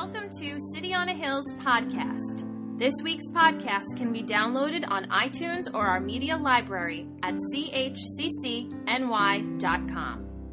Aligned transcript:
Welcome 0.00 0.30
to 0.38 0.60
City 0.72 0.94
on 0.94 1.08
a 1.08 1.12
Hill's 1.12 1.52
podcast. 1.54 2.78
This 2.78 2.94
week's 3.02 3.28
podcast 3.30 3.96
can 3.96 4.12
be 4.12 4.22
downloaded 4.22 4.88
on 4.88 5.06
iTunes 5.06 5.64
or 5.74 5.84
our 5.84 5.98
media 5.98 6.36
library 6.36 7.04
at 7.24 7.34
chccny.com. 7.34 8.86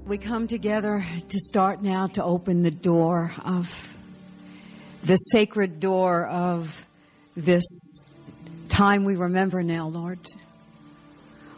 We 0.08 0.18
come 0.18 0.48
together 0.48 1.06
to 1.30 1.40
start 1.40 1.84
now 1.84 2.08
to 2.08 2.24
open 2.24 2.64
the 2.64 2.72
door 2.72 3.36
of 3.46 3.96
the 5.04 5.16
sacred 5.16 5.80
door 5.80 6.26
of 6.26 6.88
this 7.38 8.00
time 8.68 9.04
we 9.04 9.16
remember 9.16 9.62
now, 9.62 9.90
Lord. 9.90 10.26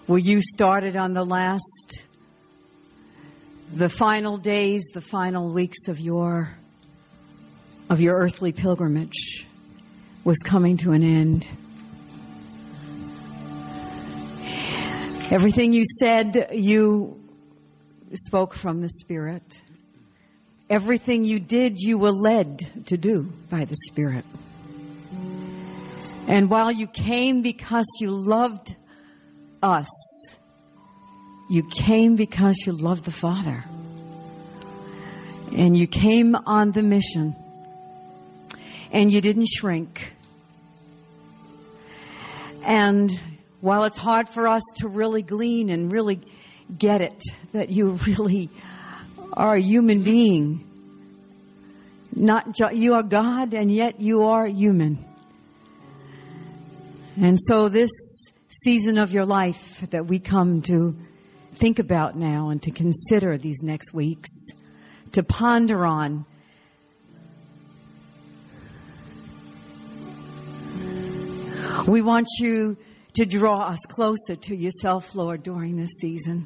Where 0.08 0.20
you 0.20 0.42
started 0.42 0.98
on 0.98 1.14
the 1.14 1.24
last, 1.24 2.04
the 3.74 3.88
final 3.88 4.38
days, 4.38 4.84
the 4.94 5.00
final 5.00 5.54
weeks 5.54 5.88
of 5.88 6.02
your 6.02 6.58
of 7.90 8.02
your 8.02 8.16
earthly 8.18 8.52
pilgrimage 8.52 9.46
was 10.24 10.38
coming 10.40 10.78
to 10.78 10.92
an 10.92 11.04
end. 11.04 11.48
Everything 15.30 15.74
you 15.74 15.84
said, 16.00 16.50
you 16.54 17.20
spoke 18.14 18.54
from 18.54 18.82
the 18.82 18.90
Spirit. 18.90 19.62
Everything 20.70 21.24
you 21.24 21.40
did, 21.40 21.80
you 21.80 21.98
were 21.98 22.12
led 22.12 22.86
to 22.88 22.98
do 22.98 23.24
by 23.50 23.66
the 23.66 23.76
Spirit. 23.88 24.26
And 26.28 26.50
while 26.50 26.72
you 26.72 26.88
came 26.88 27.42
because 27.42 27.86
you 28.02 28.12
loved 28.12 28.76
us, 29.64 29.88
you 31.50 31.64
came 31.64 32.18
because 32.18 32.58
you 32.66 32.74
loved 32.74 33.06
the 33.06 33.12
Father. 33.12 33.64
And 35.54 35.78
you 35.78 35.88
came 35.88 36.36
on 36.36 36.74
the 36.74 36.84
mission 36.84 37.34
and 38.92 39.12
you 39.12 39.22
didn't 39.22 39.48
shrink. 39.48 40.14
And 42.64 43.12
while 43.62 43.86
it's 43.86 43.98
hard 43.98 44.28
for 44.28 44.48
us 44.48 44.64
to 44.78 44.88
really 44.88 45.22
glean 45.22 45.70
and 45.70 45.92
really 45.92 46.20
get 46.78 47.02
it, 47.02 47.24
that 47.54 47.70
you 47.70 47.92
really 48.08 48.50
are 49.34 49.56
a 49.56 49.62
human 49.62 50.04
being, 50.04 50.64
not 52.16 52.54
ju- 52.54 52.76
you 52.76 52.96
are 52.96 53.04
God 53.04 53.54
and 53.54 53.72
yet 53.72 54.00
you 54.02 54.24
are 54.24 54.46
human. 54.46 55.04
And 57.20 57.40
so 57.40 57.70
this 57.70 57.92
season 58.64 58.98
of 58.98 59.12
your 59.12 59.26
life 59.26 59.82
that 59.90 60.06
we 60.06 60.20
come 60.20 60.62
to 60.64 60.96
think 61.56 61.80
about 61.80 62.16
now 62.16 62.50
and 62.50 62.62
to 62.64 62.72
consider 62.72 63.38
these 63.38 63.62
next 63.64 63.94
weeks, 63.94 64.30
to 65.14 65.24
ponder 65.24 65.86
on, 65.86 66.26
We 71.88 72.02
want 72.02 72.28
you 72.40 72.76
to 73.14 73.26
draw 73.26 73.62
us 73.62 73.80
closer 73.88 74.36
to 74.36 74.56
yourself, 74.56 75.16
Lord, 75.16 75.42
during 75.42 75.78
this 75.78 75.92
season. 76.02 76.46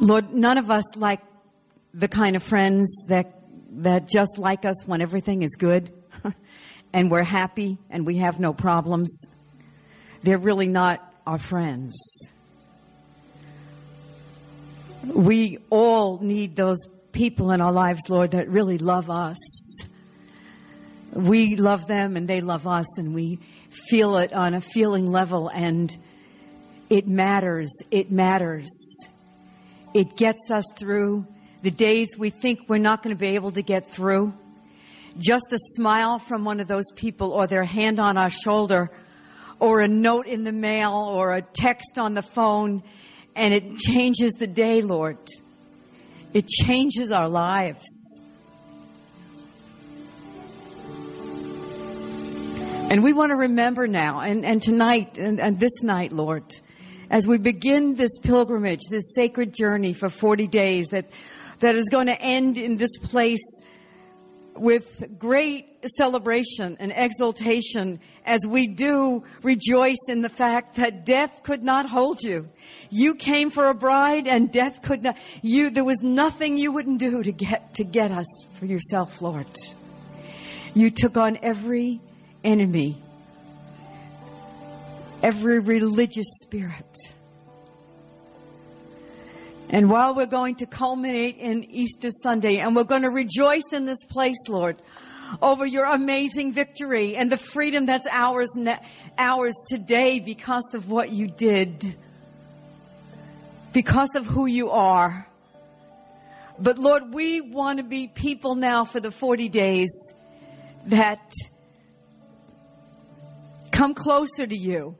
Lord, 0.00 0.34
none 0.34 0.58
of 0.58 0.70
us 0.70 0.84
like 0.96 1.20
the 1.94 2.08
kind 2.08 2.36
of 2.36 2.42
friends 2.42 3.04
that, 3.06 3.40
that 3.82 4.06
just 4.06 4.36
like 4.36 4.66
us 4.66 4.86
when 4.86 5.00
everything 5.00 5.40
is 5.40 5.56
good 5.56 5.90
and 6.92 7.10
we're 7.10 7.22
happy 7.22 7.78
and 7.88 8.04
we 8.04 8.18
have 8.18 8.38
no 8.38 8.52
problems. 8.52 9.24
They're 10.22 10.36
really 10.36 10.68
not 10.68 11.02
our 11.26 11.38
friends. 11.38 11.96
We 15.06 15.56
all 15.70 16.18
need 16.18 16.54
those 16.54 16.86
people 17.12 17.50
in 17.50 17.62
our 17.62 17.72
lives, 17.72 18.10
Lord, 18.10 18.32
that 18.32 18.50
really 18.50 18.76
love 18.76 19.08
us 19.08 19.38
we 21.12 21.56
love 21.56 21.86
them 21.86 22.16
and 22.16 22.28
they 22.28 22.40
love 22.40 22.66
us 22.66 22.98
and 22.98 23.14
we 23.14 23.38
feel 23.88 24.16
it 24.16 24.32
on 24.32 24.54
a 24.54 24.60
feeling 24.60 25.06
level 25.06 25.48
and 25.48 25.96
it 26.88 27.06
matters. 27.06 27.70
It 27.90 28.10
matters. 28.10 28.70
It 29.94 30.16
gets 30.16 30.50
us 30.50 30.64
through 30.76 31.26
the 31.62 31.70
days 31.70 32.16
we 32.18 32.30
think 32.30 32.60
we're 32.68 32.78
not 32.78 33.02
going 33.02 33.14
to 33.14 33.20
be 33.20 33.34
able 33.34 33.52
to 33.52 33.62
get 33.62 33.88
through. 33.88 34.32
Just 35.18 35.52
a 35.52 35.58
smile 35.58 36.18
from 36.18 36.44
one 36.44 36.60
of 36.60 36.68
those 36.68 36.90
people 36.94 37.32
or 37.32 37.46
their 37.46 37.64
hand 37.64 37.98
on 37.98 38.16
our 38.16 38.30
shoulder 38.30 38.90
or 39.58 39.80
a 39.80 39.88
note 39.88 40.26
in 40.26 40.44
the 40.44 40.52
mail 40.52 40.92
or 40.92 41.32
a 41.32 41.42
text 41.42 41.98
on 41.98 42.14
the 42.14 42.22
phone 42.22 42.82
and 43.36 43.54
it 43.54 43.76
changes 43.76 44.32
the 44.32 44.46
day, 44.46 44.82
Lord. 44.82 45.18
It 46.32 46.46
changes 46.46 47.10
our 47.10 47.28
lives. 47.28 48.19
And 52.90 53.04
we 53.04 53.12
want 53.12 53.30
to 53.30 53.36
remember 53.36 53.86
now, 53.86 54.18
and, 54.18 54.44
and 54.44 54.60
tonight, 54.60 55.16
and, 55.16 55.38
and 55.38 55.60
this 55.60 55.80
night, 55.84 56.10
Lord, 56.10 56.42
as 57.08 57.24
we 57.24 57.38
begin 57.38 57.94
this 57.94 58.18
pilgrimage, 58.18 58.80
this 58.90 59.14
sacred 59.14 59.54
journey 59.54 59.92
for 59.92 60.10
40 60.10 60.48
days 60.48 60.88
that, 60.88 61.08
that 61.60 61.76
is 61.76 61.88
going 61.88 62.08
to 62.08 62.20
end 62.20 62.58
in 62.58 62.78
this 62.78 62.98
place 62.98 63.60
with 64.56 65.04
great 65.20 65.68
celebration 65.96 66.76
and 66.80 66.92
exultation 66.96 68.00
as 68.26 68.44
we 68.44 68.66
do 68.66 69.22
rejoice 69.44 70.08
in 70.08 70.22
the 70.22 70.28
fact 70.28 70.74
that 70.74 71.06
death 71.06 71.44
could 71.44 71.62
not 71.62 71.88
hold 71.88 72.20
you. 72.20 72.48
You 72.90 73.14
came 73.14 73.52
for 73.52 73.68
a 73.68 73.74
bride 73.74 74.26
and 74.26 74.50
death 74.50 74.82
could 74.82 75.04
not, 75.04 75.16
you, 75.42 75.70
there 75.70 75.84
was 75.84 76.02
nothing 76.02 76.58
you 76.58 76.72
wouldn't 76.72 76.98
do 76.98 77.22
to 77.22 77.30
get, 77.30 77.72
to 77.74 77.84
get 77.84 78.10
us 78.10 78.26
for 78.54 78.66
yourself, 78.66 79.22
Lord. 79.22 79.46
You 80.74 80.90
took 80.90 81.16
on 81.16 81.38
every 81.40 82.00
enemy, 82.44 83.00
every 85.22 85.58
religious 85.58 86.26
spirit. 86.42 86.98
And 89.68 89.88
while 89.88 90.14
we're 90.16 90.26
going 90.26 90.56
to 90.56 90.66
culminate 90.66 91.36
in 91.36 91.64
Easter 91.64 92.10
Sunday 92.10 92.58
and 92.58 92.74
we're 92.74 92.84
going 92.84 93.02
to 93.02 93.10
rejoice 93.10 93.72
in 93.72 93.84
this 93.84 94.02
place, 94.04 94.48
Lord, 94.48 94.76
over 95.40 95.64
your 95.64 95.84
amazing 95.84 96.52
victory 96.52 97.14
and 97.14 97.30
the 97.30 97.36
freedom 97.36 97.86
that's 97.86 98.08
ours, 98.10 98.50
ours 99.16 99.54
today 99.68 100.18
because 100.18 100.74
of 100.74 100.90
what 100.90 101.12
you 101.12 101.28
did, 101.28 101.94
because 103.72 104.16
of 104.16 104.26
who 104.26 104.46
you 104.46 104.70
are. 104.70 105.28
But 106.58 106.78
Lord, 106.78 107.14
we 107.14 107.40
want 107.40 107.78
to 107.78 107.84
be 107.84 108.08
people 108.08 108.56
now 108.56 108.84
for 108.84 108.98
the 108.98 109.12
40 109.12 109.48
days 109.48 110.12
that 110.86 111.32
come 113.80 113.94
closer 113.94 114.46
to 114.46 114.54
you. 114.54 114.94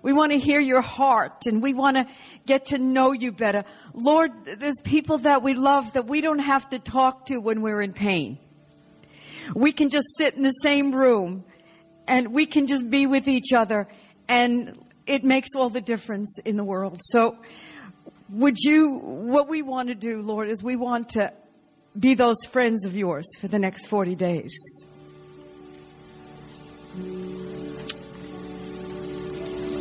We 0.00 0.14
want 0.14 0.32
to 0.32 0.38
hear 0.38 0.60
your 0.60 0.80
heart 0.80 1.44
and 1.46 1.62
we 1.62 1.74
want 1.74 1.98
to 1.98 2.06
get 2.46 2.66
to 2.66 2.78
know 2.78 3.12
you 3.12 3.32
better. 3.32 3.64
Lord, 3.92 4.32
there's 4.46 4.80
people 4.82 5.18
that 5.18 5.42
we 5.42 5.52
love 5.52 5.92
that 5.92 6.06
we 6.06 6.22
don't 6.22 6.38
have 6.38 6.66
to 6.70 6.78
talk 6.78 7.26
to 7.26 7.38
when 7.38 7.60
we're 7.60 7.82
in 7.82 7.92
pain. 7.92 8.38
We 9.54 9.72
can 9.72 9.90
just 9.90 10.06
sit 10.16 10.34
in 10.34 10.42
the 10.42 10.52
same 10.62 10.94
room 10.94 11.44
and 12.08 12.32
we 12.32 12.46
can 12.46 12.66
just 12.66 12.88
be 12.88 13.06
with 13.06 13.28
each 13.28 13.52
other 13.52 13.88
and 14.26 14.82
it 15.06 15.22
makes 15.22 15.50
all 15.54 15.68
the 15.68 15.82
difference 15.82 16.38
in 16.46 16.56
the 16.56 16.64
world. 16.64 16.98
So 17.02 17.36
would 18.30 18.56
you, 18.58 19.00
what 19.00 19.48
we 19.48 19.60
want 19.60 19.88
to 19.88 19.94
do, 19.94 20.22
Lord, 20.22 20.48
is 20.48 20.62
we 20.62 20.76
want 20.76 21.10
to 21.10 21.30
be 21.98 22.14
those 22.14 22.42
friends 22.48 22.86
of 22.86 22.96
yours 22.96 23.26
for 23.38 23.48
the 23.48 23.58
next 23.58 23.84
40 23.88 24.14
days. 24.14 24.54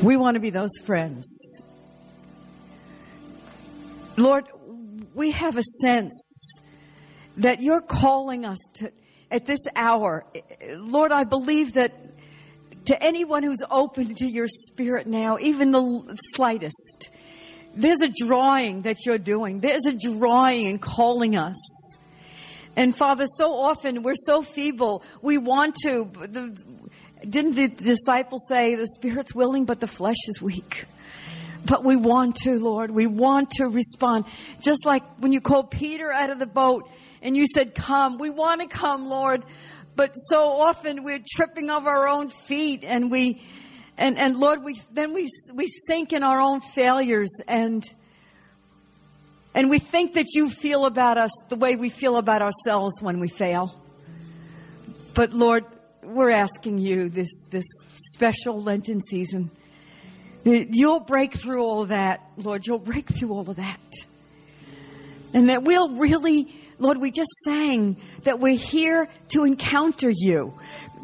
We 0.03 0.17
want 0.17 0.35
to 0.35 0.39
be 0.39 0.49
those 0.49 0.77
friends. 0.85 1.61
Lord, 4.17 4.45
we 5.13 5.31
have 5.31 5.57
a 5.57 5.63
sense 5.81 6.61
that 7.37 7.61
you're 7.61 7.81
calling 7.81 8.45
us 8.45 8.59
to, 8.75 8.91
at 9.31 9.45
this 9.45 9.61
hour. 9.75 10.25
Lord, 10.75 11.11
I 11.11 11.23
believe 11.23 11.73
that 11.73 11.93
to 12.85 13.01
anyone 13.01 13.43
who's 13.43 13.61
open 13.71 14.13
to 14.15 14.25
your 14.25 14.47
spirit 14.47 15.07
now, 15.07 15.37
even 15.39 15.71
the 15.71 16.17
slightest, 16.35 17.09
there's 17.75 18.01
a 18.01 18.09
drawing 18.09 18.83
that 18.83 19.05
you're 19.05 19.17
doing. 19.17 19.59
There's 19.61 19.85
a 19.85 19.93
drawing 19.93 20.67
and 20.67 20.81
calling 20.81 21.35
us. 21.35 21.97
And 22.75 22.95
Father, 22.95 23.25
so 23.27 23.53
often 23.53 24.03
we're 24.03 24.15
so 24.15 24.41
feeble. 24.41 25.03
We 25.21 25.37
want 25.37 25.75
to. 25.83 26.09
The, 26.13 26.63
didn't 27.27 27.55
the 27.55 27.67
disciples 27.67 28.45
say 28.47 28.75
the 28.75 28.87
spirit's 28.87 29.33
willing, 29.33 29.65
but 29.65 29.79
the 29.79 29.87
flesh 29.87 30.17
is 30.27 30.41
weak? 30.41 30.85
But 31.65 31.83
we 31.83 31.95
want 31.95 32.35
to, 32.43 32.59
Lord. 32.59 32.91
We 32.91 33.07
want 33.07 33.51
to 33.51 33.67
respond. 33.67 34.25
Just 34.59 34.85
like 34.85 35.03
when 35.19 35.31
you 35.31 35.41
called 35.41 35.71
Peter 35.71 36.11
out 36.11 36.29
of 36.29 36.39
the 36.39 36.45
boat 36.45 36.89
and 37.21 37.37
you 37.37 37.47
said, 37.47 37.73
come. 37.73 38.17
We 38.17 38.29
want 38.29 38.61
to 38.61 38.67
come, 38.67 39.07
Lord. 39.07 39.45
But 39.95 40.13
so 40.13 40.45
often 40.45 41.03
we're 41.03 41.23
tripping 41.35 41.69
over 41.69 41.89
our 41.89 42.07
own 42.07 42.29
feet 42.29 42.83
and 42.83 43.09
we, 43.09 43.41
and, 43.97 44.17
and 44.17 44.37
Lord, 44.37 44.63
we, 44.63 44.75
then 44.91 45.13
we, 45.13 45.29
we 45.53 45.67
sink 45.87 46.11
in 46.11 46.23
our 46.23 46.41
own 46.41 46.59
failures 46.59 47.31
and 47.47 47.83
And 49.55 49.69
we 49.69 49.77
think 49.79 50.13
that 50.13 50.33
you 50.33 50.49
feel 50.49 50.85
about 50.85 51.17
us 51.17 51.31
the 51.47 51.55
way 51.55 51.75
we 51.75 51.89
feel 51.89 52.17
about 52.17 52.41
ourselves 52.41 53.01
when 53.01 53.19
we 53.19 53.27
fail. 53.27 53.79
But 55.13 55.31
Lord, 55.31 55.63
we're 56.03 56.31
asking 56.31 56.77
you 56.77 57.09
this, 57.09 57.45
this 57.49 57.65
special 57.91 58.61
Lenten 58.61 59.01
season. 59.01 59.49
You'll 60.43 60.99
break 60.99 61.33
through 61.33 61.63
all 61.63 61.81
of 61.81 61.89
that, 61.89 62.21
Lord. 62.37 62.65
You'll 62.67 62.79
break 62.79 63.07
through 63.07 63.31
all 63.31 63.49
of 63.49 63.55
that. 63.55 63.79
And 65.33 65.49
that 65.49 65.63
we'll 65.63 65.95
really, 65.95 66.53
Lord, 66.79 66.97
we 66.97 67.11
just 67.11 67.31
sang 67.43 67.97
that 68.23 68.39
we're 68.39 68.57
here 68.57 69.07
to 69.29 69.45
encounter 69.45 70.11
you. 70.13 70.53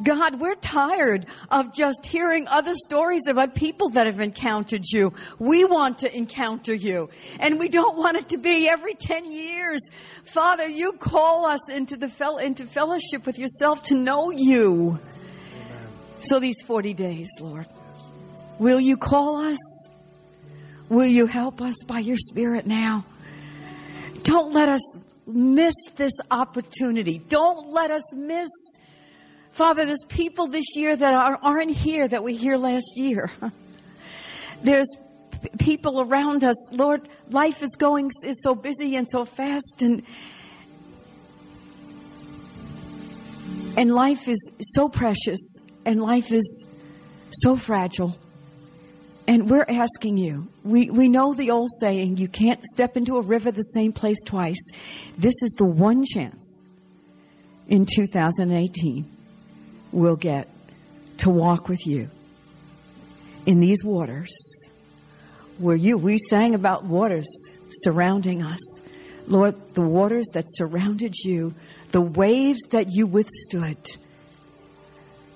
God, 0.02 0.40
we're 0.40 0.56
tired 0.56 1.26
of 1.50 1.74
just 1.74 2.06
hearing 2.06 2.48
other 2.48 2.74
stories 2.74 3.24
about 3.28 3.56
people 3.56 3.90
that 3.90 4.06
have 4.06 4.20
encountered 4.20 4.86
you. 4.86 5.14
We 5.40 5.66
want 5.66 6.00
to 6.00 6.16
encounter 6.16 6.74
you. 6.74 7.10
And 7.40 7.60
we 7.60 7.68
don't 7.68 7.98
want 7.98 8.18
it 8.18 8.30
to 8.30 8.38
be 8.38 8.68
every 8.70 8.94
10 8.94 9.30
years. 9.30 9.82
Father, 10.24 10.68
you 10.68 10.94
call 10.94 11.46
us 11.46 11.70
into 11.70 11.98
the 11.98 12.10
fel- 12.10 12.38
into 12.38 12.66
fellowship 12.66 13.26
with 13.26 13.38
yourself 13.38 13.84
to 13.84 13.96
know 13.96 14.32
you. 14.32 15.00
So 16.22 16.40
these 16.40 16.62
40 16.62 16.94
days, 16.94 17.30
Lord, 17.42 17.68
will 18.58 18.80
you 18.80 18.98
call 18.98 19.38
us? 19.38 19.88
Will 20.90 21.08
you 21.08 21.28
help 21.28 21.62
us 21.62 21.76
by 21.86 22.00
your 22.00 22.18
spirit 22.18 22.66
now? 22.66 23.06
Don't 24.24 24.54
let 24.54 24.70
us 24.70 24.82
miss 25.28 25.76
this 25.96 26.14
opportunity. 26.32 27.20
Don't 27.20 27.72
let 27.72 27.92
us 27.92 28.04
miss 28.14 28.50
Father, 29.52 29.86
there's 29.86 30.04
people 30.08 30.48
this 30.48 30.76
year 30.76 30.96
that 30.96 31.14
are, 31.14 31.40
aren't 31.42 31.72
here 31.72 32.08
that 32.08 32.24
we 32.24 32.36
hear 32.36 32.58
last 32.58 32.94
year. 32.96 33.32
There's 34.64 34.88
p- 35.42 35.50
people 35.58 36.02
around 36.02 36.44
us. 36.44 36.72
Lord, 36.72 37.08
life 37.30 37.64
is 37.64 37.76
going 37.78 38.12
is 38.24 38.42
so 38.44 38.56
busy 38.56 38.96
and 38.96 39.10
so 39.10 39.26
fast 39.26 39.82
and 39.82 40.04
and 43.78 43.94
life 43.94 44.28
is 44.28 44.52
so 44.62 44.90
precious 44.90 45.58
and 45.86 46.02
life 46.02 46.32
is 46.32 46.66
so 47.32 47.56
fragile. 47.56 48.18
And 49.28 49.50
we're 49.50 49.66
asking 49.70 50.18
you, 50.18 50.48
we, 50.64 50.90
we 50.90 51.08
know 51.08 51.34
the 51.36 51.52
old 51.52 51.70
saying, 51.80 52.18
you 52.18 52.28
can't 52.28 52.64
step 52.64 52.98
into 52.98 53.18
a 53.18 53.22
river 53.22 53.52
the 53.52 53.62
same 53.62 53.94
place 53.94 54.18
twice. 54.26 54.72
This 55.18 55.44
is 55.44 55.52
the 55.52 55.66
one 55.66 56.04
chance 56.04 56.60
in 57.68 57.86
2018 57.86 59.19
we'll 59.92 60.16
get 60.16 60.48
to 61.18 61.30
walk 61.30 61.68
with 61.68 61.86
you 61.86 62.10
in 63.46 63.60
these 63.60 63.84
waters 63.84 64.70
where 65.58 65.76
you, 65.76 65.98
we 65.98 66.18
sang 66.18 66.56
about 66.56 66.86
waters 66.86 67.28
surrounding 67.70 68.42
us. 68.42 68.60
Lord, 69.28 69.56
the 69.74 69.82
waters 69.82 70.28
that 70.34 70.46
surrounded 70.48 71.16
you, 71.16 71.54
the 71.92 72.02
waves 72.02 72.60
that 72.72 72.88
you 72.90 73.06
withstood. 73.06 73.78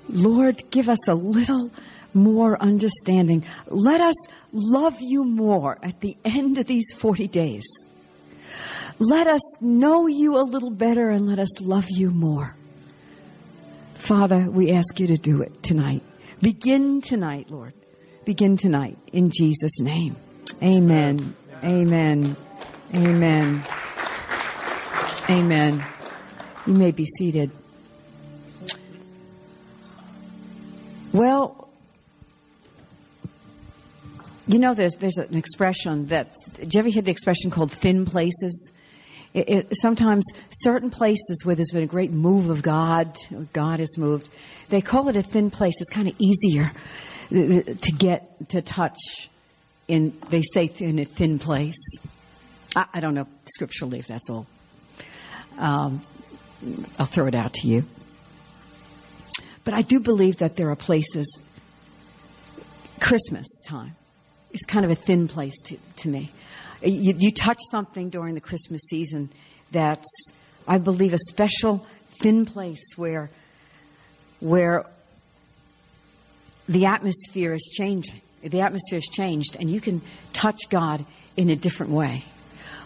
Lord, 0.09 0.61
give 0.71 0.89
us 0.89 1.07
a 1.07 1.13
little 1.13 1.71
more 2.13 2.61
understanding. 2.61 3.43
Let 3.67 4.01
us 4.01 4.15
love 4.51 4.95
you 4.99 5.25
more 5.25 5.77
at 5.83 5.99
the 6.01 6.15
end 6.23 6.57
of 6.57 6.67
these 6.67 6.91
40 6.93 7.27
days. 7.27 7.65
Let 8.99 9.27
us 9.27 9.41
know 9.61 10.07
you 10.07 10.37
a 10.37 10.43
little 10.43 10.71
better 10.71 11.09
and 11.09 11.27
let 11.27 11.39
us 11.39 11.61
love 11.61 11.85
you 11.89 12.11
more. 12.11 12.55
Father, 14.03 14.49
we 14.51 14.69
ask 14.73 14.99
you 14.99 15.07
to 15.07 15.15
do 15.15 15.41
it 15.41 15.63
tonight. 15.63 16.03
Begin 16.41 16.99
tonight, 16.99 17.49
Lord. 17.49 17.73
Begin 18.25 18.57
tonight 18.57 18.97
in 19.13 19.29
Jesus' 19.29 19.79
name. 19.79 20.17
Amen. 20.61 21.33
Amen. 21.63 22.35
Amen. 22.93 23.63
Amen. 25.29 25.85
You 26.67 26.73
may 26.73 26.91
be 26.91 27.05
seated. 27.05 27.49
Well, 31.13 31.69
you 34.47 34.59
know, 34.59 34.73
there's 34.73 34.95
there's 34.95 35.17
an 35.17 35.37
expression 35.37 36.07
that. 36.07 36.35
Did 36.55 36.73
you 36.73 36.79
ever 36.79 36.89
hear 36.89 37.03
the 37.03 37.11
expression 37.11 37.51
called 37.51 37.71
thin 37.71 38.03
places? 38.03 38.69
It, 39.33 39.49
it, 39.49 39.73
sometimes 39.81 40.25
certain 40.51 40.91
places 40.91 41.43
where 41.43 41.55
there's 41.55 41.71
been 41.71 41.83
a 41.83 41.87
great 41.87 42.11
move 42.11 42.49
of 42.49 42.61
God, 42.61 43.17
God 43.51 43.79
has 43.79 43.97
moved, 43.97 44.29
they 44.69 44.81
call 44.81 45.09
it 45.09 45.15
a 45.15 45.23
thin 45.23 45.49
place. 45.49 45.73
It's 45.79 45.89
kind 45.89 46.07
of 46.07 46.15
easier 46.19 46.71
to 47.29 47.91
get 47.97 48.49
to 48.49 48.61
touch 48.61 48.97
in, 49.87 50.13
they 50.29 50.41
say, 50.41 50.71
in 50.79 50.99
a 50.99 51.05
thin 51.05 51.39
place. 51.39 51.97
I, 52.75 52.85
I 52.93 52.99
don't 52.99 53.15
know 53.15 53.27
scripturally 53.45 53.99
if 53.99 54.07
that's 54.07 54.29
all. 54.29 54.45
Um, 55.57 56.01
I'll 56.99 57.05
throw 57.05 57.27
it 57.27 57.35
out 57.35 57.53
to 57.55 57.67
you. 57.67 57.83
But 59.63 59.73
I 59.73 59.81
do 59.81 59.99
believe 59.99 60.37
that 60.37 60.55
there 60.57 60.69
are 60.69 60.75
places, 60.75 61.41
Christmas 62.99 63.47
time 63.65 63.95
is 64.51 64.61
kind 64.61 64.85
of 64.85 64.91
a 64.91 64.95
thin 64.95 65.27
place 65.27 65.59
to, 65.63 65.77
to 65.97 66.09
me 66.09 66.31
you, 66.83 67.15
you 67.17 67.31
touch 67.31 67.59
something 67.71 68.09
during 68.09 68.33
the 68.33 68.41
Christmas 68.41 68.81
season 68.81 69.31
that's, 69.71 70.07
I 70.67 70.77
believe, 70.77 71.13
a 71.13 71.19
special 71.29 71.85
thin 72.21 72.45
place 72.45 72.83
where, 72.95 73.29
where 74.39 74.85
the 76.67 76.85
atmosphere 76.85 77.53
is 77.53 77.71
changing. 77.75 78.21
The 78.41 78.61
atmosphere 78.61 78.97
has 78.97 79.05
changed, 79.05 79.55
and 79.59 79.69
you 79.69 79.79
can 79.79 80.01
touch 80.33 80.59
God 80.69 81.05
in 81.37 81.49
a 81.49 81.55
different 81.55 81.93
way. 81.93 82.23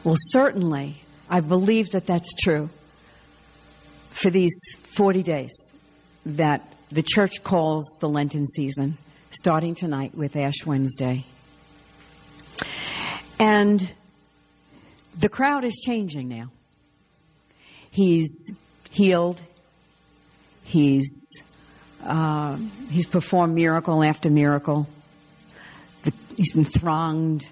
Well, 0.04 0.16
certainly, 0.18 1.02
I 1.30 1.40
believe 1.40 1.92
that 1.92 2.06
that's 2.06 2.34
true 2.36 2.70
for 4.12 4.30
these 4.30 4.56
40 4.96 5.24
days 5.24 5.52
that 6.26 6.74
the 6.90 7.04
church 7.04 7.44
calls 7.44 7.98
the 8.00 8.08
Lenten 8.08 8.46
season, 8.46 8.98
starting 9.32 9.76
tonight 9.76 10.16
with 10.16 10.36
Ash 10.36 10.66
Wednesday. 10.66 11.26
And 13.58 13.92
the 15.20 15.30
crowd 15.30 15.64
is 15.64 15.82
changing 15.84 16.28
now. 16.28 16.52
He's 17.90 18.52
healed. 18.92 19.42
He's 20.64 21.42
uh, 22.04 22.58
he's 22.92 23.08
performed 23.08 23.56
miracle 23.56 24.04
after 24.04 24.30
miracle. 24.30 24.88
The, 26.04 26.14
he's 26.36 26.52
been 26.52 26.66
thronged. 26.66 27.48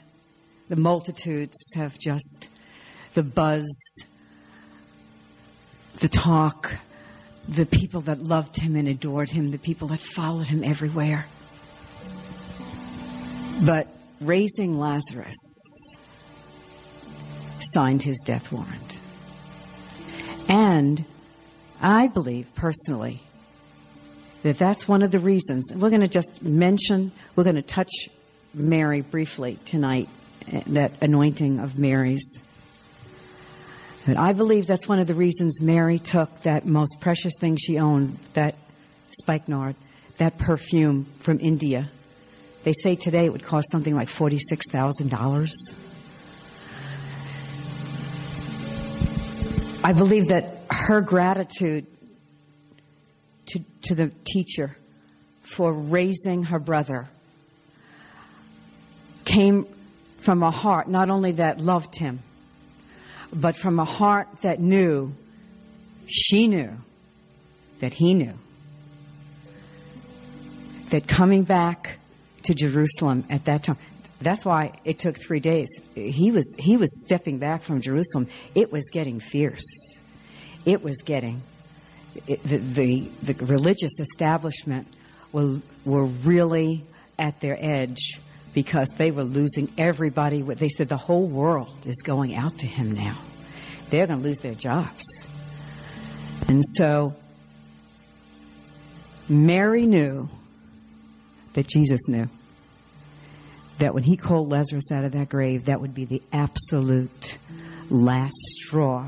The 0.70 0.76
multitudes 0.76 1.58
have 1.74 1.98
just 1.98 2.50
the 3.16 3.24
buzz, 3.24 3.66
the 6.02 6.08
talk, 6.08 6.78
the 7.50 7.66
people 7.66 8.02
that 8.02 8.20
loved 8.22 8.58
him 8.58 8.76
and 8.76 8.88
adored 8.88 9.32
him, 9.32 9.48
the 9.48 9.58
people 9.58 9.88
that 9.88 10.02
followed 10.02 10.46
him 10.46 10.64
everywhere. 10.64 11.26
But 13.66 13.88
raising 14.22 14.78
Lazarus 14.78 15.75
signed 17.74 18.02
his 18.02 18.20
death 18.26 18.52
warrant. 18.52 18.98
And 20.48 21.06
I 21.82 22.08
believe 22.08 22.54
personally 22.56 23.22
that 24.44 24.58
that's 24.58 24.88
one 24.88 25.02
of 25.02 25.12
the 25.12 25.20
reasons. 25.20 25.72
We're 25.74 25.90
going 25.90 26.02
to 26.02 26.08
just 26.08 26.44
mention, 26.44 27.12
we're 27.36 27.44
going 27.44 27.56
to 27.56 27.62
touch 27.64 27.92
Mary 28.54 29.02
briefly 29.02 29.58
tonight, 29.66 30.08
eh, 30.52 30.62
that 30.68 31.02
anointing 31.02 31.60
of 31.60 31.80
Mary's. 31.80 32.42
But 34.06 34.18
I 34.18 34.34
believe 34.34 34.68
that's 34.68 34.88
one 34.88 35.00
of 35.00 35.08
the 35.08 35.16
reasons 35.16 35.60
Mary 35.60 35.98
took 35.98 36.44
that 36.44 36.66
most 36.66 37.02
precious 37.02 37.34
thing 37.40 37.58
she 37.58 37.80
owned, 37.80 38.20
that 38.34 38.56
spikenard, 39.10 39.76
that 40.18 40.38
perfume 40.38 41.06
from 41.20 41.40
India. 41.40 41.90
They 42.64 42.74
say 42.74 42.96
today 42.96 43.26
it 43.26 43.32
would 43.32 43.44
cost 43.44 43.68
something 43.72 43.96
like 43.96 44.10
$46,000. 44.10 45.85
I 49.86 49.94
believe 49.94 50.30
that 50.30 50.64
her 50.72 51.00
gratitude 51.00 51.86
to, 53.46 53.60
to 53.84 53.94
the 53.94 54.12
teacher 54.24 54.76
for 55.42 55.72
raising 55.72 56.46
her 56.46 56.58
brother 56.58 57.08
came 59.26 59.68
from 60.22 60.42
a 60.42 60.50
heart 60.50 60.88
not 60.88 61.12
only 61.12 61.34
that 61.34 61.62
loved 61.62 61.96
him, 62.00 62.22
but 63.32 63.56
from 63.56 63.78
a 63.78 63.86
heart 63.86 64.28
that 64.42 64.60
knew, 64.60 65.14
she 66.08 66.48
knew, 66.48 66.72
that 67.78 67.94
he 67.94 68.16
knew, 68.16 68.34
that 70.90 71.08
coming 71.08 71.44
back 71.44 72.00
to 72.42 72.56
Jerusalem 72.56 73.24
at 73.30 73.46
that 73.46 73.62
time, 73.62 73.78
that's 74.22 74.46
why 74.46 74.72
it 74.86 75.00
took 75.00 75.18
three 75.18 75.40
days. 75.40 75.68
He 75.94 76.32
was 76.32 76.56
he 76.58 76.78
was 76.78 77.04
stepping 77.06 77.38
back 77.38 77.64
from 77.64 77.82
Jerusalem. 77.82 78.28
It 78.54 78.72
was 78.72 78.90
getting 78.90 79.20
fierce. 79.20 79.98
It 80.66 80.84
was 80.84 81.02
getting 81.04 81.42
it, 82.28 82.42
the, 82.44 82.58
the, 82.58 83.34
the 83.34 83.46
religious 83.46 84.00
establishment 84.00 84.88
were 85.32 85.60
were 85.84 86.06
really 86.06 86.84
at 87.20 87.40
their 87.42 87.58
edge 87.60 88.20
because 88.54 88.90
they 88.98 89.12
were 89.12 89.24
losing 89.24 89.70
everybody. 89.78 90.42
They 90.42 90.70
said 90.70 90.88
the 90.88 90.98
whole 90.98 91.28
world 91.28 91.76
is 91.86 92.02
going 92.02 92.36
out 92.36 92.60
to 92.60 92.68
him 92.68 92.94
now. 92.94 93.18
They're 93.90 94.08
going 94.08 94.20
to 94.22 94.26
lose 94.26 94.40
their 94.40 94.56
jobs. 94.56 95.04
And 96.48 96.64
so 96.66 97.14
Mary 99.28 99.86
knew 99.86 100.30
that 101.54 101.68
Jesus 101.68 102.08
knew 102.08 102.30
that 103.80 103.94
when 103.94 104.04
he 104.04 104.18
called 104.18 104.50
Lazarus 104.52 104.92
out 104.92 105.04
of 105.04 105.12
that 105.14 105.30
grave, 105.30 105.66
that 105.66 105.82
would 105.82 105.94
be 105.94 106.06
the 106.06 106.22
absolute 106.32 107.38
last 107.90 108.36
straw 108.36 109.08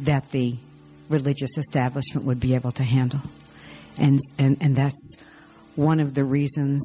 that 0.00 0.30
the 0.30 0.56
religious 1.08 1.56
establishment 1.56 2.26
would 2.26 2.40
be 2.40 2.54
able 2.54 2.72
to 2.72 2.82
handle. 2.82 3.20
And, 3.96 4.20
and, 4.38 4.56
and 4.60 4.76
that's 4.76 5.16
one 5.76 6.00
of 6.00 6.14
the 6.14 6.24
reasons 6.24 6.84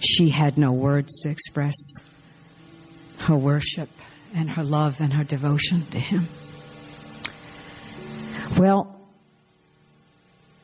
she 0.00 0.30
had 0.30 0.58
no 0.58 0.72
words 0.72 1.20
to 1.20 1.30
express 1.30 1.74
her 3.18 3.36
worship 3.36 3.88
and 4.34 4.50
her 4.50 4.64
love 4.64 5.00
and 5.00 5.12
her 5.12 5.24
devotion 5.24 5.86
to 5.86 5.98
him. 5.98 6.28
Well, 8.58 9.01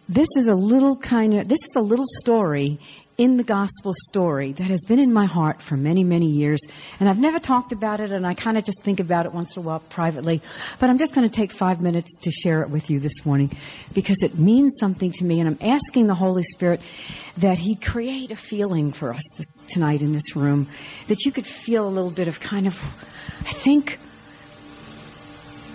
this 0.09 0.29
is 0.37 0.49
a 0.49 0.55
little 0.55 0.97
kind 0.97 1.35
of, 1.35 1.49
this 1.49 1.61
is 1.63 1.77
a 1.77 1.81
little 1.81 2.07
story 2.21 2.79
in 3.19 3.37
the 3.37 3.43
gospel 3.43 3.93
story 4.07 4.53
that 4.53 4.69
has 4.69 4.81
been 4.87 5.01
in 5.01 5.13
my 5.13 5.27
heart 5.27 5.61
for 5.61 5.77
many, 5.77 6.05
many 6.05 6.31
years. 6.31 6.61
And 7.01 7.09
I've 7.09 7.19
never 7.19 7.41
talked 7.41 7.73
about 7.73 7.99
it, 7.99 8.13
and 8.13 8.25
I 8.25 8.35
kind 8.35 8.57
of 8.57 8.65
just 8.65 8.81
think 8.83 9.01
about 9.01 9.27
it 9.27 9.35
once 9.35 9.57
in 9.57 9.63
a 9.63 9.67
while 9.67 9.81
privately. 9.81 10.41
But 10.79 10.89
I'm 10.89 10.99
just 10.99 11.15
going 11.15 11.29
to 11.29 11.35
take 11.35 11.51
five 11.51 11.81
minutes 11.81 12.17
to 12.23 12.31
share 12.31 12.63
it 12.63 12.71
with 12.71 12.89
you 12.91 13.01
this 13.01 13.27
morning 13.27 13.51
because 13.93 14.23
it 14.23 14.39
means 14.39 14.77
something 14.79 15.11
to 15.13 15.25
me. 15.25 15.41
And 15.41 15.49
I'm 15.49 15.59
asking 15.61 16.07
the 16.07 16.15
Holy 16.15 16.45
Spirit 16.45 16.81
that 17.39 17.59
He 17.59 17.75
create 17.75 18.31
a 18.31 18.37
feeling 18.37 18.93
for 18.93 19.13
us 19.13 19.23
this, 19.37 19.59
tonight 19.67 20.01
in 20.01 20.13
this 20.13 20.37
room, 20.37 20.69
that 21.09 21.25
you 21.25 21.33
could 21.33 21.47
feel 21.47 21.89
a 21.89 21.91
little 21.91 22.13
bit 22.13 22.29
of 22.29 22.39
kind 22.39 22.69
of, 22.69 22.81
I 23.41 23.53
think, 23.53 23.99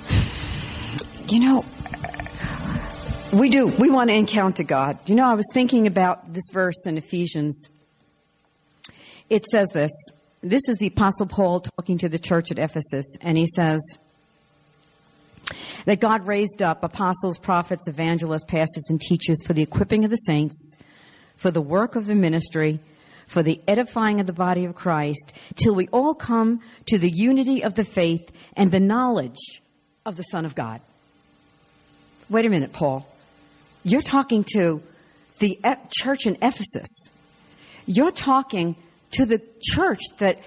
you 1.28 1.42
know, 1.42 1.66
we 3.34 3.50
do. 3.50 3.68
We 3.68 3.90
want 3.90 4.10
to 4.10 4.16
encounter 4.16 4.64
God. 4.64 4.98
You 5.08 5.16
know, 5.16 5.30
I 5.30 5.34
was 5.34 5.48
thinking 5.54 5.88
about 5.88 6.34
this 6.34 6.44
verse 6.52 6.86
in 6.86 6.98
Ephesians. 6.98 7.68
It 9.30 9.46
says 9.46 9.68
this. 9.74 9.92
This 10.42 10.62
is 10.68 10.78
the 10.78 10.88
Apostle 10.88 11.26
Paul 11.26 11.62
talking 11.62 11.98
to 12.00 12.10
the 12.10 12.20
church 12.20 12.52
at 12.52 12.60
Ephesus, 12.60 13.06
and 13.22 13.38
he 13.38 13.48
says 13.48 13.82
that 15.86 16.00
God 16.00 16.28
raised 16.28 16.62
up 16.62 16.84
apostles, 16.84 17.40
prophets, 17.40 17.88
evangelists, 17.88 18.44
pastors, 18.44 18.86
and 18.90 19.00
teachers 19.00 19.42
for 19.46 19.54
the 19.54 19.64
equipping 19.64 20.04
of 20.04 20.12
the 20.12 20.18
saints, 20.18 20.76
for 21.38 21.50
the 21.50 21.62
work 21.62 21.96
of 21.96 22.06
the 22.06 22.16
ministry, 22.16 22.80
for 23.28 23.42
the 23.42 23.62
edifying 23.68 24.20
of 24.20 24.28
the 24.28 24.34
body 24.34 24.66
of 24.66 24.76
Christ, 24.76 25.34
till 25.56 25.74
we 25.74 25.88
all 25.88 26.14
come 26.14 26.62
to 26.88 26.98
the 26.98 27.10
unity 27.10 27.64
of 27.64 27.76
the 27.76 27.86
faith 27.86 28.32
and 28.56 28.70
the 28.70 28.80
knowledge 28.80 29.62
of 30.06 30.18
the 30.18 30.24
Son 30.24 30.46
of 30.46 30.56
God. 30.56 30.82
Wait 32.30 32.46
a 32.46 32.50
minute, 32.50 32.74
Paul. 32.74 33.08
You're 33.84 34.02
talking 34.02 34.46
to 34.54 34.82
the 35.40 35.60
church 35.90 36.26
in 36.26 36.38
Ephesus. 36.42 37.10
You're 37.86 38.12
talking 38.12 38.76
to 39.12 39.26
the 39.26 39.42
church 39.62 40.00
that 40.20 40.40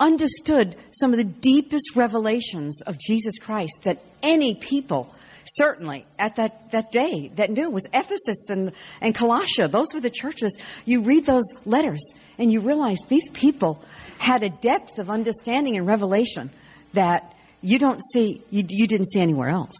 understood 0.00 0.76
some 0.90 1.12
of 1.12 1.18
the 1.18 1.24
deepest 1.24 1.94
revelations 1.94 2.82
of 2.82 2.98
Jesus 2.98 3.38
Christ 3.38 3.82
that 3.82 4.02
any 4.22 4.54
people 4.54 5.14
certainly 5.46 6.06
at 6.18 6.36
that, 6.36 6.70
that 6.70 6.90
day 6.90 7.30
that 7.36 7.50
knew 7.50 7.70
was 7.70 7.86
Ephesus 7.92 8.48
and, 8.48 8.72
and 9.00 9.14
Colossia. 9.14 9.70
Those 9.70 9.92
were 9.92 10.00
the 10.00 10.10
churches. 10.10 10.58
You 10.84 11.02
read 11.02 11.26
those 11.26 11.44
letters 11.64 12.02
and 12.38 12.50
you 12.50 12.60
realize 12.60 12.98
these 13.08 13.28
people 13.30 13.84
had 14.18 14.42
a 14.42 14.48
depth 14.48 14.98
of 14.98 15.10
understanding 15.10 15.76
and 15.76 15.86
revelation 15.86 16.50
that 16.94 17.34
you 17.60 17.78
don't 17.78 18.02
see, 18.12 18.42
you, 18.50 18.64
you 18.68 18.86
didn't 18.86 19.06
see 19.06 19.20
anywhere 19.20 19.48
else. 19.48 19.76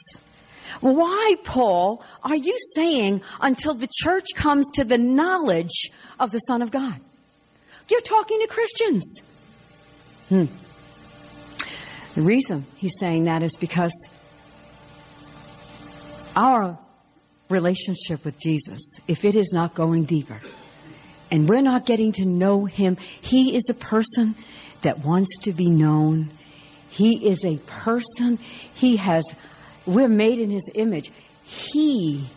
Why, 0.80 1.36
Paul, 1.44 2.02
are 2.22 2.36
you 2.36 2.56
saying 2.74 3.22
until 3.40 3.74
the 3.74 3.88
church 4.02 4.26
comes 4.34 4.66
to 4.74 4.84
the 4.84 4.98
knowledge 4.98 5.90
of 6.18 6.30
the 6.30 6.38
Son 6.40 6.62
of 6.62 6.70
God? 6.70 7.00
You're 7.88 8.00
talking 8.00 8.40
to 8.40 8.46
Christians. 8.46 9.20
Hmm. 10.28 10.44
The 12.14 12.22
reason 12.22 12.64
he's 12.76 12.94
saying 12.98 13.24
that 13.24 13.42
is 13.42 13.56
because 13.56 13.92
our 16.36 16.78
relationship 17.48 18.24
with 18.24 18.38
Jesus, 18.38 18.80
if 19.06 19.24
it 19.24 19.36
is 19.36 19.52
not 19.52 19.74
going 19.74 20.04
deeper, 20.04 20.40
and 21.30 21.48
we're 21.48 21.62
not 21.62 21.86
getting 21.86 22.12
to 22.12 22.24
know 22.24 22.64
him, 22.64 22.96
he 23.20 23.56
is 23.56 23.66
a 23.68 23.74
person 23.74 24.34
that 24.82 25.04
wants 25.04 25.38
to 25.38 25.52
be 25.52 25.68
known. 25.68 26.30
He 26.90 27.28
is 27.28 27.44
a 27.44 27.56
person, 27.66 28.38
he 28.74 28.96
has 28.96 29.24
we're 29.86 30.08
made 30.08 30.38
in 30.38 30.50
his 30.50 30.70
image. 30.74 31.10
He 31.44 32.28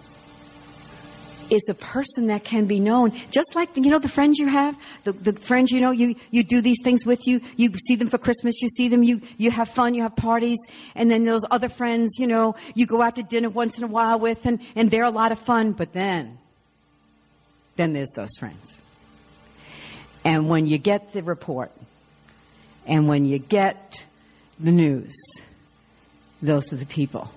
is 1.49 1.67
a 1.69 1.73
person 1.73 2.27
that 2.27 2.43
can 2.43 2.65
be 2.65 2.79
known. 2.79 3.11
Just 3.31 3.55
like, 3.55 3.75
you 3.75 3.89
know, 3.89 3.99
the 3.99 4.09
friends 4.09 4.37
you 4.37 4.47
have, 4.47 4.77
the, 5.03 5.13
the 5.13 5.33
friends, 5.33 5.71
you 5.71 5.81
know, 5.81 5.91
you, 5.91 6.15
you 6.31 6.43
do 6.43 6.61
these 6.61 6.77
things 6.83 7.05
with 7.05 7.25
you. 7.27 7.41
You 7.55 7.71
see 7.87 7.95
them 7.95 8.09
for 8.09 8.17
Christmas. 8.17 8.61
You 8.61 8.67
see 8.69 8.87
them. 8.87 9.03
You, 9.03 9.21
you 9.37 9.51
have 9.51 9.69
fun. 9.69 9.93
You 9.93 10.03
have 10.03 10.15
parties. 10.15 10.57
And 10.95 11.09
then 11.09 11.23
those 11.23 11.45
other 11.49 11.69
friends, 11.69 12.17
you 12.19 12.27
know, 12.27 12.55
you 12.75 12.85
go 12.85 13.01
out 13.01 13.15
to 13.15 13.23
dinner 13.23 13.49
once 13.49 13.77
in 13.77 13.83
a 13.83 13.87
while 13.87 14.19
with 14.19 14.45
and, 14.45 14.59
and 14.75 14.91
they're 14.91 15.03
a 15.03 15.09
lot 15.09 15.31
of 15.31 15.39
fun. 15.39 15.71
But 15.71 15.93
then, 15.93 16.37
then 17.75 17.93
there's 17.93 18.11
those 18.11 18.35
friends. 18.37 18.81
And 20.23 20.49
when 20.49 20.67
you 20.67 20.77
get 20.77 21.13
the 21.13 21.23
report 21.23 21.71
and 22.85 23.07
when 23.07 23.25
you 23.25 23.39
get 23.39 24.05
the 24.59 24.71
news, 24.71 25.15
those 26.41 26.71
are 26.71 26.77
the 26.77 26.85
people 26.85 27.29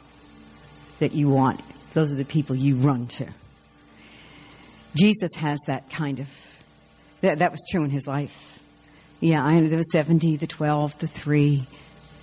that 0.99 1.13
you 1.13 1.29
want. 1.29 1.61
Those 1.95 2.13
are 2.13 2.17
the 2.17 2.25
people 2.25 2.55
you 2.55 2.77
run 2.77 3.07
to. 3.09 3.27
Jesus 4.95 5.31
has 5.37 5.59
that 5.67 5.91
kind 5.91 6.21
of, 6.21 6.29
that, 7.21 7.39
that 7.39 7.53
was 7.53 7.63
true 7.71 7.85
in 7.85 7.91
his 7.91 8.07
life. 8.07 8.59
Yeah, 9.21 9.45
I 9.45 9.61
there 9.61 9.77
was 9.77 9.93
70, 9.93 10.37
the 10.37 10.47
12, 10.47 10.99
the 10.99 11.07
3, 11.07 11.65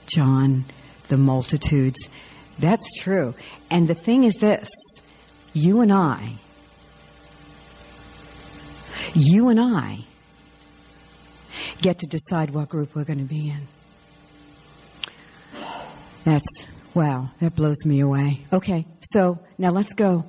John, 0.07 0.65
the 1.09 1.17
multitudes. 1.17 2.09
That's 2.59 2.91
true. 2.99 3.35
And 3.69 3.87
the 3.87 3.93
thing 3.93 4.23
is 4.23 4.35
this 4.35 4.67
you 5.53 5.81
and 5.81 5.91
I, 5.91 6.33
you 9.13 9.49
and 9.49 9.59
I 9.59 9.99
get 11.81 11.99
to 11.99 12.07
decide 12.07 12.49
what 12.49 12.69
group 12.69 12.95
we're 12.95 13.03
going 13.03 13.19
to 13.19 13.25
be 13.25 13.49
in. 13.49 13.67
That's 16.27 16.67
Wow, 16.93 17.29
that 17.39 17.55
blows 17.55 17.85
me 17.85 18.01
away. 18.01 18.39
Okay, 18.51 18.85
so 18.99 19.39
now 19.57 19.69
let's 19.69 19.93
go 19.93 20.25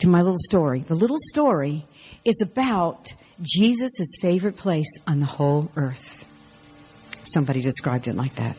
to 0.00 0.08
my 0.08 0.20
little 0.20 0.40
story. 0.46 0.80
The 0.80 0.94
little 0.94 1.16
story 1.30 1.86
is 2.24 2.34
about 2.42 3.06
Jesus' 3.40 4.18
favorite 4.20 4.56
place 4.56 4.92
on 5.06 5.20
the 5.20 5.26
whole 5.26 5.70
earth. 5.74 6.26
Somebody 7.32 7.62
described 7.62 8.08
it 8.08 8.14
like 8.14 8.34
that. 8.34 8.58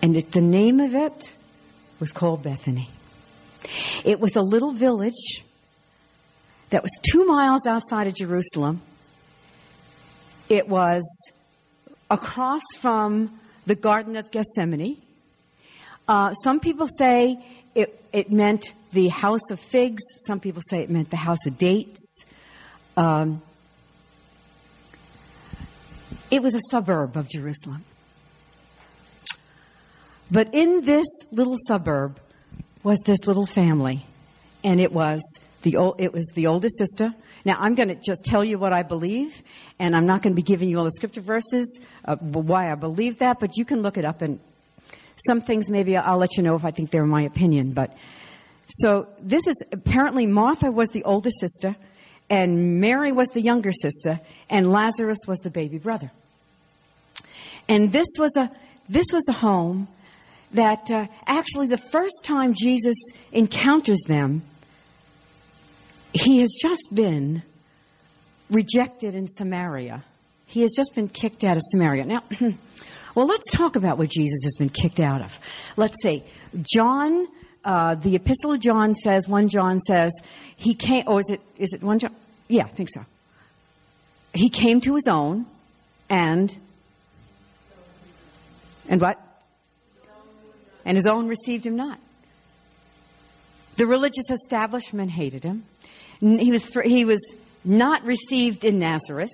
And 0.00 0.16
it, 0.16 0.32
the 0.32 0.40
name 0.40 0.80
of 0.80 0.94
it 0.94 1.34
was 2.00 2.10
called 2.10 2.42
Bethany. 2.42 2.88
It 4.02 4.18
was 4.18 4.34
a 4.34 4.40
little 4.40 4.72
village 4.72 5.44
that 6.70 6.82
was 6.82 6.92
two 7.10 7.26
miles 7.26 7.66
outside 7.66 8.06
of 8.06 8.14
Jerusalem. 8.14 8.80
It 10.48 10.68
was 10.70 11.02
across 12.10 12.62
from 12.78 13.38
the 13.66 13.74
Garden 13.74 14.16
of 14.16 14.30
Gethsemane. 14.30 15.02
Uh, 16.08 16.34
some 16.34 16.60
people 16.60 16.88
say 16.88 17.38
it, 17.74 18.04
it, 18.12 18.30
meant 18.30 18.72
the 18.92 19.08
house 19.08 19.50
of 19.50 19.60
figs. 19.60 20.02
Some 20.26 20.40
people 20.40 20.62
say 20.68 20.80
it 20.80 20.90
meant 20.90 21.10
the 21.10 21.16
house 21.16 21.46
of 21.46 21.56
dates. 21.58 22.18
Um, 22.96 23.40
it 26.30 26.42
was 26.42 26.54
a 26.54 26.60
suburb 26.70 27.16
of 27.16 27.28
Jerusalem. 27.28 27.84
But 30.30 30.54
in 30.54 30.80
this 30.80 31.06
little 31.30 31.56
suburb 31.68 32.18
was 32.82 32.98
this 33.00 33.26
little 33.26 33.46
family, 33.46 34.06
and 34.64 34.80
it 34.80 34.92
was 34.92 35.20
the 35.60 35.76
it 35.98 36.12
was 36.12 36.26
the 36.34 36.46
oldest 36.46 36.78
sister. 36.78 37.14
Now 37.44 37.56
I'm 37.60 37.74
going 37.74 37.88
to 37.88 37.94
just 37.94 38.24
tell 38.24 38.42
you 38.42 38.58
what 38.58 38.72
I 38.72 38.82
believe, 38.82 39.42
and 39.78 39.94
I'm 39.94 40.06
not 40.06 40.22
going 40.22 40.32
to 40.32 40.36
be 40.36 40.42
giving 40.42 40.70
you 40.70 40.78
all 40.78 40.84
the 40.84 40.90
scripture 40.92 41.20
verses 41.20 41.78
uh, 42.06 42.16
why 42.16 42.72
I 42.72 42.76
believe 42.76 43.18
that, 43.18 43.40
but 43.40 43.56
you 43.56 43.64
can 43.64 43.82
look 43.82 43.98
it 43.98 44.04
up 44.04 44.22
and 44.22 44.40
some 45.16 45.40
things 45.40 45.70
maybe 45.70 45.96
I'll 45.96 46.18
let 46.18 46.36
you 46.36 46.42
know 46.42 46.56
if 46.56 46.64
I 46.64 46.70
think 46.70 46.90
they're 46.90 47.06
my 47.06 47.22
opinion. 47.22 47.72
But 47.72 47.96
so 48.68 49.08
this 49.20 49.46
is 49.46 49.62
apparently 49.72 50.26
Martha 50.26 50.70
was 50.70 50.90
the 50.90 51.04
older 51.04 51.30
sister, 51.30 51.76
and 52.30 52.80
Mary 52.80 53.12
was 53.12 53.28
the 53.28 53.40
younger 53.40 53.72
sister, 53.72 54.20
and 54.48 54.70
Lazarus 54.70 55.18
was 55.26 55.40
the 55.40 55.50
baby 55.50 55.78
brother. 55.78 56.10
And 57.68 57.92
this 57.92 58.08
was 58.18 58.36
a 58.36 58.50
this 58.88 59.06
was 59.12 59.26
a 59.28 59.32
home 59.32 59.88
that 60.52 60.90
uh, 60.90 61.06
actually 61.26 61.66
the 61.66 61.78
first 61.78 62.24
time 62.24 62.54
Jesus 62.54 62.96
encounters 63.30 64.02
them, 64.06 64.42
he 66.12 66.40
has 66.40 66.54
just 66.60 66.88
been 66.92 67.42
rejected 68.50 69.14
in 69.14 69.26
Samaria. 69.26 70.04
He 70.46 70.60
has 70.60 70.72
just 70.76 70.94
been 70.94 71.08
kicked 71.08 71.44
out 71.44 71.56
of 71.56 71.62
Samaria. 71.70 72.04
Now, 72.04 72.22
well, 73.14 73.26
let's 73.26 73.50
talk 73.50 73.76
about 73.76 73.98
what 73.98 74.08
Jesus 74.08 74.42
has 74.44 74.56
been 74.56 74.68
kicked 74.68 75.00
out 75.00 75.20
of. 75.22 75.38
Let's 75.76 75.96
see. 76.02 76.22
John, 76.62 77.26
uh, 77.64 77.94
the 77.96 78.16
Epistle 78.16 78.52
of 78.52 78.60
John 78.60 78.94
says, 78.94 79.28
1 79.28 79.48
John 79.48 79.80
says, 79.80 80.12
he 80.56 80.74
came, 80.74 81.04
or 81.06 81.20
is 81.20 81.28
it, 81.28 81.40
is 81.58 81.72
it 81.72 81.82
1 81.82 81.98
John? 81.98 82.14
Yeah, 82.48 82.64
I 82.64 82.68
think 82.68 82.88
so. 82.92 83.04
He 84.34 84.48
came 84.48 84.80
to 84.82 84.94
his 84.94 85.06
own, 85.06 85.46
and, 86.08 86.54
and 88.88 89.00
what? 89.00 89.20
And 90.84 90.96
his 90.96 91.06
own 91.06 91.28
received 91.28 91.66
him 91.66 91.76
not. 91.76 91.98
The 93.76 93.86
religious 93.86 94.30
establishment 94.30 95.10
hated 95.10 95.44
him. 95.44 95.64
He 96.20 96.50
was, 96.50 96.66
he 96.84 97.04
was 97.04 97.20
not 97.64 98.04
received 98.04 98.64
in 98.64 98.78
Nazareth. 98.78 99.30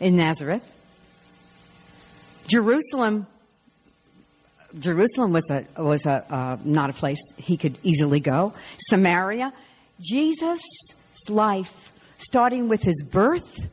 In 0.00 0.16
Nazareth, 0.16 0.68
Jerusalem. 2.46 3.26
Jerusalem 4.78 5.32
was 5.32 5.48
a 5.50 5.82
was 5.82 6.04
a 6.04 6.24
uh, 6.32 6.56
not 6.64 6.90
a 6.90 6.92
place 6.92 7.20
he 7.36 7.56
could 7.56 7.78
easily 7.82 8.20
go. 8.20 8.54
Samaria, 8.88 9.52
Jesus' 10.00 10.60
life, 11.28 11.92
starting 12.18 12.68
with 12.68 12.82
his 12.82 13.02
birth 13.02 13.68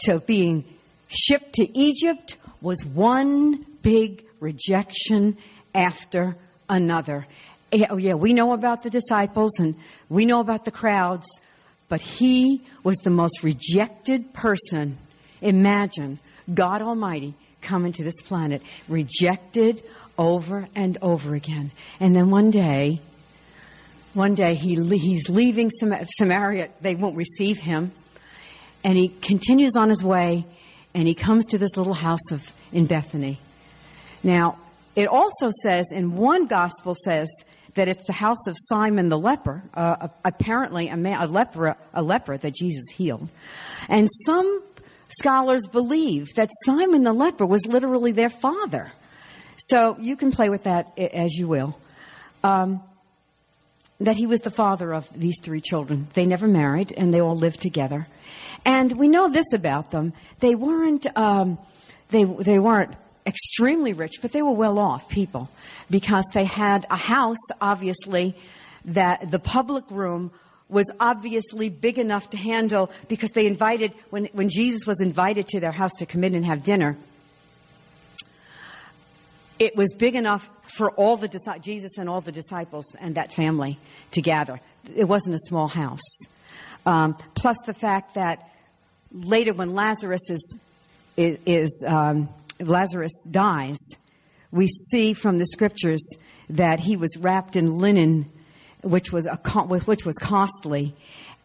to 0.00 0.20
being 0.20 0.64
shipped 1.08 1.54
to 1.54 1.78
Egypt, 1.78 2.36
was 2.60 2.84
one 2.84 3.64
big 3.82 4.24
rejection 4.40 5.36
after 5.74 6.36
another. 6.68 7.26
Oh 7.72 7.96
yeah, 7.96 8.14
we 8.14 8.34
know 8.34 8.52
about 8.52 8.82
the 8.82 8.90
disciples 8.90 9.58
and 9.58 9.74
we 10.08 10.26
know 10.26 10.40
about 10.40 10.64
the 10.64 10.70
crowds, 10.70 11.26
but 11.88 12.00
he 12.00 12.62
was 12.82 12.96
the 12.98 13.10
most 13.10 13.42
rejected 13.42 14.32
person. 14.32 14.98
Imagine 15.40 16.18
God 16.52 16.82
Almighty 16.82 17.34
coming 17.64 17.88
into 17.88 18.04
this 18.04 18.20
planet, 18.22 18.62
rejected 18.88 19.82
over 20.16 20.68
and 20.74 20.96
over 21.02 21.34
again. 21.34 21.72
And 21.98 22.14
then 22.14 22.30
one 22.30 22.50
day, 22.50 23.00
one 24.12 24.34
day 24.34 24.54
he, 24.54 24.76
he's 24.96 25.28
leaving 25.28 25.70
Samaria. 25.70 26.68
They 26.80 26.94
won't 26.94 27.16
receive 27.16 27.58
him. 27.58 27.92
And 28.84 28.96
he 28.96 29.08
continues 29.08 29.76
on 29.76 29.88
his 29.88 30.04
way 30.04 30.46
and 30.94 31.08
he 31.08 31.14
comes 31.14 31.46
to 31.46 31.58
this 31.58 31.76
little 31.76 31.94
house 31.94 32.30
of, 32.30 32.52
in 32.72 32.86
Bethany. 32.86 33.40
Now, 34.22 34.58
it 34.94 35.08
also 35.08 35.50
says, 35.62 35.86
in 35.90 36.14
one 36.14 36.46
gospel 36.46 36.94
says, 36.94 37.28
that 37.74 37.88
it's 37.88 38.06
the 38.06 38.12
house 38.12 38.46
of 38.46 38.56
Simon 38.56 39.08
the 39.08 39.18
leper, 39.18 39.62
uh, 39.74 40.08
apparently 40.24 40.88
a, 40.88 40.96
man, 40.96 41.20
a, 41.20 41.26
leper, 41.26 41.76
a 41.92 42.02
leper 42.02 42.36
that 42.36 42.54
Jesus 42.54 42.84
healed. 42.94 43.28
And 43.88 44.08
some 44.24 44.62
scholars 45.08 45.66
believe 45.66 46.28
that 46.36 46.50
Simon 46.64 47.04
the 47.04 47.12
leper 47.12 47.46
was 47.46 47.64
literally 47.66 48.12
their 48.12 48.28
father. 48.28 48.92
So 49.56 49.96
you 50.00 50.16
can 50.16 50.32
play 50.32 50.48
with 50.48 50.64
that 50.64 50.98
as 50.98 51.34
you 51.34 51.48
will. 51.48 51.78
Um, 52.42 52.82
that 54.00 54.16
he 54.16 54.26
was 54.26 54.40
the 54.40 54.50
father 54.50 54.92
of 54.92 55.08
these 55.14 55.38
three 55.40 55.60
children. 55.60 56.08
They 56.14 56.26
never 56.26 56.48
married 56.48 56.92
and 56.96 57.14
they 57.14 57.20
all 57.20 57.36
lived 57.36 57.60
together. 57.60 58.06
And 58.64 58.92
we 58.92 59.08
know 59.08 59.28
this 59.28 59.52
about 59.52 59.90
them. 59.90 60.12
They 60.40 60.54
weren't, 60.54 61.06
um, 61.16 61.58
they, 62.08 62.24
they 62.24 62.58
weren't 62.58 62.94
extremely 63.26 63.92
rich, 63.92 64.14
but 64.20 64.32
they 64.32 64.42
were 64.42 64.52
well 64.52 64.78
off 64.78 65.08
people 65.08 65.48
because 65.90 66.24
they 66.34 66.44
had 66.44 66.86
a 66.90 66.96
house, 66.96 67.38
obviously, 67.60 68.36
that 68.86 69.30
the 69.30 69.38
public 69.38 69.84
room 69.90 70.32
was 70.68 70.86
obviously 70.98 71.68
big 71.68 71.98
enough 71.98 72.30
to 72.30 72.36
handle 72.36 72.90
because 73.08 73.30
they 73.32 73.46
invited, 73.46 73.92
when, 74.10 74.26
when 74.32 74.48
Jesus 74.48 74.86
was 74.86 75.00
invited 75.00 75.46
to 75.48 75.60
their 75.60 75.72
house 75.72 75.92
to 75.98 76.06
come 76.06 76.24
in 76.24 76.34
and 76.34 76.44
have 76.44 76.64
dinner, 76.64 76.96
it 79.58 79.76
was 79.76 79.92
big 79.94 80.14
enough 80.14 80.50
for 80.64 80.90
all 80.92 81.16
the 81.16 81.28
Jesus 81.62 81.98
and 81.98 82.08
all 82.08 82.20
the 82.20 82.32
disciples 82.32 82.86
and 82.98 83.14
that 83.14 83.32
family 83.32 83.78
to 84.12 84.22
gather. 84.22 84.60
It 84.94 85.04
wasn't 85.04 85.36
a 85.36 85.38
small 85.40 85.68
house. 85.68 86.18
Um, 86.86 87.16
plus 87.34 87.56
the 87.66 87.74
fact 87.74 88.14
that 88.14 88.50
later 89.12 89.52
when 89.52 89.74
Lazarus 89.74 90.28
is, 90.28 90.58
is, 91.16 91.38
is 91.46 91.84
um, 91.86 92.28
Lazarus 92.60 93.12
dies, 93.30 93.78
we 94.50 94.66
see 94.66 95.12
from 95.12 95.38
the 95.38 95.46
scriptures 95.46 96.06
that 96.50 96.80
he 96.80 96.96
was 96.96 97.16
wrapped 97.16 97.56
in 97.56 97.78
linen, 97.78 98.30
which 98.84 99.12
was, 99.12 99.26
a, 99.26 99.36
which 99.36 100.04
was 100.04 100.16
costly, 100.16 100.94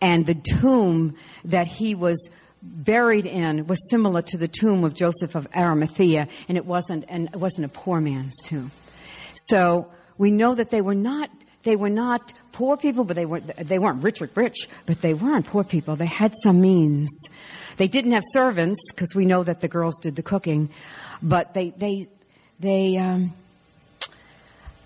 and 0.02 0.25
the 0.25 0.36
tomb 0.36 1.15
that 1.45 1.67
he 1.67 1.95
was 1.95 2.30
buried 2.62 3.25
in 3.25 3.67
was 3.67 3.89
similar 3.89 4.21
to 4.21 4.38
the 4.38 4.47
tomb 4.47 4.84
of 4.84 4.93
Joseph 4.93 5.36
of 5.36 5.47
Arimathea, 5.56 6.28
and 6.47 6.58
it 6.58 6.65
wasn't, 6.65 7.06
and 7.08 7.30
it 7.30 7.38
wasn't 7.38 7.65
a 7.65 7.69
poor 7.69 8.02
man's 8.02 8.36
tomb. 8.43 8.71
So 9.36 9.88
we 10.17 10.32
know 10.32 10.56
that 10.56 10.69
they 10.69 10.82
were 10.82 10.95
not 10.95 11.30
they 11.63 11.75
were 11.75 11.89
not 11.89 12.34
poor 12.52 12.78
people, 12.78 13.04
but 13.04 13.15
they 13.15 13.25
weren't 13.25 13.47
they 13.58 13.80
weren't 13.80 14.04
rich 14.04 14.21
rich, 14.36 14.67
but 14.86 15.02
they 15.02 15.13
weren't 15.13 15.45
poor 15.45 15.63
people. 15.63 15.95
They 15.95 16.06
had 16.06 16.34
some 16.43 16.62
means. 16.62 17.10
They 17.78 17.88
didn't 17.88 18.12
have 18.12 18.23
servants 18.32 18.80
because 18.91 19.13
we 19.15 19.25
know 19.25 19.43
that 19.43 19.62
the 19.62 19.67
girls 19.67 19.97
did 19.99 20.15
the 20.15 20.23
cooking, 20.23 20.69
but 21.21 21.54
they 21.54 21.71
they 21.71 22.08
they 22.60 22.97
um, 22.97 23.34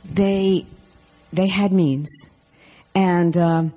they 0.06 0.66
they 1.32 1.48
had 1.48 1.74
means, 1.74 2.10
and 2.96 3.38
um, 3.38 3.74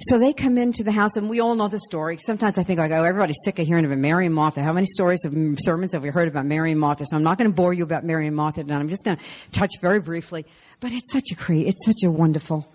so 0.00 0.18
they 0.18 0.32
come 0.32 0.58
into 0.58 0.84
the 0.84 0.92
house, 0.92 1.16
and 1.16 1.28
we 1.28 1.40
all 1.40 1.54
know 1.54 1.68
the 1.68 1.80
story. 1.80 2.18
Sometimes 2.24 2.58
I 2.58 2.62
think 2.62 2.78
like, 2.78 2.92
oh, 2.92 3.02
everybody's 3.02 3.38
sick 3.44 3.58
of 3.58 3.66
hearing 3.66 3.84
about 3.84 3.98
Mary 3.98 4.26
and 4.26 4.34
Martha. 4.34 4.62
How 4.62 4.72
many 4.72 4.86
stories 4.86 5.24
of 5.24 5.34
sermons 5.60 5.92
have 5.92 6.02
we 6.02 6.10
heard 6.10 6.28
about 6.28 6.46
Mary 6.46 6.70
and 6.70 6.80
Martha? 6.80 7.04
So 7.06 7.16
I'm 7.16 7.24
not 7.24 7.38
going 7.38 7.50
to 7.50 7.54
bore 7.54 7.72
you 7.72 7.82
about 7.82 8.04
Mary 8.04 8.26
and 8.26 8.36
Martha 8.36 8.62
tonight. 8.62 8.78
I'm 8.78 8.88
just 8.88 9.04
going 9.04 9.16
to 9.16 9.22
touch 9.50 9.72
very 9.80 10.00
briefly. 10.00 10.46
But 10.80 10.92
it's 10.92 11.12
such 11.12 11.32
a 11.32 11.34
cre- 11.34 11.66
it's 11.66 11.84
such 11.84 12.04
a 12.04 12.10
wonderful, 12.10 12.70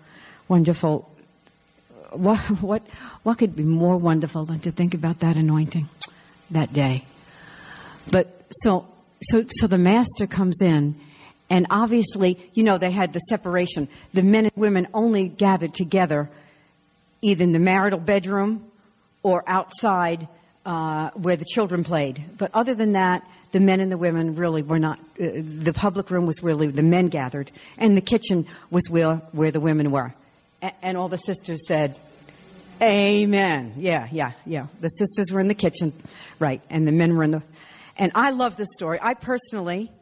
wonderful. 0.48 1.10
What 2.10 2.38
what 2.60 2.86
what 3.22 3.38
could 3.38 3.56
be 3.56 3.62
more 3.64 3.96
wonderful 3.96 4.44
than 4.44 4.60
to 4.60 4.70
think 4.70 4.92
about 4.94 5.20
that 5.20 5.36
anointing 5.36 5.88
that 6.50 6.72
day? 6.72 7.04
But 8.10 8.44
so 8.50 8.86
so, 9.22 9.44
so 9.48 9.66
the 9.66 9.78
master 9.78 10.26
comes 10.26 10.60
in, 10.60 10.96
and 11.54 11.68
obviously, 11.70 12.36
you 12.52 12.64
know, 12.64 12.78
they 12.78 12.90
had 12.90 13.12
the 13.12 13.20
separation. 13.20 13.86
The 14.12 14.22
men 14.22 14.46
and 14.46 14.52
women 14.56 14.88
only 14.92 15.28
gathered 15.28 15.72
together 15.72 16.28
either 17.22 17.44
in 17.44 17.52
the 17.52 17.60
marital 17.60 18.00
bedroom 18.00 18.68
or 19.22 19.44
outside 19.46 20.26
uh, 20.66 21.10
where 21.10 21.36
the 21.36 21.44
children 21.44 21.84
played. 21.84 22.24
But 22.36 22.50
other 22.54 22.74
than 22.74 22.94
that, 22.94 23.22
the 23.52 23.60
men 23.60 23.78
and 23.78 23.92
the 23.92 23.96
women 23.96 24.34
really 24.34 24.62
were 24.62 24.80
not. 24.80 24.98
Uh, 24.98 25.28
the 25.44 25.72
public 25.72 26.10
room 26.10 26.26
was 26.26 26.42
really 26.42 26.66
the 26.66 26.82
men 26.82 27.06
gathered, 27.06 27.52
and 27.78 27.96
the 27.96 28.00
kitchen 28.00 28.48
was 28.72 28.90
where, 28.90 29.18
where 29.30 29.52
the 29.52 29.60
women 29.60 29.92
were. 29.92 30.12
A- 30.60 30.74
and 30.84 30.96
all 30.96 31.08
the 31.08 31.18
sisters 31.18 31.68
said, 31.68 31.94
Amen. 32.82 33.74
Yeah, 33.76 34.08
yeah, 34.10 34.32
yeah. 34.44 34.66
The 34.80 34.88
sisters 34.88 35.30
were 35.30 35.38
in 35.38 35.46
the 35.46 35.54
kitchen, 35.54 35.92
right, 36.40 36.60
and 36.68 36.84
the 36.84 36.90
men 36.90 37.16
were 37.16 37.22
in 37.22 37.30
the 37.30 37.42
and 37.96 38.10
I 38.16 38.30
love 38.30 38.56
this 38.56 38.70
story. 38.74 38.98
I 39.00 39.14
personally, 39.14 39.92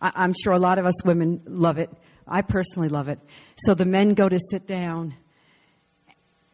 I, 0.00 0.24
am 0.24 0.34
sure 0.34 0.52
a 0.52 0.58
lot 0.58 0.78
of 0.78 0.86
us 0.86 1.04
women 1.04 1.42
love 1.46 1.78
it. 1.78 1.90
I 2.26 2.42
personally 2.42 2.88
love 2.88 3.08
it. 3.08 3.18
So 3.58 3.74
the 3.74 3.84
men 3.84 4.14
go 4.14 4.28
to 4.28 4.38
sit 4.50 4.66
down, 4.66 5.14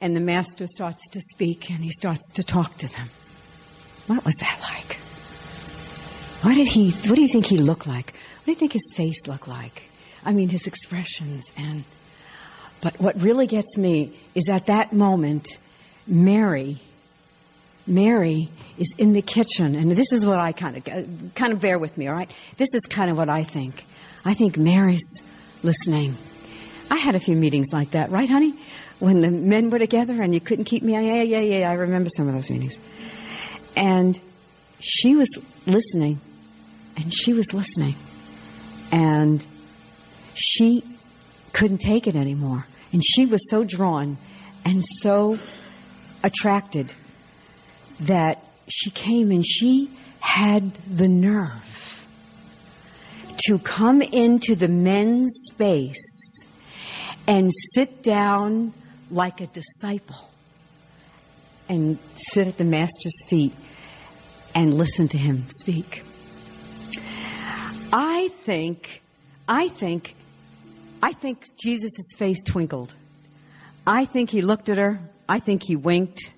and 0.00 0.14
the 0.14 0.20
master 0.20 0.66
starts 0.66 1.02
to 1.10 1.20
speak, 1.20 1.70
and 1.70 1.82
he 1.82 1.90
starts 1.90 2.30
to 2.34 2.42
talk 2.42 2.76
to 2.78 2.88
them. 2.88 3.08
What 4.06 4.24
was 4.24 4.34
that 4.36 4.58
like? 4.62 4.96
What 6.42 6.56
did 6.56 6.66
he? 6.66 6.90
What 6.90 7.14
do 7.14 7.22
you 7.22 7.28
think 7.28 7.46
he 7.46 7.56
looked 7.56 7.86
like? 7.86 8.14
What 8.14 8.44
do 8.46 8.50
you 8.50 8.56
think 8.56 8.72
his 8.72 8.92
face 8.94 9.26
looked 9.26 9.48
like? 9.48 9.90
I 10.24 10.32
mean, 10.32 10.48
his 10.48 10.66
expressions 10.66 11.44
and. 11.56 11.84
But 12.80 13.00
what 13.00 13.22
really 13.22 13.46
gets 13.46 13.78
me 13.78 14.12
is 14.34 14.48
at 14.48 14.66
that 14.66 14.92
moment, 14.92 15.46
Mary, 16.04 16.80
Mary 17.86 18.48
is 18.78 18.92
in 18.98 19.12
the 19.12 19.22
kitchen, 19.22 19.74
and 19.74 19.92
this 19.92 20.12
is 20.12 20.24
what 20.24 20.38
I 20.38 20.52
kind 20.52 20.76
of 20.76 21.34
kind 21.34 21.52
of 21.52 21.60
bear 21.60 21.78
with 21.78 21.96
me, 21.98 22.08
all 22.08 22.14
right? 22.14 22.30
This 22.56 22.72
is 22.74 22.82
kind 22.82 23.10
of 23.10 23.16
what 23.16 23.28
I 23.28 23.42
think. 23.42 23.84
I 24.24 24.34
think 24.34 24.56
Mary's 24.56 25.20
listening. 25.62 26.16
I 26.90 26.96
had 26.96 27.14
a 27.14 27.20
few 27.20 27.36
meetings 27.36 27.68
like 27.72 27.92
that, 27.92 28.10
right, 28.10 28.28
honey? 28.28 28.54
When 28.98 29.20
the 29.20 29.30
men 29.30 29.70
were 29.70 29.78
together 29.78 30.22
and 30.22 30.32
you 30.32 30.40
couldn't 30.40 30.64
keep 30.66 30.82
me. 30.82 30.92
Yeah, 30.92 31.22
yeah, 31.22 31.40
yeah. 31.40 31.70
I 31.70 31.74
remember 31.74 32.08
some 32.16 32.28
of 32.28 32.34
those 32.34 32.50
meetings. 32.50 32.78
And 33.74 34.20
she 34.78 35.16
was 35.16 35.28
listening, 35.66 36.20
and 36.96 37.12
she 37.12 37.32
was 37.32 37.52
listening, 37.52 37.94
and 38.90 39.44
she 40.34 40.84
couldn't 41.52 41.78
take 41.78 42.06
it 42.06 42.16
anymore, 42.16 42.66
and 42.92 43.02
she 43.04 43.26
was 43.26 43.48
so 43.50 43.64
drawn 43.64 44.18
and 44.64 44.84
so 45.00 45.38
attracted 46.22 46.92
that 48.00 48.44
she 48.68 48.90
came 48.90 49.30
and 49.30 49.46
she 49.46 49.90
had 50.20 50.74
the 50.74 51.08
nerve 51.08 52.06
to 53.46 53.58
come 53.58 54.02
into 54.02 54.54
the 54.54 54.68
men's 54.68 55.48
space 55.52 56.46
and 57.26 57.50
sit 57.74 58.02
down 58.02 58.72
like 59.10 59.40
a 59.40 59.46
disciple 59.48 60.30
and 61.68 61.98
sit 62.16 62.46
at 62.46 62.56
the 62.56 62.64
Master's 62.64 63.24
feet 63.28 63.52
and 64.54 64.74
listen 64.74 65.08
to 65.08 65.18
him 65.18 65.44
speak. 65.50 66.02
I 67.92 68.28
think, 68.44 69.02
I 69.48 69.68
think, 69.68 70.14
I 71.02 71.12
think 71.12 71.44
Jesus' 71.62 71.92
face 72.16 72.42
twinkled. 72.42 72.94
I 73.86 74.04
think 74.04 74.30
he 74.30 74.40
looked 74.40 74.68
at 74.68 74.78
her. 74.78 75.00
I 75.28 75.40
think 75.40 75.62
he 75.62 75.76
winked. 75.76 76.32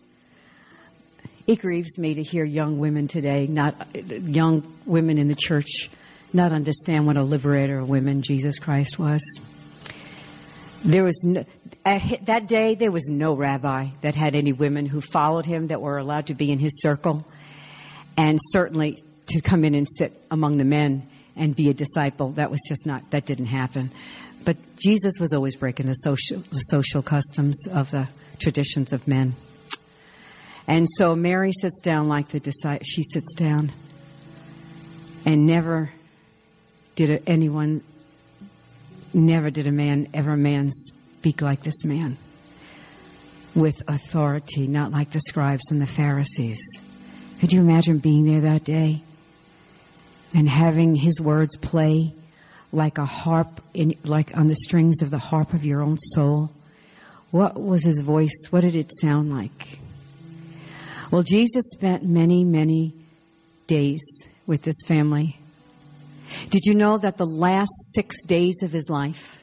It 1.47 1.61
grieves 1.61 1.99
me 1.99 2.15
to 2.15 2.23
hear 2.23 2.45
young 2.45 2.79
women 2.79 3.07
today, 3.07 3.47
not 3.47 3.75
young 3.95 4.63
women 4.87 5.19
in 5.19 5.29
the 5.29 5.35
church, 5.35 5.91
not 6.33 6.53
understand 6.53 7.07
what 7.07 7.19
a 7.19 7.23
liberator 7.23 7.79
of 7.79 7.89
women 7.89 8.23
Jesus 8.23 8.59
Christ 8.59 8.99
was. 8.99 9.21
There 10.85 11.05
was 11.05 11.23
no, 11.25 11.45
at 11.85 12.27
that 12.27 12.47
day 12.47 12.75
there 12.75 12.91
was 12.91 13.09
no 13.09 13.35
rabbi 13.35 13.89
that 14.01 14.15
had 14.15 14.35
any 14.35 14.53
women 14.53 14.87
who 14.87 15.01
followed 15.01 15.45
him 15.45 15.67
that 15.67 15.83
were 15.83 15.99
allowed 15.99 16.27
to 16.29 16.35
be 16.35 16.51
in 16.51 16.59
his 16.59 16.81
circle, 16.81 17.27
and 18.17 18.39
certainly 18.51 18.99
to 19.29 19.41
come 19.41 19.65
in 19.65 19.75
and 19.75 19.87
sit 19.99 20.19
among 20.31 20.59
the 20.59 20.65
men 20.65 21.07
and 21.37 21.55
be 21.55 21.69
a 21.69 21.75
disciple. 21.75 22.33
That 22.33 22.51
was 22.51 22.61
just 22.69 22.87
not 22.87 23.11
that 23.11 23.27
didn't 23.27 23.47
happen. 23.47 23.91
But 24.45 24.57
Jesus 24.77 25.15
was 25.21 25.33
always 25.33 25.57
breaking 25.57 25.87
the 25.87 25.95
social 25.95 26.39
the 26.41 26.61
social 26.61 27.03
customs 27.03 27.67
of 27.71 27.91
the 27.91 28.09
traditions 28.39 28.93
of 28.93 29.07
men. 29.07 29.35
And 30.67 30.89
so 30.97 31.15
Mary 31.15 31.53
sits 31.53 31.81
down 31.81 32.09
like 32.09 32.29
the 32.29 32.41
disciple. 32.41 32.85
She 32.85 33.03
sits 33.03 33.35
down, 33.35 33.73
and 35.25 35.47
never 35.47 35.93
did 36.97 37.23
anyone, 37.27 37.83
never 39.13 39.51
did 39.51 39.67
a 39.67 39.73
man, 39.73 40.09
ever 40.15 40.37
man 40.37 40.71
speak 40.73 41.43
like 41.43 41.63
this 41.63 41.85
man, 41.85 42.17
with 43.55 43.83
authority, 43.89 44.67
not 44.67 44.91
like 44.91 45.11
the 45.11 45.21
scribes 45.21 45.71
and 45.71 45.83
the 45.83 45.87
Pharisees. 45.87 46.61
Could 47.41 47.53
you 47.53 47.61
imagine 47.61 47.99
being 47.99 48.25
there 48.25 48.53
that 48.53 48.65
day 48.65 49.03
and 50.33 50.49
having 50.49 50.95
his 50.97 51.21
words 51.21 51.57
play 51.57 52.13
like 52.73 52.99
a 52.99 53.05
harp, 53.05 53.61
in, 53.75 53.97
like 54.05 54.37
on 54.37 54.49
the 54.49 54.57
strings 54.57 55.03
of 55.03 55.11
the 55.11 55.19
harp 55.19 55.53
of 55.53 55.65
your 55.65 55.83
own 55.83 55.99
soul? 55.99 56.51
What 57.31 57.61
was 57.61 57.85
his 57.85 57.99
voice? 57.99 58.47
What 58.51 58.63
did 58.63 58.77
it 58.77 58.91
sound 59.01 59.31
like? 59.31 59.81
Well, 61.15 61.23
Jesus 61.23 61.71
spent 61.71 62.03
many, 62.03 62.43
many 62.43 62.93
days 63.69 64.03
with 64.49 64.63
this 64.63 64.83
family. 64.85 65.39
Did 66.51 66.65
you 66.65 66.75
know 66.75 66.99
that 66.99 67.19
the 67.19 67.25
last 67.25 67.71
six 67.95 68.25
days 68.25 68.65
of 68.65 68.73
his 68.73 68.91
life, 68.91 69.41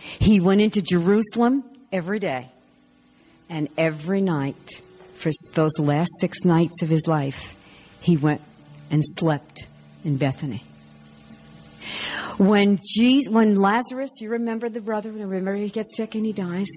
he 0.00 0.40
went 0.40 0.62
into 0.62 0.80
Jerusalem 0.80 1.62
every 1.92 2.18
day 2.18 2.50
and 3.50 3.68
every 3.76 4.22
night 4.22 4.80
for 5.18 5.30
those 5.52 5.78
last 5.78 6.08
six 6.22 6.42
nights 6.42 6.80
of 6.80 6.88
his 6.88 7.06
life, 7.06 7.54
he 8.00 8.16
went 8.16 8.40
and 8.90 9.02
slept 9.04 9.66
in 10.06 10.16
Bethany. 10.16 10.64
When 12.38 12.78
Jesus, 12.82 13.30
when 13.30 13.56
Lazarus, 13.56 14.22
you 14.22 14.30
remember 14.30 14.70
the 14.70 14.80
brother, 14.80 15.12
remember 15.12 15.54
he 15.54 15.68
gets 15.68 15.94
sick 15.98 16.14
and 16.14 16.24
he 16.24 16.32
dies. 16.32 16.70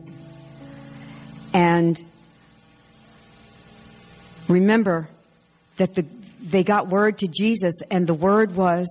And 1.53 2.09
remember 4.49 5.09
that 5.77 5.95
the, 5.95 6.05
they 6.41 6.63
got 6.63 6.88
word 6.88 7.19
to 7.19 7.27
Jesus, 7.27 7.75
and 7.89 8.07
the 8.07 8.13
word 8.13 8.55
was, 8.55 8.88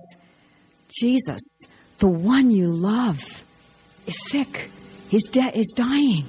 Jesus, 0.87 1.61
the 1.99 2.07
one 2.07 2.51
you 2.51 2.67
love, 2.67 3.43
is 4.07 4.15
sick. 4.27 4.69
He's 5.09 5.27
dead. 5.29 5.55
Is 5.55 5.71
dying. 5.75 6.25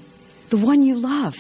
The 0.51 0.57
one 0.57 0.83
you 0.83 0.97
love. 0.97 1.37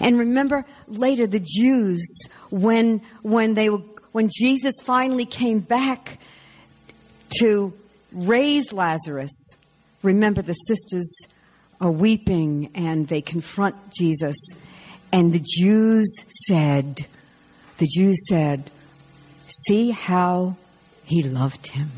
And 0.00 0.18
remember 0.18 0.64
later 0.86 1.26
the 1.26 1.40
Jews 1.40 2.20
when 2.50 3.00
when 3.22 3.54
they 3.54 3.66
when 3.66 4.28
Jesus 4.28 4.74
finally 4.82 5.26
came 5.26 5.60
back 5.60 6.18
to 7.38 7.72
raise 8.12 8.72
Lazarus. 8.72 9.56
Remember 10.02 10.42
the 10.42 10.54
sisters 10.54 11.16
are 11.80 11.90
weeping 11.90 12.70
and 12.74 13.06
they 13.06 13.20
confront 13.20 13.76
Jesus 13.92 14.36
and 15.12 15.32
the 15.32 15.44
Jews 15.44 16.24
said, 16.46 17.06
the 17.78 17.86
Jews 17.86 18.18
said, 18.28 18.70
see 19.46 19.90
how 19.90 20.56
he 21.04 21.22
loved 21.22 21.68
him. 21.68 21.90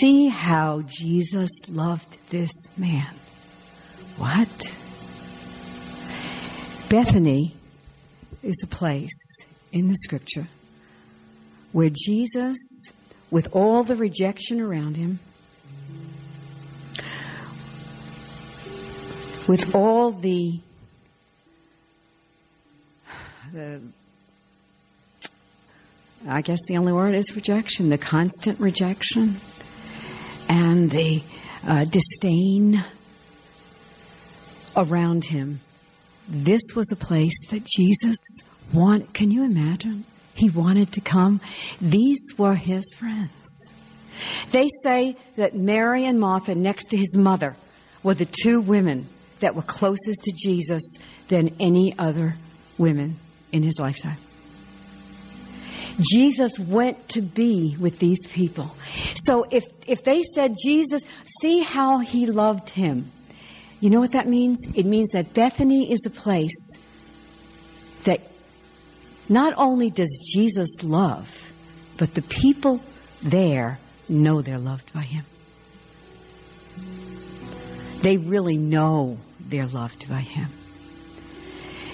See 0.00 0.28
how 0.28 0.82
Jesus 0.86 1.50
loved 1.68 2.18
this 2.30 2.50
man. 2.76 3.14
What? 4.16 4.74
Bethany 6.88 7.54
is 8.42 8.60
a 8.62 8.66
place 8.66 9.36
in 9.72 9.88
the 9.88 9.96
scripture 9.96 10.48
where 11.72 11.90
Jesus, 11.90 12.56
with 13.30 13.48
all 13.54 13.84
the 13.84 13.96
rejection 13.96 14.60
around 14.60 14.96
him, 14.96 15.20
with 19.46 19.74
all 19.74 20.10
the 20.10 20.60
the 23.52 23.80
I 26.26 26.42
guess 26.42 26.58
the 26.66 26.76
only 26.76 26.92
word 26.92 27.14
is 27.14 27.34
rejection, 27.36 27.90
the 27.90 27.98
constant 27.98 28.58
rejection 28.58 29.40
and 30.48 30.90
the 30.90 31.22
uh, 31.66 31.84
disdain 31.84 32.82
around 34.76 35.24
him. 35.24 35.60
This 36.28 36.62
was 36.74 36.90
a 36.90 36.96
place 36.96 37.48
that 37.50 37.64
Jesus 37.64 38.16
wanted. 38.72 39.14
Can 39.14 39.30
you 39.30 39.44
imagine? 39.44 40.04
He 40.34 40.50
wanted 40.50 40.92
to 40.92 41.00
come. 41.00 41.40
These 41.80 42.34
were 42.36 42.54
his 42.54 42.84
friends. 42.94 43.72
They 44.50 44.68
say 44.82 45.16
that 45.36 45.54
Mary 45.54 46.04
and 46.04 46.18
Martha, 46.18 46.54
next 46.54 46.86
to 46.86 46.96
his 46.96 47.16
mother, 47.16 47.56
were 48.02 48.14
the 48.14 48.26
two 48.26 48.60
women 48.60 49.08
that 49.38 49.54
were 49.54 49.62
closest 49.62 50.24
to 50.24 50.32
Jesus 50.36 50.82
than 51.28 51.54
any 51.60 51.96
other 51.96 52.36
women 52.76 53.18
in 53.52 53.62
his 53.62 53.78
lifetime. 53.78 54.18
Jesus 56.00 56.58
went 56.58 57.08
to 57.10 57.22
be 57.22 57.76
with 57.78 57.98
these 57.98 58.24
people. 58.28 58.74
So 59.16 59.46
if, 59.50 59.64
if 59.86 60.04
they 60.04 60.22
said, 60.22 60.54
Jesus, 60.62 61.02
see 61.40 61.62
how 61.62 61.98
he 61.98 62.26
loved 62.26 62.70
him, 62.70 63.10
you 63.80 63.90
know 63.90 64.00
what 64.00 64.12
that 64.12 64.26
means? 64.28 64.58
It 64.74 64.86
means 64.86 65.10
that 65.10 65.34
Bethany 65.34 65.92
is 65.92 66.04
a 66.06 66.10
place 66.10 66.78
that 68.04 68.20
not 69.28 69.54
only 69.56 69.90
does 69.90 70.30
Jesus 70.32 70.82
love, 70.82 71.52
but 71.96 72.14
the 72.14 72.22
people 72.22 72.80
there 73.22 73.78
know 74.08 74.40
they're 74.40 74.58
loved 74.58 74.92
by 74.92 75.02
him. 75.02 75.24
They 78.02 78.16
really 78.16 78.56
know 78.56 79.18
they're 79.40 79.66
loved 79.66 80.08
by 80.08 80.20
him. 80.20 80.48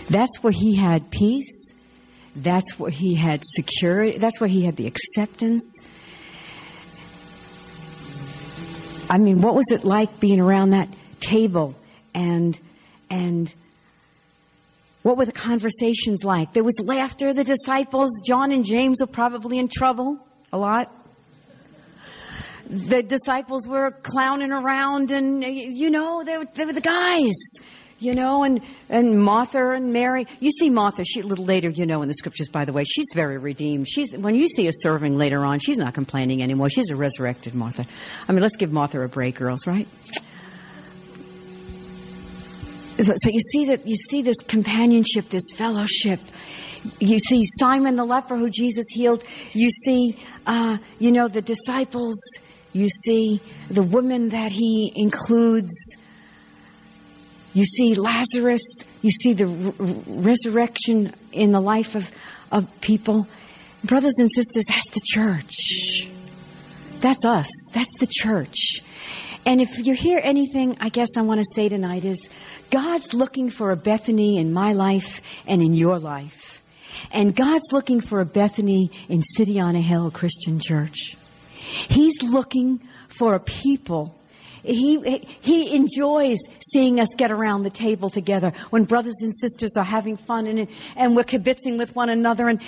That's 0.08 0.42
where 0.42 0.52
he 0.52 0.74
had 0.74 1.10
peace. 1.10 1.72
That's 2.36 2.78
where 2.78 2.90
he 2.90 3.14
had 3.14 3.42
security. 3.44 4.18
That's 4.18 4.40
where 4.40 4.48
he 4.48 4.64
had 4.64 4.76
the 4.76 4.86
acceptance. 4.86 5.80
I 9.08 9.18
mean, 9.18 9.40
what 9.40 9.54
was 9.54 9.70
it 9.70 9.84
like 9.84 10.20
being 10.20 10.40
around 10.40 10.70
that 10.70 10.88
table 11.20 11.76
and 12.14 12.58
and 13.10 13.54
what 15.02 15.18
were 15.18 15.26
the 15.26 15.32
conversations 15.32 16.24
like? 16.24 16.54
There 16.54 16.64
was 16.64 16.80
laughter. 16.82 17.34
The 17.34 17.44
disciples, 17.44 18.10
John 18.26 18.52
and 18.52 18.64
James, 18.64 19.00
were 19.00 19.06
probably 19.06 19.58
in 19.58 19.68
trouble 19.68 20.18
a 20.50 20.58
lot. 20.58 20.90
The 22.66 23.02
disciples 23.02 23.68
were 23.68 23.90
clowning 23.90 24.50
around, 24.50 25.10
and 25.10 25.44
you 25.44 25.90
know, 25.90 26.24
they 26.24 26.38
were, 26.38 26.46
they 26.54 26.64
were 26.64 26.72
the 26.72 26.80
guys 26.80 27.34
you 27.98 28.14
know, 28.14 28.44
and, 28.44 28.60
and 28.88 29.22
Martha 29.22 29.70
and 29.70 29.92
Mary. 29.92 30.26
You 30.40 30.50
see 30.50 30.70
Martha, 30.70 31.04
she, 31.04 31.20
a 31.20 31.26
little 31.26 31.44
later, 31.44 31.68
you 31.68 31.86
know, 31.86 32.02
in 32.02 32.08
the 32.08 32.14
scriptures, 32.14 32.48
by 32.48 32.64
the 32.64 32.72
way, 32.72 32.84
she's 32.84 33.06
very 33.14 33.38
redeemed. 33.38 33.88
She's, 33.88 34.12
when 34.12 34.34
you 34.34 34.48
see 34.48 34.66
her 34.66 34.72
serving 34.72 35.16
later 35.16 35.44
on, 35.44 35.58
she's 35.58 35.78
not 35.78 35.94
complaining 35.94 36.42
anymore. 36.42 36.68
She's 36.70 36.90
a 36.90 36.96
resurrected 36.96 37.54
Martha. 37.54 37.86
I 38.28 38.32
mean, 38.32 38.42
let's 38.42 38.56
give 38.56 38.72
Martha 38.72 39.00
a 39.00 39.08
break, 39.08 39.36
girls, 39.36 39.66
right? 39.66 39.88
So 42.96 43.28
you 43.28 43.40
see 43.40 43.64
that, 43.66 43.86
you 43.86 43.96
see 43.96 44.22
this 44.22 44.36
companionship, 44.46 45.28
this 45.28 45.44
fellowship. 45.56 46.20
You 47.00 47.18
see 47.18 47.44
Simon 47.58 47.96
the 47.96 48.04
leper 48.04 48.36
who 48.36 48.50
Jesus 48.50 48.86
healed. 48.90 49.24
You 49.52 49.70
see, 49.70 50.16
uh, 50.46 50.78
you 50.98 51.10
know, 51.10 51.26
the 51.28 51.42
disciples. 51.42 52.16
You 52.72 52.88
see 52.88 53.40
the 53.68 53.82
woman 53.82 54.28
that 54.28 54.52
he 54.52 54.92
includes 54.94 55.74
you 57.54 57.64
see 57.64 57.94
Lazarus. 57.94 58.62
You 59.00 59.10
see 59.10 59.32
the 59.32 59.46
resurrection 59.46 61.14
in 61.32 61.52
the 61.52 61.60
life 61.60 61.94
of, 61.94 62.10
of 62.50 62.80
people. 62.80 63.28
Brothers 63.84 64.14
and 64.18 64.30
sisters, 64.32 64.64
that's 64.68 64.90
the 64.90 65.00
church. 65.04 66.08
That's 67.00 67.24
us. 67.24 67.48
That's 67.72 67.92
the 68.00 68.08
church. 68.10 68.82
And 69.46 69.60
if 69.60 69.86
you 69.86 69.94
hear 69.94 70.20
anything, 70.22 70.78
I 70.80 70.88
guess 70.88 71.08
I 71.16 71.22
want 71.22 71.40
to 71.40 71.46
say 71.54 71.68
tonight 71.68 72.04
is 72.04 72.18
God's 72.70 73.12
looking 73.12 73.50
for 73.50 73.70
a 73.70 73.76
Bethany 73.76 74.38
in 74.38 74.52
my 74.52 74.72
life 74.72 75.20
and 75.46 75.62
in 75.62 75.74
your 75.74 75.98
life. 75.98 76.62
And 77.12 77.36
God's 77.36 77.70
looking 77.70 78.00
for 78.00 78.20
a 78.20 78.24
Bethany 78.24 78.90
in 79.08 79.22
City 79.36 79.60
on 79.60 79.76
a 79.76 79.80
Hill 79.80 80.10
Christian 80.10 80.58
Church. 80.58 81.16
He's 81.54 82.22
looking 82.22 82.80
for 83.08 83.34
a 83.34 83.40
people. 83.40 84.18
He, 84.64 85.18
he 85.18 85.76
enjoys 85.76 86.38
seeing 86.72 86.98
us 86.98 87.08
get 87.16 87.30
around 87.30 87.64
the 87.64 87.70
table 87.70 88.08
together 88.08 88.52
when 88.70 88.84
brothers 88.84 89.16
and 89.20 89.34
sisters 89.36 89.76
are 89.76 89.84
having 89.84 90.16
fun 90.16 90.46
and, 90.46 90.68
and 90.96 91.14
we're 91.14 91.24
kibitzing 91.24 91.76
with 91.78 91.94
one 91.94 92.08
another. 92.08 92.48
And 92.48 92.62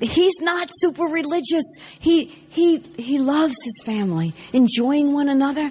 he's 0.00 0.40
not 0.40 0.70
super 0.80 1.04
religious. 1.04 1.64
He, 1.98 2.24
he, 2.24 2.78
he 2.78 3.18
loves 3.18 3.54
his 3.62 3.82
family, 3.84 4.34
enjoying 4.52 5.12
one 5.12 5.28
another. 5.28 5.70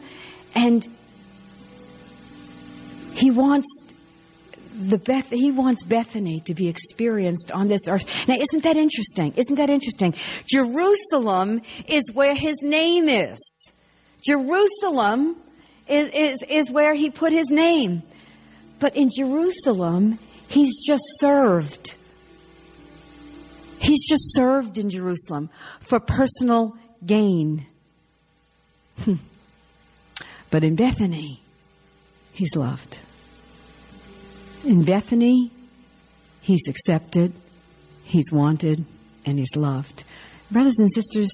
And 0.56 0.88
he 3.14 3.32
wants 3.32 3.68
the 4.80 5.00
Beth, 5.00 5.30
he 5.30 5.52
wants 5.52 5.84
Bethany 5.84 6.40
to 6.42 6.54
be 6.54 6.68
experienced 6.68 7.52
on 7.52 7.68
this 7.68 7.88
earth. 7.88 8.28
Now, 8.28 8.36
isn't 8.36 8.64
that 8.64 8.78
interesting? 8.78 9.34
Isn't 9.36 9.56
that 9.56 9.72
interesting? 9.72 10.14
Jerusalem 10.46 11.62
is 11.88 12.04
where 12.14 12.36
his 12.36 12.58
name 12.62 13.10
is. 13.10 13.67
Jerusalem 14.26 15.36
is, 15.88 16.10
is, 16.14 16.40
is 16.48 16.72
where 16.72 16.94
he 16.94 17.10
put 17.10 17.32
his 17.32 17.50
name. 17.50 18.04
But 18.80 18.96
in 18.96 19.10
Jerusalem, 19.16 20.20
he's 20.48 20.86
just 20.86 21.04
served. 21.20 21.96
He's 23.80 24.08
just 24.08 24.36
served 24.36 24.78
in 24.78 24.90
Jerusalem 24.90 25.50
for 25.80 26.00
personal 26.00 26.76
gain. 27.06 27.66
Hmm. 29.00 29.16
But 30.50 30.64
in 30.64 30.76
Bethany, 30.76 31.42
he's 32.34 32.56
loved. 32.56 33.00
In 34.64 34.84
Bethany, 34.84 35.52
he's 36.42 36.68
accepted, 36.68 37.34
he's 38.04 38.32
wanted, 38.32 38.86
and 39.26 39.38
he's 39.38 39.56
loved. 39.56 40.04
Brothers 40.50 40.78
and 40.78 40.90
sisters, 40.94 41.32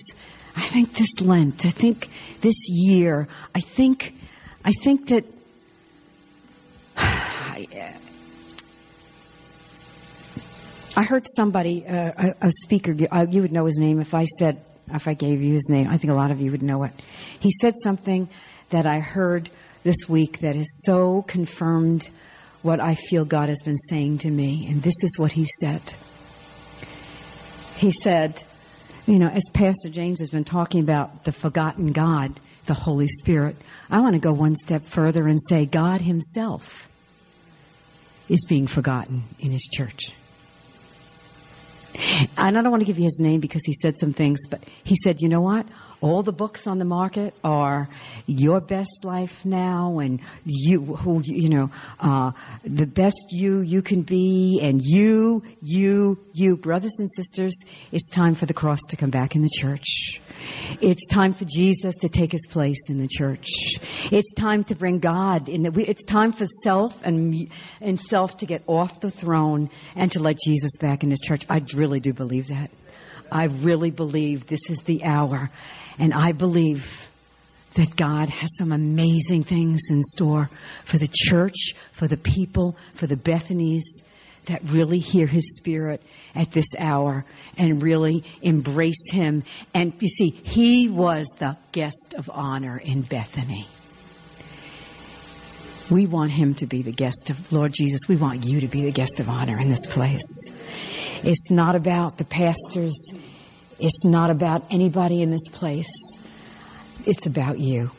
I 0.56 0.62
think 0.62 0.94
this 0.94 1.20
Lent, 1.22 1.66
I 1.66 1.70
think 1.70 2.10
this 2.42 2.68
year, 2.68 3.28
I 3.56 3.60
think, 3.60 4.14
I 4.64 4.72
think 4.72 5.08
that 5.10 5.26
I, 6.98 7.96
I 10.96 11.04
heard 11.04 11.26
somebody, 11.36 11.86
uh, 11.88 12.12
a, 12.18 12.48
a, 12.48 12.52
speaker, 12.52 12.96
uh, 13.12 13.26
you 13.30 13.42
would 13.42 13.52
know 13.52 13.66
his 13.66 13.80
name 13.80 14.00
if 14.00 14.14
I 14.14 14.26
said, 14.26 14.64
if 14.94 15.08
I 15.08 15.16
gave 15.16 15.42
you 15.42 15.54
his 15.54 15.68
name. 15.70 15.88
I 15.88 15.98
think 15.98 16.14
a 16.14 16.16
lot 16.16 16.30
of 16.30 16.40
you 16.40 16.52
would 16.52 16.62
know 16.62 16.84
it. 16.84 16.92
He 17.40 17.52
said 17.62 17.74
something 17.82 18.30
that 18.70 18.86
I 18.86 19.00
heard 19.00 19.50
this 19.84 20.08
week 20.08 20.40
that 20.40 20.56
has 20.56 20.84
so 20.86 21.24
confirmed 21.24 22.10
what 22.62 22.80
I 22.80 22.96
feel 22.96 23.26
God 23.26 23.50
has 23.50 23.62
been 23.64 23.78
saying 23.78 24.20
to 24.20 24.30
me. 24.30 24.68
And 24.70 24.84
this 24.84 25.04
is 25.04 25.18
what 25.18 25.32
he 25.32 25.46
said. 25.60 25.82
He 27.76 27.92
said, 27.92 28.44
you 29.06 29.20
know, 29.20 29.28
as 29.28 29.44
Pastor 29.54 29.90
James 29.90 30.20
has 30.20 30.30
been 30.30 30.44
talking 30.44 30.82
about 30.82 31.26
the 31.26 31.32
forgotten 31.32 31.92
God, 31.92 32.40
the 32.66 32.74
Holy 32.74 33.08
Spirit, 33.08 33.56
I 33.90 34.00
want 34.00 34.14
to 34.14 34.20
go 34.20 34.32
one 34.32 34.56
step 34.56 34.84
further 34.84 35.28
and 35.28 35.40
say 35.50 35.66
God 35.66 36.02
Himself 36.02 36.90
is 38.30 38.46
being 38.48 38.68
forgotten 38.68 39.24
in 39.40 39.52
His 39.52 39.64
church. 39.64 40.14
And 42.38 42.58
I 42.58 42.62
don't 42.62 42.72
want 42.72 42.82
to 42.82 42.86
give 42.86 42.98
you 42.98 43.04
his 43.04 43.20
name 43.20 43.40
because 43.40 43.64
he 43.66 43.74
said 43.74 43.98
some 44.00 44.14
things, 44.14 44.48
but 44.48 44.64
he 44.84 44.96
said, 44.96 45.22
you 45.22 45.30
know 45.30 45.42
what? 45.42 45.68
All 46.04 46.22
the 46.22 46.34
books 46.34 46.68
on 46.68 46.80
the 46.80 46.86
market 46.86 47.34
are 47.46 47.88
your 48.28 48.60
best 48.60 49.06
life 49.06 49.46
now 49.46 50.00
and 50.00 50.20
you 50.44 50.82
who 50.82 51.22
you 51.24 51.48
know 51.48 51.72
uh, 52.02 52.32
the 52.66 52.86
best 52.86 53.32
you 53.32 53.62
you 53.62 53.82
can 53.82 54.02
be 54.02 54.60
and 54.62 54.82
you 54.84 55.42
you 55.62 56.20
you 56.34 56.58
brothers 56.58 56.96
and 57.00 57.10
sisters 57.14 57.58
it's 57.94 58.10
time 58.10 58.36
for 58.36 58.46
the 58.46 58.54
cross 58.54 58.82
to 58.90 58.98
come 58.98 59.10
back 59.10 59.34
in 59.34 59.42
the 59.42 59.50
church 59.58 60.20
it's 60.82 61.08
time 61.08 61.34
for 61.34 61.46
Jesus 61.46 61.96
to 62.02 62.10
take 62.10 62.34
his 62.34 62.46
place 62.48 62.90
in 62.90 62.98
the 62.98 63.08
church. 63.08 63.48
It's 64.12 64.34
time 64.34 64.66
to 64.66 64.76
bring 64.76 65.00
God 65.00 65.48
in. 65.48 65.64
The, 65.64 65.90
it's 65.90 66.04
time 66.04 66.34
for 66.34 66.46
self 66.64 67.02
and, 67.04 67.50
and 67.80 67.98
self 67.98 68.38
to 68.38 68.46
get 68.46 68.62
off 68.68 69.00
the 69.00 69.12
throne 69.12 69.70
and 69.96 70.12
to 70.12 70.20
let 70.20 70.38
Jesus 70.44 70.76
back 70.78 71.04
in 71.04 71.12
his 71.12 71.22
church. 71.22 71.46
I 71.50 71.64
really 71.74 72.02
do 72.02 72.12
believe 72.12 72.48
that. 72.48 72.70
I 73.34 73.46
really 73.46 73.92
believe 73.92 74.46
this 74.46 74.70
is 74.70 74.84
the 74.84 75.04
hour. 75.04 75.50
And 75.98 76.14
I 76.14 76.32
believe 76.32 77.10
that 77.74 77.96
God 77.96 78.30
has 78.30 78.50
some 78.58 78.72
amazing 78.72 79.44
things 79.44 79.82
in 79.90 80.04
store 80.04 80.50
for 80.86 80.98
the 81.00 81.10
church, 81.12 81.74
for 81.92 82.08
the 82.08 82.18
people, 82.18 82.78
for 82.94 83.08
the 83.08 83.16
Bethanies 83.16 83.84
that 84.46 84.62
really 84.66 85.00
hear 85.00 85.26
his 85.26 85.56
spirit 85.56 86.04
at 86.36 86.52
this 86.52 86.68
hour 86.78 87.26
and 87.58 87.82
really 87.82 88.24
embrace 88.42 89.10
him. 89.12 89.44
And 89.74 89.94
you 90.00 90.10
see, 90.10 90.30
he 90.30 90.90
was 90.90 91.28
the 91.40 91.58
guest 91.72 92.14
of 92.18 92.30
honor 92.32 92.78
in 92.78 93.02
Bethany. 93.02 93.68
We 95.92 96.08
want 96.08 96.32
him 96.32 96.56
to 96.56 96.66
be 96.66 96.82
the 96.82 96.92
guest 96.92 97.30
of 97.30 97.52
Lord 97.52 97.74
Jesus. 97.74 98.02
We 98.08 98.16
want 98.16 98.46
you 98.46 98.62
to 98.62 98.68
be 98.68 98.84
the 98.84 98.92
guest 98.92 99.20
of 99.20 99.30
honor 99.30 99.60
in 99.60 99.70
this 99.70 99.86
place. 99.86 100.50
It's 101.24 101.52
not 101.52 101.76
about 101.76 102.18
the 102.18 102.26
pastors. 102.26 103.14
It's 103.80 104.06
not 104.06 104.30
about 104.30 104.66
anybody 104.72 105.22
in 105.22 105.32
this 105.32 105.48
place. 105.50 105.92
It's 107.06 107.26
about 107.26 107.60
you. 107.60 107.92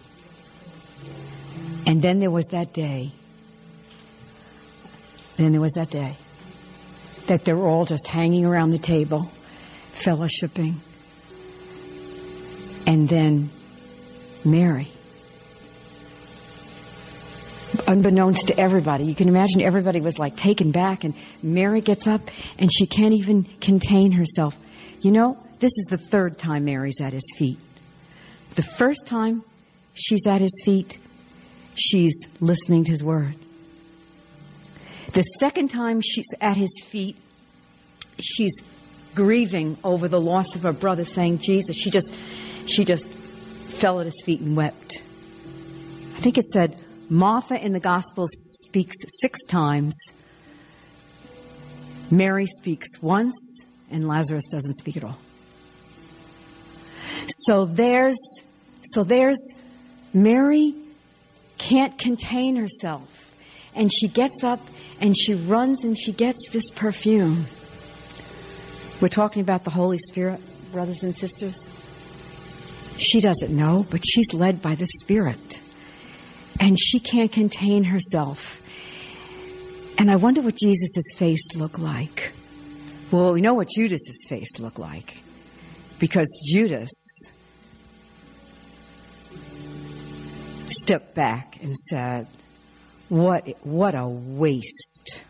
And 1.86 2.00
then 2.00 2.20
there 2.20 2.30
was 2.30 2.46
that 2.46 2.72
day. 2.72 3.12
Then 5.36 5.52
there 5.52 5.60
was 5.60 5.72
that 5.72 5.90
day 5.90 6.16
that 7.26 7.44
they 7.44 7.52
were 7.52 7.68
all 7.68 7.84
just 7.84 8.06
hanging 8.06 8.44
around 8.44 8.70
the 8.70 8.78
table, 8.78 9.30
fellowshipping. 9.92 10.74
And 12.86 13.08
then 13.08 13.50
Mary, 14.44 14.88
unbeknownst 17.86 18.48
to 18.48 18.58
everybody, 18.58 19.04
you 19.04 19.14
can 19.14 19.28
imagine 19.28 19.62
everybody 19.62 20.00
was 20.00 20.18
like 20.18 20.36
taken 20.36 20.70
back, 20.70 21.04
and 21.04 21.14
Mary 21.42 21.80
gets 21.80 22.06
up 22.06 22.22
and 22.58 22.70
she 22.72 22.86
can't 22.86 23.14
even 23.14 23.44
contain 23.60 24.12
herself. 24.12 24.56
You 25.00 25.12
know, 25.12 25.38
this 25.60 25.72
is 25.76 25.86
the 25.90 25.98
third 25.98 26.38
time 26.38 26.64
Mary's 26.64 27.00
at 27.00 27.12
his 27.12 27.26
feet. 27.36 27.58
The 28.54 28.62
first 28.62 29.06
time 29.06 29.42
she's 29.94 30.26
at 30.26 30.40
his 30.40 30.62
feet, 30.64 30.98
she's 31.74 32.18
listening 32.40 32.84
to 32.84 32.90
his 32.90 33.02
word. 33.02 33.34
The 35.12 35.22
second 35.22 35.68
time 35.68 36.00
she's 36.00 36.26
at 36.40 36.56
his 36.56 36.82
feet, 36.86 37.16
she's 38.20 38.52
grieving 39.14 39.78
over 39.84 40.08
the 40.08 40.20
loss 40.20 40.56
of 40.56 40.62
her 40.62 40.72
brother, 40.72 41.04
saying, 41.04 41.38
Jesus, 41.38 41.76
she 41.76 41.90
just 41.90 42.12
she 42.66 42.84
just 42.84 43.06
fell 43.06 44.00
at 44.00 44.06
his 44.06 44.20
feet 44.24 44.40
and 44.40 44.56
wept. 44.56 45.02
I 46.16 46.20
think 46.20 46.38
it 46.38 46.48
said 46.48 46.83
Martha 47.08 47.62
in 47.62 47.72
the 47.72 47.80
gospel 47.80 48.26
speaks 48.28 48.96
six 49.20 49.44
times. 49.44 49.94
Mary 52.10 52.46
speaks 52.46 52.88
once, 53.02 53.66
and 53.90 54.06
Lazarus 54.08 54.44
doesn't 54.50 54.74
speak 54.74 54.96
at 54.96 55.04
all. 55.04 55.18
So 57.28 57.64
there's 57.64 58.18
so 58.82 59.02
there's 59.02 59.38
Mary 60.12 60.74
can't 61.58 61.98
contain 61.98 62.56
herself. 62.56 63.32
And 63.74 63.92
she 63.92 64.08
gets 64.08 64.44
up 64.44 64.60
and 65.00 65.16
she 65.16 65.34
runs 65.34 65.84
and 65.84 65.98
she 65.98 66.12
gets 66.12 66.48
this 66.50 66.70
perfume. 66.70 67.46
We're 69.00 69.08
talking 69.08 69.42
about 69.42 69.64
the 69.64 69.70
Holy 69.70 69.98
Spirit, 69.98 70.40
brothers 70.72 71.02
and 71.02 71.14
sisters. 71.14 71.56
She 72.98 73.20
doesn't 73.20 73.50
know, 73.50 73.84
but 73.90 74.04
she's 74.06 74.32
led 74.32 74.62
by 74.62 74.76
the 74.76 74.86
Spirit. 74.86 75.60
And 76.64 76.80
she 76.80 76.98
can't 76.98 77.30
contain 77.30 77.84
herself. 77.84 78.58
And 79.98 80.10
I 80.10 80.16
wonder 80.16 80.40
what 80.40 80.56
Jesus' 80.56 81.14
face 81.14 81.54
looked 81.56 81.78
like. 81.78 82.32
Well, 83.10 83.34
we 83.34 83.42
know 83.42 83.52
what 83.52 83.68
Judas's 83.68 84.24
face 84.30 84.58
looked 84.58 84.78
like 84.78 85.22
because 85.98 86.26
Judas 86.50 86.90
stepped 90.70 91.14
back 91.14 91.58
and 91.62 91.76
said, 91.76 92.28
"What? 93.10 93.46
What 93.62 93.94
a 93.94 94.08
waste! 94.08 95.20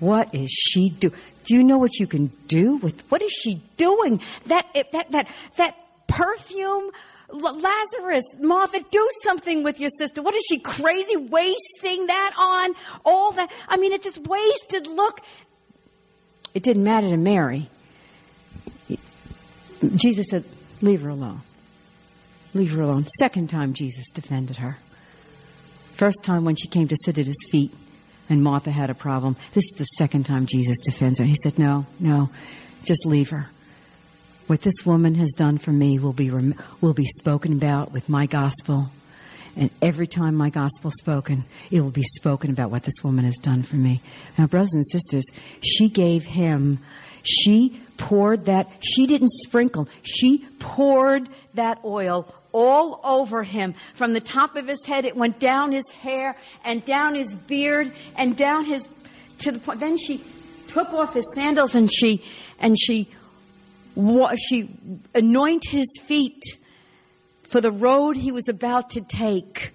What 0.00 0.34
is 0.34 0.50
she 0.50 0.90
doing? 0.90 1.14
Do 1.44 1.54
you 1.54 1.62
know 1.62 1.78
what 1.78 1.94
you 2.00 2.08
can 2.08 2.32
do 2.48 2.78
with? 2.78 3.08
What 3.08 3.22
is 3.22 3.30
she 3.30 3.62
doing? 3.76 4.20
That 4.46 4.66
that 4.90 5.12
that 5.12 5.28
that 5.58 5.76
perfume." 6.08 6.90
Lazarus, 7.30 8.24
Martha, 8.40 8.80
do 8.90 9.10
something 9.22 9.62
with 9.62 9.80
your 9.80 9.90
sister. 9.98 10.22
What 10.22 10.34
is 10.34 10.44
she 10.48 10.58
crazy 10.58 11.16
wasting 11.16 12.06
that 12.06 12.32
on 12.38 12.74
all 13.04 13.32
that? 13.32 13.50
I 13.68 13.76
mean, 13.76 13.92
it 13.92 14.02
just 14.02 14.18
wasted. 14.26 14.86
Look, 14.86 15.20
it 16.54 16.62
didn't 16.62 16.84
matter 16.84 17.10
to 17.10 17.16
Mary 17.16 17.68
Jesus 19.94 20.26
said, 20.30 20.44
Leave 20.82 21.02
her 21.02 21.08
alone. 21.08 21.40
Leave 22.54 22.72
her 22.72 22.82
alone. 22.82 23.06
Second 23.18 23.50
time 23.50 23.74
Jesus 23.74 24.08
defended 24.12 24.58
her. 24.58 24.78
First 25.94 26.22
time 26.22 26.44
when 26.44 26.56
she 26.56 26.68
came 26.68 26.88
to 26.88 26.96
sit 27.04 27.18
at 27.18 27.26
his 27.26 27.48
feet 27.50 27.72
and 28.28 28.42
Martha 28.42 28.70
had 28.70 28.90
a 28.90 28.94
problem. 28.94 29.36
This 29.52 29.64
is 29.64 29.78
the 29.78 29.84
second 29.84 30.24
time 30.24 30.46
Jesus 30.46 30.78
defends 30.84 31.18
her. 31.18 31.24
He 31.24 31.36
said, 31.42 31.58
No, 31.58 31.86
no, 31.98 32.30
just 32.84 33.06
leave 33.06 33.30
her. 33.30 33.48
What 34.46 34.62
this 34.62 34.86
woman 34.86 35.16
has 35.16 35.32
done 35.32 35.58
for 35.58 35.72
me 35.72 35.98
will 35.98 36.12
be, 36.12 36.30
will 36.80 36.94
be 36.94 37.06
spoken 37.06 37.52
about 37.52 37.92
with 37.92 38.08
my 38.08 38.26
gospel. 38.26 38.90
And 39.56 39.70
every 39.82 40.06
time 40.06 40.36
my 40.36 40.50
gospel 40.50 40.90
spoken, 40.90 41.44
it 41.70 41.80
will 41.80 41.90
be 41.90 42.04
spoken 42.04 42.50
about 42.50 42.70
what 42.70 42.84
this 42.84 43.02
woman 43.02 43.24
has 43.24 43.36
done 43.38 43.64
for 43.64 43.76
me. 43.76 44.00
Now, 44.38 44.46
brothers 44.46 44.74
and 44.74 44.86
sisters, 44.86 45.24
she 45.62 45.88
gave 45.88 46.24
him, 46.24 46.78
she 47.22 47.80
poured 47.96 48.44
that, 48.44 48.68
she 48.80 49.06
didn't 49.06 49.30
sprinkle, 49.30 49.88
she 50.02 50.46
poured 50.60 51.28
that 51.54 51.80
oil 51.84 52.32
all 52.52 53.00
over 53.02 53.42
him. 53.42 53.74
From 53.94 54.12
the 54.12 54.20
top 54.20 54.54
of 54.54 54.68
his 54.68 54.84
head, 54.86 55.04
it 55.04 55.16
went 55.16 55.40
down 55.40 55.72
his 55.72 55.90
hair 55.90 56.36
and 56.64 56.84
down 56.84 57.14
his 57.14 57.34
beard 57.34 57.92
and 58.16 58.36
down 58.36 58.64
his, 58.64 58.86
to 59.38 59.50
the 59.50 59.58
point. 59.58 59.80
Then 59.80 59.96
she 59.96 60.22
took 60.68 60.92
off 60.92 61.14
his 61.14 61.28
sandals 61.34 61.74
and 61.74 61.92
she, 61.92 62.22
and 62.60 62.78
she, 62.78 63.08
she 64.36 64.70
anointed 65.14 65.70
his 65.70 65.98
feet 66.02 66.42
for 67.42 67.60
the 67.60 67.70
road 67.70 68.16
he 68.16 68.32
was 68.32 68.48
about 68.48 68.90
to 68.90 69.00
take 69.00 69.72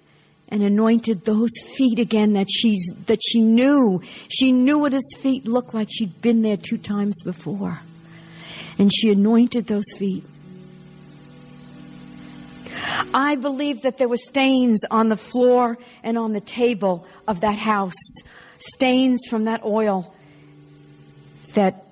and 0.48 0.62
anointed 0.62 1.24
those 1.24 1.50
feet 1.76 1.98
again 1.98 2.34
that 2.34 2.46
she's 2.50 2.86
that 3.06 3.20
she 3.26 3.40
knew. 3.40 4.02
She 4.28 4.52
knew 4.52 4.78
what 4.78 4.92
his 4.92 5.16
feet 5.18 5.46
looked 5.46 5.72
like. 5.72 5.88
She'd 5.90 6.20
been 6.20 6.42
there 6.42 6.58
two 6.58 6.76
times 6.76 7.22
before. 7.22 7.80
And 8.78 8.92
she 8.92 9.10
anointed 9.10 9.66
those 9.66 9.90
feet. 9.96 10.24
I 13.14 13.36
believe 13.36 13.82
that 13.82 13.96
there 13.96 14.08
were 14.08 14.16
stains 14.16 14.80
on 14.90 15.08
the 15.08 15.16
floor 15.16 15.78
and 16.02 16.18
on 16.18 16.32
the 16.32 16.40
table 16.40 17.06
of 17.26 17.40
that 17.40 17.58
house, 17.58 17.94
stains 18.58 19.20
from 19.28 19.44
that 19.44 19.64
oil 19.64 20.14
that 21.54 21.86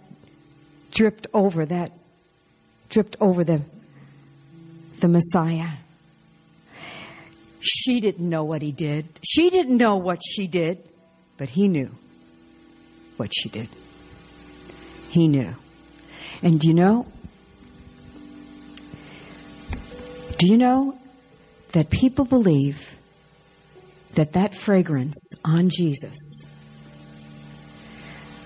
dripped 0.91 1.27
over 1.33 1.65
that 1.67 1.93
dripped 2.91 3.17
over 3.21 3.43
the 3.43 3.63
the 5.01 5.09
Messiah. 5.09 5.71
She 7.63 8.01
didn't 8.01 8.29
know 8.29 8.45
what 8.45 8.61
he 8.61 8.73
did. 8.73 9.07
She 9.23 9.49
didn't 9.51 9.79
know 9.79 9.97
what 9.97 10.21
she 10.23 10.47
did, 10.47 10.87
but 11.39 11.49
he 11.49 11.69
knew 11.69 11.91
what 13.17 13.33
she 13.35 13.49
did. 13.49 13.69
He 15.09 15.27
knew. 15.27 15.55
And 16.43 16.61
do 16.61 16.69
you 16.69 16.75
know, 16.75 17.07
Do 20.41 20.47
you 20.47 20.57
know 20.57 20.97
that 21.73 21.91
people 21.91 22.25
believe 22.25 22.97
that 24.15 24.33
that 24.33 24.55
fragrance 24.55 25.33
on 25.45 25.69
Jesus 25.69 26.17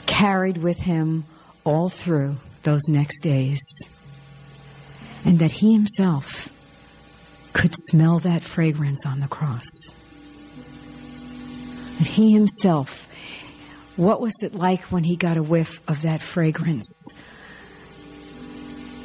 carried 0.05 0.57
with 0.57 0.77
him 0.77 1.25
all 1.63 1.89
through 1.89 2.35
those 2.65 2.89
next 2.89 3.21
days? 3.21 3.61
And 5.25 5.39
that 5.39 5.53
he 5.53 5.73
himself 5.73 6.49
could 7.53 7.73
smell 7.75 8.19
that 8.21 8.43
fragrance 8.43 9.07
on 9.07 9.21
the 9.21 9.29
cross. 9.29 9.69
And 11.99 12.07
he 12.07 12.33
himself, 12.33 13.09
what 13.97 14.21
was 14.21 14.35
it 14.43 14.55
like 14.55 14.83
when 14.93 15.05
he 15.05 15.17
got 15.17 15.37
a 15.37 15.43
whiff 15.43 15.81
of 15.89 16.03
that 16.03 16.21
fragrance? 16.21 17.09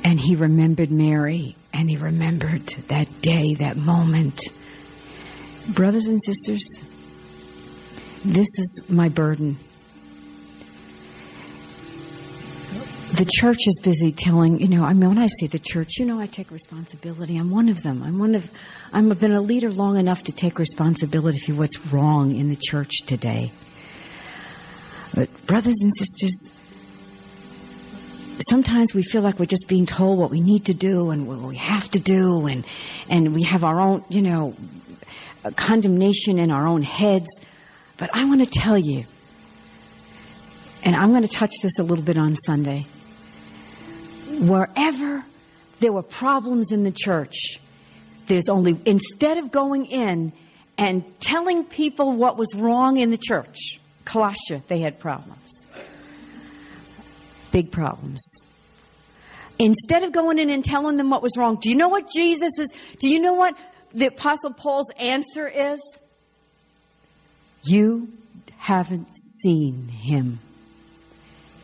And 0.03 0.19
he 0.19 0.35
remembered 0.35 0.91
Mary 0.91 1.55
and 1.71 1.89
he 1.89 1.97
remembered 1.97 2.67
that 2.87 3.21
day, 3.21 3.53
that 3.55 3.77
moment. 3.77 4.41
Brothers 5.69 6.07
and 6.07 6.21
sisters, 6.21 6.83
this 8.25 8.47
is 8.57 8.83
my 8.89 9.09
burden. 9.09 9.57
The 13.19 13.25
church 13.25 13.67
is 13.67 13.77
busy 13.83 14.13
telling, 14.13 14.61
you 14.61 14.69
know, 14.69 14.85
I 14.85 14.93
mean, 14.93 15.09
when 15.09 15.17
I 15.17 15.27
say 15.27 15.47
the 15.47 15.59
church, 15.59 15.97
you 15.97 16.05
know, 16.05 16.21
I 16.21 16.25
take 16.25 16.51
responsibility. 16.51 17.35
I'm 17.35 17.51
one 17.51 17.67
of 17.67 17.83
them. 17.83 18.01
I'm 18.01 18.17
one 18.17 18.33
of, 18.33 18.49
I've 18.93 19.19
been 19.19 19.33
a 19.33 19.41
leader 19.41 19.69
long 19.69 19.97
enough 19.97 20.23
to 20.23 20.31
take 20.31 20.57
responsibility 20.57 21.37
for 21.37 21.51
what's 21.55 21.85
wrong 21.87 22.33
in 22.33 22.47
the 22.47 22.55
church 22.55 22.99
today. 23.05 23.51
But, 25.13 25.45
brothers 25.45 25.75
and 25.81 25.91
sisters, 25.93 26.47
sometimes 28.49 28.93
we 28.93 29.03
feel 29.03 29.21
like 29.21 29.37
we're 29.37 29.47
just 29.47 29.67
being 29.67 29.85
told 29.85 30.17
what 30.17 30.31
we 30.31 30.39
need 30.39 30.67
to 30.67 30.73
do 30.73 31.09
and 31.09 31.27
what 31.27 31.39
we 31.39 31.57
have 31.57 31.91
to 31.91 31.99
do, 31.99 32.47
and 32.47 32.65
and 33.09 33.33
we 33.35 33.43
have 33.43 33.65
our 33.65 33.81
own, 33.81 34.05
you 34.07 34.21
know, 34.21 34.55
condemnation 35.57 36.39
in 36.39 36.51
our 36.51 36.65
own 36.65 36.83
heads. 36.83 37.27
But 37.97 38.11
I 38.13 38.23
want 38.23 38.45
to 38.45 38.49
tell 38.49 38.77
you, 38.77 39.03
and 40.85 40.95
I'm 40.95 41.09
going 41.09 41.23
to 41.23 41.27
touch 41.27 41.51
this 41.61 41.79
a 41.79 41.83
little 41.83 42.05
bit 42.05 42.17
on 42.17 42.37
Sunday. 42.37 42.85
Wherever 44.39 45.23
there 45.79 45.91
were 45.91 46.03
problems 46.03 46.71
in 46.71 46.83
the 46.83 46.91
church, 46.91 47.59
there's 48.27 48.49
only 48.49 48.79
instead 48.85 49.37
of 49.37 49.51
going 49.51 49.85
in 49.85 50.31
and 50.77 51.03
telling 51.19 51.65
people 51.65 52.13
what 52.13 52.37
was 52.37 52.53
wrong 52.55 52.97
in 52.97 53.09
the 53.09 53.17
church, 53.17 53.79
Colossia, 54.05 54.65
they 54.67 54.79
had 54.79 54.99
problems 54.99 55.59
big 57.51 57.71
problems. 57.71 58.43
Instead 59.57 60.03
of 60.03 60.11
going 60.11 60.39
in 60.39 60.49
and 60.49 60.63
telling 60.63 60.97
them 60.97 61.09
what 61.09 61.21
was 61.21 61.35
wrong, 61.37 61.57
do 61.61 61.69
you 61.69 61.75
know 61.75 61.89
what 61.89 62.09
Jesus 62.09 62.51
is? 62.57 62.69
Do 62.99 63.09
you 63.09 63.19
know 63.19 63.33
what 63.33 63.57
the 63.93 64.07
Apostle 64.07 64.53
Paul's 64.53 64.89
answer 64.97 65.47
is? 65.47 65.79
You 67.63 68.09
haven't 68.57 69.07
seen 69.17 69.87
him. 69.89 70.39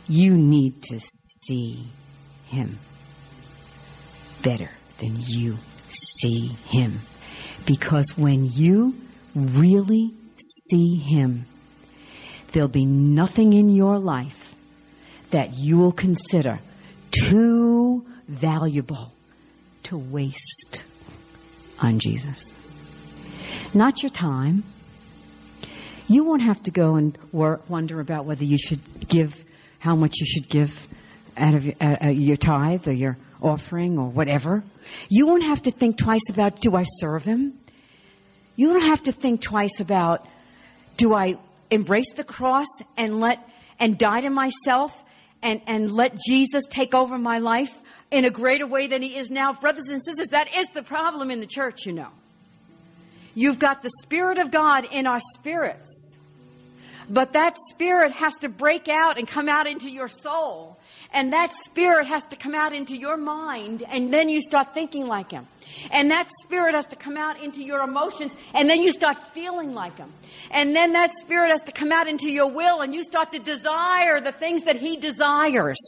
You 0.08 0.36
need 0.36 0.84
to 0.84 1.00
see 1.00 1.86
him 2.56 2.80
better 4.42 4.70
than 5.00 5.16
you 5.20 5.58
see 5.90 6.48
him. 6.70 7.00
Because 7.66 8.08
when 8.16 8.46
you 8.50 8.96
really 9.36 10.14
see 10.38 10.96
him, 10.96 11.46
there'll 12.52 12.70
be 12.70 12.86
nothing 12.86 13.54
in 13.54 13.70
your 13.70 14.00
life 14.00 14.56
that 15.32 15.56
you 15.56 15.78
will 15.78 15.92
consider 15.92 16.60
too 17.12 18.06
valuable 18.28 19.12
to 19.84 19.98
waste 19.98 20.84
on 21.80 22.00
Jesus. 22.00 22.54
Not 23.74 24.02
your 24.02 24.10
time. 24.10 24.64
You 26.08 26.24
won't 26.24 26.44
have 26.44 26.62
to 26.64 26.72
go 26.72 26.96
and 26.96 27.18
wonder 27.34 28.00
about 28.00 28.26
whether 28.26 28.44
you 28.44 28.58
should 28.58 28.82
give, 29.08 29.44
how 29.80 29.96
much 29.96 30.14
you 30.20 30.26
should 30.26 30.48
give 30.48 30.88
out 31.38 31.54
of 31.54 31.70
uh, 31.82 32.08
your 32.10 32.38
tithe 32.38 32.88
or 32.88 32.94
your 32.94 33.18
offering 33.42 33.98
or 33.98 34.08
whatever. 34.08 34.64
You 35.10 35.28
won't 35.28 35.44
have 35.44 35.64
to 35.64 35.72
think 35.72 35.98
twice 35.98 36.30
about, 36.30 36.62
do 36.62 36.76
I 36.76 36.84
serve 36.84 37.26
him? 37.26 37.58
You 38.56 38.74
don't 38.74 38.88
have 38.88 39.04
to 39.04 39.12
think 39.12 39.42
twice 39.42 39.80
about, 39.80 40.26
do 40.98 41.14
I 41.14 41.38
embrace 41.70 42.14
the 42.14 42.24
cross 42.24 42.68
and 42.96 43.20
let, 43.20 43.40
and 43.80 43.98
die 43.98 44.22
to 44.22 44.30
myself 44.30 45.04
and, 45.42 45.62
and 45.68 45.92
let 45.92 46.18
Jesus 46.18 46.66
take 46.70 46.94
over 46.94 47.18
my 47.18 47.40
life 47.40 47.82
in 48.12 48.26
a 48.26 48.30
greater 48.30 48.66
way 48.66 48.88
than 48.88 49.02
he 49.02 49.18
is 49.18 49.30
now. 49.30 49.54
Brothers 49.54 49.90
and 49.90 50.04
sisters, 50.04 50.30
that 50.30 50.56
is 50.56 50.68
the 50.70 50.84
problem 50.84 51.32
in 51.32 51.40
the 51.40 51.48
church, 51.48 51.86
you 51.86 51.92
know. 51.92 52.10
You've 53.34 53.60
got 53.60 53.82
the 53.82 53.92
Spirit 54.02 54.38
of 54.38 54.50
God 54.52 54.88
in 54.92 55.06
our 55.06 55.20
spirits. 55.34 56.16
But 57.10 57.34
that 57.34 57.56
spirit 57.70 58.14
has 58.14 58.36
to 58.38 58.50
break 58.50 58.88
out 58.88 59.18
and 59.18 59.28
come 59.28 59.48
out 59.48 59.68
into 59.68 59.90
your 59.90 60.08
soul. 60.08 60.80
And 61.14 61.34
that 61.34 61.52
spirit 61.64 62.08
has 62.08 62.26
to 62.26 62.36
come 62.36 62.56
out 62.56 62.74
into 62.74 62.98
your 62.98 63.18
mind, 63.18 63.84
and 63.88 64.14
then 64.14 64.30
you 64.30 64.42
start 64.42 64.74
thinking 64.74 65.08
like 65.08 65.32
him. 65.32 65.48
And 65.92 66.12
that 66.12 66.30
spirit 66.44 66.76
has 66.76 66.88
to 66.88 66.96
come 66.96 67.18
out 67.18 67.42
into 67.42 67.62
your 67.64 67.82
emotions, 67.82 68.34
and 68.54 68.70
then 68.70 68.82
you 68.82 68.92
start 68.92 69.18
feeling 69.34 69.74
like 69.74 69.98
him. 69.98 70.12
And 70.52 70.76
then 70.76 70.94
that 70.94 71.12
spirit 71.22 71.52
has 71.52 71.62
to 71.64 71.72
come 71.72 71.92
out 71.92 72.08
into 72.08 72.30
your 72.30 72.48
will, 72.48 72.82
and 72.82 72.94
you 72.94 73.04
start 73.04 73.32
to 73.32 73.40
desire 73.40 74.20
the 74.22 74.32
things 74.32 74.64
that 74.64 74.76
he 74.76 74.98
desires. 74.98 75.80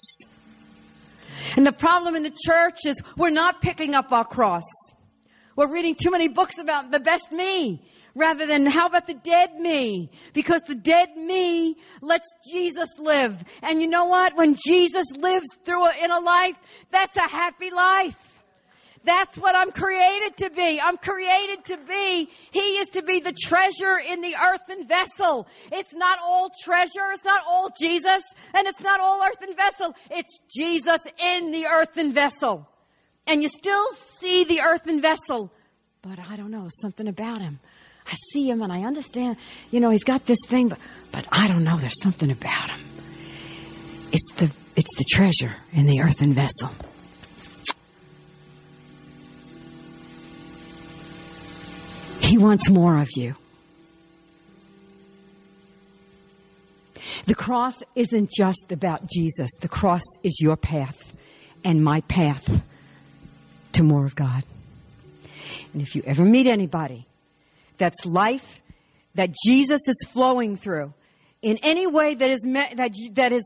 And 1.56 1.66
the 1.66 1.72
problem 1.72 2.16
in 2.16 2.24
the 2.24 2.36
church 2.46 2.86
is 2.86 3.02
we're 3.16 3.30
not 3.30 3.62
picking 3.62 3.96
up 3.96 4.12
our 4.12 4.26
cross. 4.26 4.66
We're 5.56 5.72
reading 5.72 5.96
too 5.96 6.12
many 6.12 6.28
books 6.28 6.58
about 6.58 6.92
the 6.92 7.00
best 7.00 7.32
me 7.32 7.82
rather 8.18 8.46
than 8.46 8.66
how 8.66 8.88
about 8.88 9.08
the 9.08 9.14
dead 9.14 9.56
me? 9.60 10.10
Because 10.34 10.62
the 10.64 10.76
dead 10.76 11.16
me 11.16 11.78
lets 12.02 12.28
Jesus 12.52 12.90
live. 13.00 13.44
And 13.62 13.82
you 13.82 13.88
know 13.88 14.06
what? 14.06 14.36
When 14.36 14.56
Jesus 14.56 15.06
lives 15.18 15.48
through 15.64 15.86
a, 15.86 15.94
in 16.04 16.12
a 16.12 16.20
life, 16.20 16.58
that's 16.92 17.16
a 17.16 17.28
happy 17.28 17.70
life. 17.70 18.16
That's 19.04 19.38
what 19.38 19.56
I'm 19.56 19.72
created 19.72 20.36
to 20.38 20.50
be. 20.50 20.82
I'm 20.82 20.98
created 20.98 21.64
to 21.66 21.78
be. 21.78 22.30
He 22.52 22.78
is 22.80 22.90
to 22.90 23.04
be 23.04 23.22
the 23.22 23.32
treasure 23.32 23.98
in 23.98 24.20
the 24.22 24.36
earthen 24.36 24.86
vessel. 24.86 25.48
It's 25.72 25.94
not 25.94 26.20
all 26.22 26.50
treasure. 26.64 27.12
It's 27.14 27.24
not 27.24 27.42
all 27.48 27.70
Jesus. 27.80 28.22
And 28.54 28.68
it's 28.68 28.82
not 28.82 29.00
all 29.00 29.24
earthen 29.24 29.56
vessel. 29.56 29.96
It's 30.12 30.40
Jesus 30.54 31.00
in 31.24 31.52
the 31.52 31.68
earthen 31.68 32.12
vessel. 32.12 32.68
And 33.26 33.42
you 33.42 33.50
still 33.50 33.86
see 34.20 34.44
the 34.44 34.62
earthen 34.62 35.02
vessel 35.02 35.54
but 36.08 36.20
I 36.20 36.36
don't 36.36 36.52
know, 36.52 36.68
something 36.82 37.08
about 37.08 37.42
him. 37.42 37.60
I 38.10 38.16
see 38.32 38.50
him 38.50 38.62
and 38.62 38.72
I 38.72 38.84
understand, 38.84 39.38
you 39.70 39.80
know, 39.80 39.90
he's 39.90 40.04
got 40.04 40.26
this 40.26 40.40
thing, 40.48 40.70
but, 40.70 40.80
but 41.12 41.28
I 41.32 41.48
don't 41.48 41.64
know, 41.64 41.78
there's 41.78 42.02
something 42.02 42.32
about 42.32 42.70
him. 42.70 42.80
It's 44.14 44.32
the, 44.38 44.52
it's 44.76 44.96
the 44.98 45.04
treasure 45.10 45.56
in 45.74 45.86
the 45.86 46.02
earthen 46.02 46.34
vessel. 46.34 46.70
He 52.22 52.38
wants 52.38 52.70
more 52.70 52.98
of 52.98 53.10
you. 53.16 53.36
The 57.26 57.36
cross 57.36 57.84
isn't 57.96 58.32
just 58.32 58.72
about 58.72 59.10
Jesus. 59.10 59.50
The 59.60 59.68
cross 59.68 60.04
is 60.24 60.40
your 60.40 60.56
path 60.56 61.14
and 61.64 61.84
my 61.84 62.02
path 62.02 62.64
to 63.74 63.84
more 63.84 64.06
of 64.06 64.16
God. 64.16 64.44
And 65.74 65.82
if 65.82 65.96
you 65.96 66.04
ever 66.06 66.24
meet 66.24 66.48
anybody 66.48 67.07
that's 67.78 68.06
life 68.06 68.62
that 69.16 69.34
Jesus 69.46 69.82
is 69.88 69.98
flowing 70.10 70.56
through 70.56 70.94
in 71.42 71.58
any 71.64 71.88
way 71.88 72.16
that 72.16 72.30
is 72.30 72.44
me- 72.44 72.74
that 72.76 72.92
that 73.14 73.32
is 73.32 73.44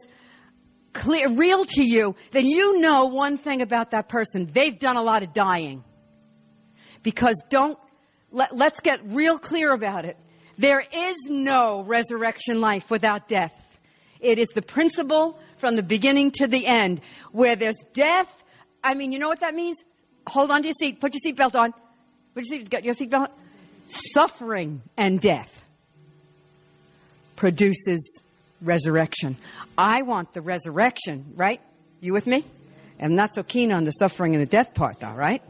clear 0.93 1.29
real 1.29 1.65
to 1.65 1.83
you, 1.83 2.15
then 2.31 2.45
you 2.45 2.79
know 2.79 3.05
one 3.05 3.37
thing 3.37 3.61
about 3.61 3.91
that 3.91 4.09
person. 4.09 4.49
They've 4.51 4.77
done 4.77 4.97
a 4.97 5.03
lot 5.03 5.23
of 5.23 5.33
dying. 5.33 5.83
Because 7.03 7.41
don't 7.49 7.77
let, 8.31 8.55
let's 8.55 8.81
get 8.81 8.99
real 9.05 9.39
clear 9.39 9.71
about 9.71 10.05
it. 10.05 10.17
There 10.57 10.83
is 10.93 11.15
no 11.27 11.81
resurrection 11.81 12.61
life 12.61 12.91
without 12.91 13.27
death. 13.27 13.53
It 14.19 14.37
is 14.37 14.47
the 14.53 14.61
principle 14.61 15.39
from 15.57 15.75
the 15.75 15.83
beginning 15.83 16.31
to 16.31 16.47
the 16.47 16.67
end. 16.67 17.01
Where 17.31 17.55
there's 17.55 17.83
death, 17.93 18.31
I 18.83 18.93
mean, 18.93 19.11
you 19.11 19.19
know 19.19 19.29
what 19.29 19.39
that 19.39 19.55
means? 19.55 19.77
Hold 20.27 20.51
on 20.51 20.61
to 20.61 20.67
your 20.67 20.75
seat. 20.79 20.99
Put 21.01 21.15
your 21.15 21.33
seatbelt 21.33 21.55
on. 21.55 21.71
Put 22.35 22.45
your, 22.45 22.59
seat, 22.59 22.69
got 22.69 22.85
your 22.85 22.93
seatbelt 22.93 23.21
on. 23.21 23.29
Suffering 23.91 24.81
and 24.97 25.19
death 25.19 25.65
produces 27.35 28.21
resurrection. 28.61 29.37
I 29.77 30.03
want 30.03 30.33
the 30.33 30.41
resurrection, 30.41 31.33
right? 31.35 31.61
You 31.99 32.13
with 32.13 32.27
me? 32.27 32.45
I'm 32.99 33.15
not 33.15 33.33
so 33.33 33.43
keen 33.43 33.71
on 33.71 33.83
the 33.83 33.91
suffering 33.91 34.35
and 34.35 34.41
the 34.41 34.45
death 34.47 34.73
part, 34.73 34.99
though, 34.99 35.13
right? 35.13 35.41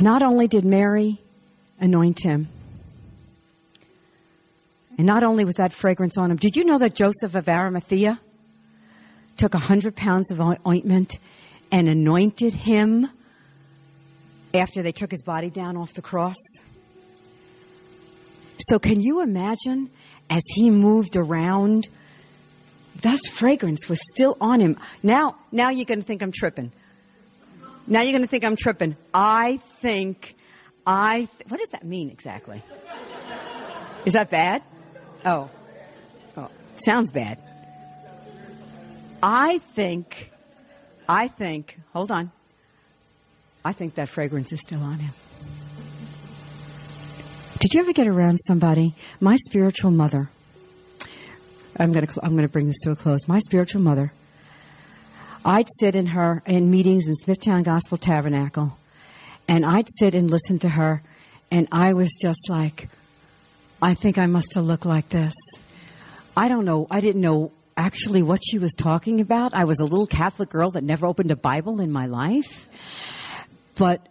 Not 0.00 0.22
only 0.22 0.48
did 0.48 0.64
Mary 0.64 1.18
anoint 1.78 2.22
him, 2.22 2.48
and 4.96 5.06
not 5.06 5.24
only 5.24 5.44
was 5.44 5.56
that 5.56 5.72
fragrance 5.72 6.16
on 6.16 6.30
him, 6.30 6.36
did 6.36 6.56
you 6.56 6.64
know 6.64 6.78
that 6.78 6.94
Joseph 6.94 7.34
of 7.34 7.48
Arimathea 7.48 8.20
took 9.40 9.54
a 9.54 9.58
hundred 9.58 9.96
pounds 9.96 10.30
of 10.30 10.38
ointment 10.66 11.18
and 11.72 11.88
anointed 11.88 12.52
him 12.52 13.08
after 14.52 14.82
they 14.82 14.92
took 14.92 15.10
his 15.10 15.22
body 15.22 15.48
down 15.48 15.78
off 15.78 15.94
the 15.94 16.02
cross? 16.02 16.36
So 18.58 18.78
can 18.78 19.00
you 19.00 19.22
imagine 19.22 19.88
as 20.28 20.42
he 20.54 20.68
moved 20.68 21.16
around, 21.16 21.88
that 23.00 23.18
fragrance 23.32 23.88
was 23.88 23.98
still 24.12 24.36
on 24.42 24.60
him. 24.60 24.76
Now, 25.02 25.36
now 25.50 25.70
you're 25.70 25.86
going 25.86 26.00
to 26.00 26.06
think 26.06 26.22
I'm 26.22 26.32
tripping. 26.32 26.70
Now 27.86 28.02
you're 28.02 28.12
going 28.12 28.20
to 28.20 28.28
think 28.28 28.44
I'm 28.44 28.56
tripping. 28.56 28.94
I 29.14 29.56
think, 29.80 30.36
I, 30.86 31.28
th- 31.38 31.48
what 31.48 31.60
does 31.60 31.70
that 31.70 31.82
mean 31.82 32.10
exactly? 32.10 32.62
Is 34.04 34.12
that 34.12 34.28
bad? 34.28 34.62
Oh. 35.24 35.48
Oh, 36.36 36.50
sounds 36.76 37.10
bad. 37.10 37.38
I 39.22 39.58
think, 39.58 40.30
I 41.08 41.28
think, 41.28 41.78
hold 41.92 42.10
on. 42.10 42.32
I 43.64 43.72
think 43.72 43.94
that 43.96 44.08
fragrance 44.08 44.52
is 44.52 44.60
still 44.60 44.82
on 44.82 44.98
him. 44.98 45.12
Did 47.58 47.74
you 47.74 47.80
ever 47.80 47.92
get 47.92 48.08
around 48.08 48.38
somebody? 48.38 48.94
My 49.20 49.36
spiritual 49.36 49.90
mother. 49.90 50.30
I'm 51.78 51.92
going 51.92 52.06
to 52.06 52.20
I'm 52.22 52.32
going 52.32 52.46
to 52.46 52.52
bring 52.52 52.66
this 52.66 52.80
to 52.84 52.90
a 52.90 52.96
close. 52.96 53.28
My 53.28 53.38
spiritual 53.40 53.82
mother 53.82 54.12
I'd 55.44 55.68
sit 55.78 55.96
in 55.96 56.06
her 56.06 56.42
in 56.44 56.70
meetings 56.70 57.06
in 57.08 57.14
Smithtown 57.14 57.62
Gospel 57.62 57.96
Tabernacle, 57.96 58.76
and 59.48 59.64
I'd 59.64 59.88
sit 59.98 60.14
and 60.14 60.30
listen 60.30 60.58
to 60.60 60.68
her, 60.68 61.02
and 61.50 61.66
I 61.72 61.94
was 61.94 62.18
just 62.20 62.50
like, 62.50 62.88
I 63.80 63.94
think 63.94 64.18
I 64.18 64.26
must 64.26 64.54
have 64.54 64.64
looked 64.64 64.84
like 64.84 65.08
this. 65.08 65.32
I 66.36 66.48
don't 66.48 66.66
know. 66.66 66.86
I 66.90 67.00
didn't 67.00 67.22
know 67.22 67.52
actually 67.76 68.22
what 68.22 68.40
she 68.44 68.58
was 68.58 68.72
talking 68.74 69.20
about. 69.20 69.54
I 69.54 69.64
was 69.64 69.80
a 69.80 69.84
little 69.84 70.06
Catholic 70.06 70.50
girl 70.50 70.70
that 70.72 70.84
never 70.84 71.06
opened 71.06 71.30
a 71.30 71.36
Bible 71.36 71.80
in 71.80 71.90
my 71.90 72.06
life. 72.06 72.68
But 73.76 74.06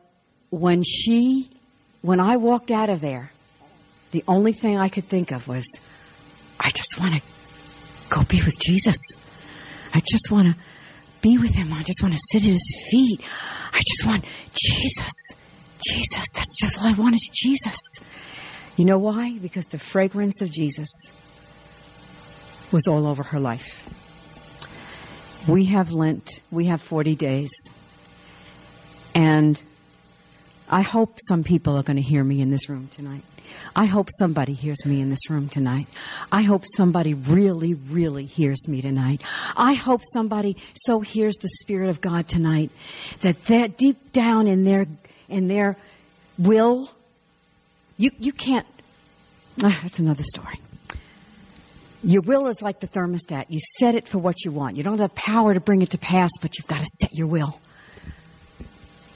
when 0.49 0.83
she, 0.83 1.49
when 2.01 2.19
I 2.19 2.37
walked 2.37 2.71
out 2.71 2.89
of 2.89 3.01
there, 3.01 3.31
the 4.11 4.23
only 4.27 4.53
thing 4.53 4.77
I 4.77 4.89
could 4.89 5.05
think 5.05 5.31
of 5.31 5.47
was, 5.47 5.65
I 6.59 6.71
just 6.71 6.99
want 6.99 7.15
to 7.15 7.21
go 8.09 8.23
be 8.23 8.41
with 8.43 8.59
Jesus. 8.59 8.97
I 9.93 9.99
just 9.99 10.31
want 10.31 10.47
to 10.47 10.55
be 11.21 11.37
with 11.37 11.53
him. 11.53 11.71
I 11.73 11.83
just 11.83 12.01
want 12.01 12.15
to 12.15 12.19
sit 12.31 12.43
at 12.43 12.49
his 12.49 12.87
feet. 12.89 13.21
I 13.71 13.81
just 13.85 14.05
want 14.05 14.25
Jesus. 14.53 15.11
Jesus. 15.87 16.25
That's 16.35 16.59
just 16.59 16.79
all 16.79 16.87
I 16.87 16.93
want 16.93 17.15
is 17.15 17.29
Jesus. 17.33 17.77
You 18.75 18.85
know 18.85 18.97
why? 18.97 19.37
Because 19.41 19.67
the 19.67 19.79
fragrance 19.79 20.41
of 20.41 20.49
Jesus 20.49 20.87
was 22.71 22.87
all 22.87 23.07
over 23.07 23.23
her 23.23 23.39
life. 23.39 23.85
We 25.47 25.65
have 25.65 25.91
Lent, 25.91 26.41
we 26.51 26.65
have 26.65 26.81
40 26.81 27.15
days. 27.15 27.51
And 29.15 29.61
I 30.69 30.81
hope 30.81 31.17
some 31.27 31.43
people 31.43 31.77
are 31.77 31.83
going 31.83 31.97
to 31.97 32.03
hear 32.03 32.23
me 32.23 32.41
in 32.41 32.51
this 32.51 32.69
room 32.69 32.89
tonight. 32.95 33.23
I 33.75 33.85
hope 33.85 34.09
somebody 34.17 34.53
hears 34.53 34.85
me 34.85 35.01
in 35.01 35.09
this 35.09 35.29
room 35.29 35.49
tonight. 35.49 35.87
I 36.31 36.43
hope 36.43 36.63
somebody 36.77 37.13
really, 37.13 37.73
really 37.73 38.25
hears 38.25 38.67
me 38.67 38.81
tonight. 38.81 39.23
I 39.57 39.73
hope 39.73 40.01
somebody 40.13 40.57
so 40.75 40.99
hears 40.99 41.35
the 41.37 41.49
Spirit 41.61 41.89
of 41.89 42.01
God 42.01 42.27
tonight 42.27 42.69
that 43.21 43.43
that 43.45 43.77
deep 43.77 44.11
down 44.11 44.47
in 44.47 44.63
their 44.63 44.85
in 45.27 45.47
their 45.47 45.77
will, 46.37 46.91
you 47.97 48.11
you 48.19 48.33
can't. 48.33 48.67
Ah, 49.63 49.79
that's 49.83 49.99
another 49.99 50.23
story. 50.23 50.59
Your 52.03 52.21
will 52.21 52.47
is 52.47 52.61
like 52.61 52.79
the 52.79 52.87
thermostat. 52.87 53.45
You 53.49 53.59
set 53.77 53.95
it 53.95 54.07
for 54.07 54.19
what 54.19 54.45
you 54.45 54.51
want. 54.51 54.77
You 54.77 54.83
don't 54.83 54.99
have 54.99 55.13
power 55.15 55.53
to 55.53 55.59
bring 55.59 55.81
it 55.81 55.91
to 55.91 55.97
pass, 55.97 56.29
but 56.41 56.57
you've 56.57 56.67
got 56.67 56.79
to 56.79 56.87
set 57.01 57.13
your 57.13 57.27
will. 57.27 57.59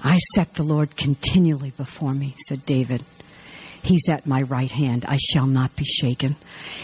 I 0.03 0.17
set 0.35 0.55
the 0.55 0.63
Lord 0.63 0.97
continually 0.97 1.71
before 1.71 2.13
me, 2.13 2.35
said 2.47 2.65
David. 2.65 3.03
He's 3.83 4.07
at 4.09 4.25
my 4.25 4.41
right 4.43 4.71
hand. 4.71 5.05
I 5.07 5.17
shall 5.17 5.45
not 5.45 5.75
be 5.75 5.83
shaken. 5.83 6.35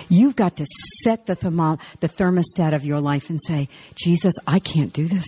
You've 0.10 0.36
got 0.36 0.58
to 0.58 0.66
set 1.04 1.26
the, 1.26 1.36
thermo- 1.36 1.80
the 2.02 2.10
thermostat 2.10 2.74
of 2.74 2.86
your 2.86 3.00
life 3.00 3.30
and 3.30 3.40
say, 3.46 3.70
Jesus, 3.96 4.34
I 4.46 4.60
can't 4.60 4.92
do 4.92 5.06
this. 5.06 5.26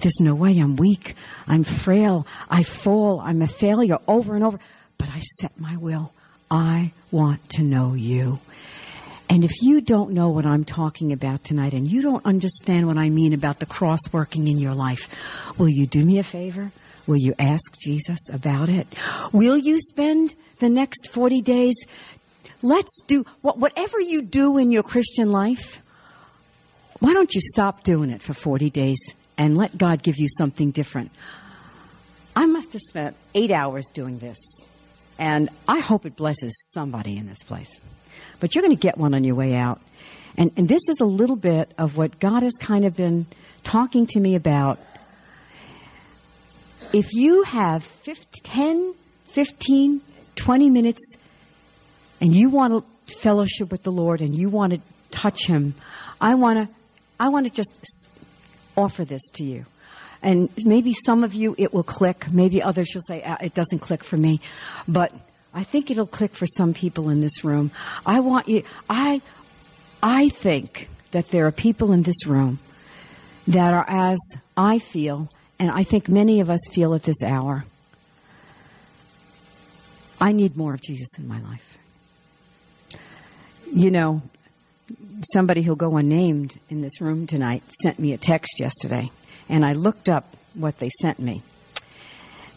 There's 0.00 0.18
no 0.20 0.34
way. 0.34 0.58
I'm 0.58 0.76
weak. 0.76 1.14
I'm 1.46 1.64
frail. 1.64 2.26
I 2.48 2.62
fall. 2.62 3.20
I'm 3.20 3.42
a 3.42 3.46
failure 3.46 3.98
over 4.08 4.34
and 4.34 4.42
over. 4.42 4.58
But 4.96 5.10
I 5.10 5.20
set 5.40 5.58
my 5.58 5.76
will. 5.76 6.12
I 6.50 6.92
want 7.10 7.48
to 7.50 7.62
know 7.62 7.92
you. 7.92 8.38
And 9.30 9.44
if 9.44 9.62
you 9.62 9.80
don't 9.80 10.10
know 10.10 10.28
what 10.28 10.44
I'm 10.44 10.64
talking 10.64 11.12
about 11.12 11.44
tonight 11.44 11.72
and 11.72 11.90
you 11.90 12.02
don't 12.02 12.26
understand 12.26 12.86
what 12.86 12.98
I 12.98 13.08
mean 13.08 13.32
about 13.32 13.60
the 13.60 13.66
cross 13.66 14.00
working 14.12 14.48
in 14.48 14.58
your 14.58 14.74
life, 14.74 15.08
will 15.56 15.68
you 15.68 15.86
do 15.86 16.04
me 16.04 16.18
a 16.18 16.24
favor? 16.24 16.72
Will 17.06 17.16
you 17.16 17.34
ask 17.38 17.78
Jesus 17.80 18.18
about 18.30 18.68
it? 18.68 18.86
Will 19.32 19.56
you 19.56 19.80
spend 19.80 20.34
the 20.60 20.68
next 20.68 21.10
40 21.10 21.40
days, 21.42 21.74
let's 22.62 23.00
do 23.06 23.24
whatever 23.42 24.00
you 24.00 24.22
do 24.22 24.58
in 24.58 24.70
your 24.70 24.82
Christian 24.82 25.32
life. 25.32 25.82
Why 27.00 27.14
don't 27.14 27.34
you 27.34 27.40
stop 27.40 27.82
doing 27.82 28.10
it 28.10 28.22
for 28.22 28.34
40 28.34 28.70
days 28.70 28.98
and 29.36 29.56
let 29.56 29.76
God 29.76 30.02
give 30.02 30.18
you 30.18 30.28
something 30.28 30.70
different? 30.70 31.10
I 32.36 32.46
must 32.46 32.74
have 32.74 32.82
spent 32.88 33.16
eight 33.34 33.50
hours 33.50 33.86
doing 33.92 34.18
this, 34.18 34.38
and 35.18 35.48
I 35.66 35.80
hope 35.80 36.06
it 36.06 36.14
blesses 36.14 36.52
somebody 36.72 37.16
in 37.16 37.26
this 37.26 37.42
place. 37.42 37.70
But 38.40 38.54
you're 38.54 38.62
going 38.62 38.76
to 38.76 38.80
get 38.80 38.98
one 38.98 39.14
on 39.14 39.24
your 39.24 39.34
way 39.34 39.54
out. 39.54 39.80
And, 40.36 40.50
and 40.56 40.68
this 40.68 40.82
is 40.88 41.00
a 41.00 41.04
little 41.04 41.36
bit 41.36 41.72
of 41.78 41.96
what 41.96 42.18
God 42.18 42.42
has 42.42 42.54
kind 42.54 42.84
of 42.84 42.96
been 42.96 43.26
talking 43.62 44.06
to 44.06 44.20
me 44.20 44.34
about. 44.34 44.78
If 46.92 47.12
you 47.12 47.42
have 47.44 47.84
15, 47.84 48.42
10, 48.42 48.94
15, 49.26 50.00
20 50.36 50.70
minutes 50.70 51.14
and 52.20 52.34
you 52.34 52.48
want 52.50 52.84
to 53.06 53.16
fellowship 53.18 53.70
with 53.70 53.82
the 53.82 53.92
Lord 53.92 54.20
and 54.20 54.34
you 54.34 54.48
want 54.48 54.72
to 54.72 54.80
touch 55.10 55.46
Him, 55.46 55.74
I 56.20 56.34
want 56.34 56.58
to, 56.58 56.74
I 57.18 57.28
want 57.28 57.46
to 57.46 57.52
just 57.52 58.06
offer 58.76 59.04
this 59.04 59.22
to 59.34 59.44
you. 59.44 59.66
And 60.22 60.50
maybe 60.64 60.94
some 61.06 61.24
of 61.24 61.32
you 61.32 61.54
it 61.58 61.72
will 61.72 61.82
click. 61.82 62.30
Maybe 62.30 62.62
others 62.62 62.92
you'll 62.92 63.02
say 63.06 63.22
ah, 63.24 63.38
it 63.40 63.54
doesn't 63.54 63.78
click 63.78 64.04
for 64.04 64.16
me, 64.16 64.40
but 64.86 65.12
I 65.52 65.64
think 65.64 65.90
it'll 65.90 66.06
click 66.06 66.34
for 66.34 66.46
some 66.46 66.74
people 66.74 67.10
in 67.10 67.20
this 67.20 67.44
room. 67.44 67.70
I 68.06 68.20
want 68.20 68.48
you. 68.48 68.62
I, 68.88 69.20
I 70.02 70.28
think 70.28 70.88
that 71.10 71.30
there 71.30 71.46
are 71.46 71.52
people 71.52 71.92
in 71.92 72.02
this 72.02 72.26
room 72.26 72.60
that 73.48 73.74
are 73.74 73.88
as 73.88 74.18
I 74.56 74.78
feel, 74.78 75.28
and 75.58 75.70
I 75.70 75.82
think 75.82 76.08
many 76.08 76.40
of 76.40 76.50
us 76.50 76.60
feel 76.70 76.94
at 76.94 77.02
this 77.02 77.22
hour. 77.22 77.64
I 80.20 80.32
need 80.32 80.56
more 80.56 80.74
of 80.74 80.82
Jesus 80.82 81.08
in 81.18 81.26
my 81.26 81.40
life. 81.40 81.78
You 83.72 83.90
know, 83.90 84.22
somebody 85.32 85.62
who'll 85.62 85.76
go 85.76 85.96
unnamed 85.96 86.58
in 86.68 86.80
this 86.80 87.00
room 87.00 87.26
tonight 87.26 87.62
sent 87.82 87.98
me 87.98 88.12
a 88.12 88.18
text 88.18 88.60
yesterday, 88.60 89.10
and 89.48 89.64
I 89.64 89.72
looked 89.72 90.08
up 90.08 90.36
what 90.54 90.78
they 90.78 90.90
sent 91.00 91.18
me. 91.18 91.42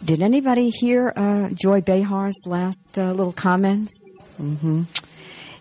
Did 0.04 0.22
anybody 0.22 0.70
hear 0.70 1.14
uh, 1.16 1.49
Joy 1.54 1.80
Behar's 1.80 2.43
last 2.45 2.99
uh, 2.99 3.14
little 3.14 3.32
comments? 3.32 3.93
Mm-hmm. 4.41 4.84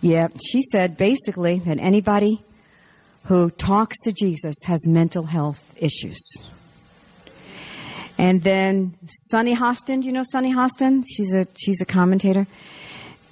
Yeah, 0.01 0.29
she 0.45 0.63
said 0.63 0.97
basically 0.97 1.61
that 1.61 1.79
anybody 1.79 2.43
who 3.27 3.51
talks 3.51 4.01
to 4.01 4.13
Jesus 4.13 4.57
has 4.65 4.85
mental 4.85 5.23
health 5.23 5.65
issues. 5.77 6.19
And 8.19 8.43
then 8.43 8.97
Sunny 9.07 9.55
Hostin, 9.55 10.01
do 10.01 10.09
you 10.09 10.13
know 10.13 10.25
Sunny 10.25 10.53
Hostin? 10.53 11.05
She's 11.07 11.33
a 11.35 11.47
she's 11.57 11.81
a 11.81 11.87
commentator. 11.87 12.49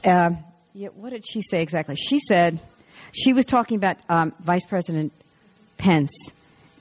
Uh, 0.05 0.31
yeah, 0.75 0.89
what 0.95 1.11
did 1.11 1.25
she 1.29 1.43
say 1.43 1.61
exactly? 1.61 1.97
She 1.97 2.21
said 2.21 2.61
she 3.11 3.33
was 3.33 3.47
talking 3.47 3.79
about 3.79 3.97
um, 4.09 4.33
Vice 4.39 4.65
President 4.65 5.13
Pence 5.77 6.13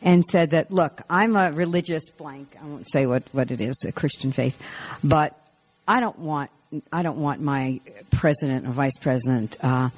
and 0.02 0.24
said 0.26 0.52
that, 0.52 0.72
look, 0.72 1.02
I'm 1.10 1.36
a 1.36 1.52
religious 1.52 2.10
blank. 2.12 2.56
I 2.62 2.66
won't 2.66 2.90
say 2.90 3.06
what, 3.06 3.24
what 3.32 3.52
it 3.52 3.62
is, 3.62 3.84
a 3.88 3.92
Christian 3.92 4.32
faith, 4.32 4.62
but 5.04 5.40
I 5.88 6.00
don't 6.00 6.20
want 6.20 6.52
I 6.92 7.02
don't 7.02 7.18
want 7.18 7.42
my 7.42 7.82
president 8.12 8.68
or 8.68 8.72
vice 8.72 8.98
president. 9.02 9.58
Uh, 9.60 9.90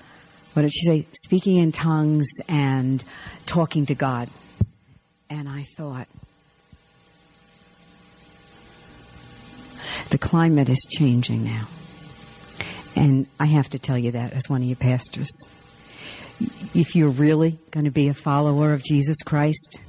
what 0.54 0.62
did 0.62 0.74
she 0.74 0.86
say? 0.86 1.08
Speaking 1.12 1.58
in 1.58 1.72
tongues 1.74 2.30
and 2.48 3.04
talking 3.46 3.86
to 3.88 3.96
God. 3.96 4.30
And 5.30 5.50
I 5.50 5.64
thought, 5.78 6.08
the 10.10 10.18
climate 10.18 10.70
is 10.70 10.86
changing 10.90 11.44
now. 11.44 11.68
And 12.96 13.28
I 13.40 13.46
have 13.46 13.70
to 13.70 13.80
tell 13.80 13.98
you 13.98 14.12
that 14.12 14.34
as 14.34 14.50
one 14.50 14.62
of 14.62 14.68
your 14.68 14.76
pastors. 14.76 15.30
If 16.74 16.96
you're 16.96 17.10
really 17.10 17.60
going 17.72 17.86
to 17.86 17.92
be 17.92 18.08
a 18.08 18.14
follower 18.14 18.74
of 18.74 18.84
Jesus 18.84 19.18
Christ, 19.24 19.80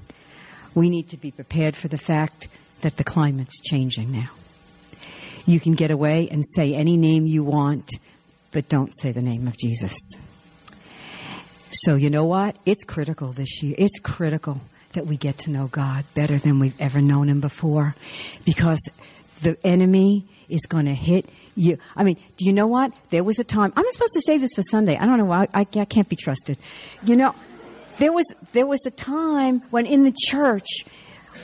we 0.75 0.91
need 0.91 1.09
to 1.11 1.17
be 1.17 1.31
prepared 1.31 1.77
for 1.77 1.89
the 1.89 1.99
fact 1.99 2.49
that 2.81 2.97
the 2.97 3.05
climate's 3.05 3.61
changing 3.61 4.11
now. 4.11 4.31
You 5.47 5.61
can 5.61 5.75
get 5.75 5.91
away 5.91 6.29
and 6.31 6.45
say 6.55 6.75
any 6.75 6.97
name 6.97 7.27
you 7.27 7.43
want, 7.43 7.91
but 8.53 8.69
don't 8.69 8.93
say 9.01 9.13
the 9.13 9.23
name 9.23 9.49
of 9.49 9.57
Jesus. 9.57 9.97
So, 11.71 11.95
you 11.95 12.11
know 12.11 12.25
what? 12.25 12.57
It's 12.67 12.85
critical 12.85 13.33
this 13.33 13.63
year. 13.63 13.75
It's 13.79 13.99
critical 13.99 14.61
that 14.93 15.07
we 15.07 15.17
get 15.17 15.39
to 15.39 15.51
know 15.51 15.69
God 15.69 16.05
better 16.15 16.39
than 16.39 16.59
we've 16.59 16.79
ever 16.81 17.01
known 17.01 17.29
Him 17.29 17.41
before 17.41 17.95
because 18.45 18.81
the 19.41 19.57
enemy 19.65 20.27
is 20.49 20.67
going 20.67 20.85
to 20.85 20.95
hit 20.95 21.29
you. 21.55 21.79
I 21.97 22.05
mean, 22.05 22.17
do 22.37 22.45
you 22.45 22.53
know 22.53 22.67
what? 22.67 22.93
There 23.11 23.25
was 23.25 23.39
a 23.39 23.45
time, 23.45 23.73
I'm 23.75 23.91
supposed 23.91 24.13
to 24.15 24.23
say 24.25 24.39
this 24.39 24.53
for 24.55 24.63
Sunday. 24.63 24.97
I 24.97 25.07
don't 25.07 25.19
know 25.19 25.25
why. 25.25 25.49
I, 25.53 25.67
I 25.75 25.85
can't 25.85 26.09
be 26.09 26.17
trusted. 26.17 26.59
You 27.03 27.17
know, 27.17 27.35
there 28.03 28.13
was, 28.13 28.27
there 28.53 28.67
was 28.67 28.85
a 28.85 28.91
time 28.91 29.61
when 29.71 29.87
in 29.87 30.03
the 30.03 30.13
church, 30.27 30.67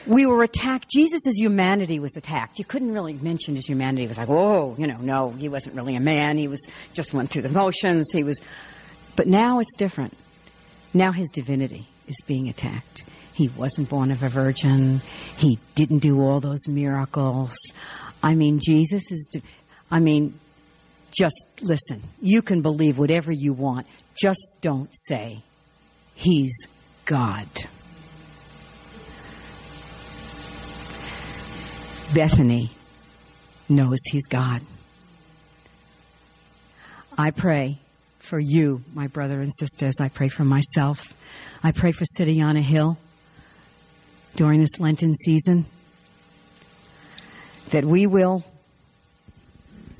we 0.08 0.26
were 0.26 0.42
attacked. 0.42 0.90
Jesus' 0.90 1.36
humanity 1.36 2.00
was 2.00 2.16
attacked. 2.16 2.58
You 2.58 2.64
couldn't 2.64 2.92
really 2.92 3.12
mention 3.12 3.54
his 3.54 3.64
humanity. 3.64 4.02
It 4.02 4.08
was 4.08 4.18
like, 4.18 4.28
whoa, 4.28 4.74
you 4.76 4.88
know, 4.88 4.96
no, 4.96 5.30
he 5.30 5.48
wasn't 5.48 5.76
really 5.76 5.94
a 5.94 6.00
man. 6.00 6.36
He 6.36 6.48
was 6.48 6.66
just 6.94 7.14
went 7.14 7.30
through 7.30 7.42
the 7.42 7.48
motions. 7.48 8.08
He 8.12 8.24
was, 8.24 8.40
but 9.14 9.28
now 9.28 9.60
it's 9.60 9.72
different. 9.76 10.16
Now 10.92 11.12
his 11.12 11.28
divinity 11.28 11.86
is 12.08 12.16
being 12.26 12.48
attacked. 12.48 13.04
He 13.34 13.46
wasn't 13.50 13.88
born 13.88 14.10
of 14.10 14.24
a 14.24 14.28
virgin. 14.28 15.00
He 15.36 15.60
didn't 15.76 16.00
do 16.00 16.20
all 16.20 16.40
those 16.40 16.66
miracles. 16.66 17.56
I 18.20 18.34
mean, 18.34 18.58
Jesus 18.58 19.12
is, 19.12 19.28
I 19.92 20.00
mean, 20.00 20.36
just 21.16 21.46
listen. 21.62 22.02
You 22.20 22.42
can 22.42 22.62
believe 22.62 22.98
whatever 22.98 23.30
you 23.30 23.52
want. 23.52 23.86
Just 24.20 24.56
don't 24.60 24.90
say, 24.92 25.44
He's 26.18 26.66
God. 27.04 27.46
Bethany 32.12 32.72
knows 33.68 33.98
He's 34.10 34.26
God. 34.26 34.62
I 37.16 37.30
pray 37.30 37.78
for 38.18 38.40
you, 38.40 38.82
my 38.94 39.06
brother 39.06 39.40
and 39.40 39.54
sisters. 39.54 40.00
I 40.00 40.08
pray 40.08 40.26
for 40.26 40.44
myself. 40.44 41.14
I 41.62 41.70
pray 41.70 41.92
for 41.92 42.04
City 42.04 42.42
on 42.42 42.56
a 42.56 42.62
Hill 42.62 42.98
during 44.34 44.58
this 44.58 44.80
Lenten 44.80 45.14
season 45.14 45.66
that 47.70 47.84
we 47.84 48.08
will 48.08 48.44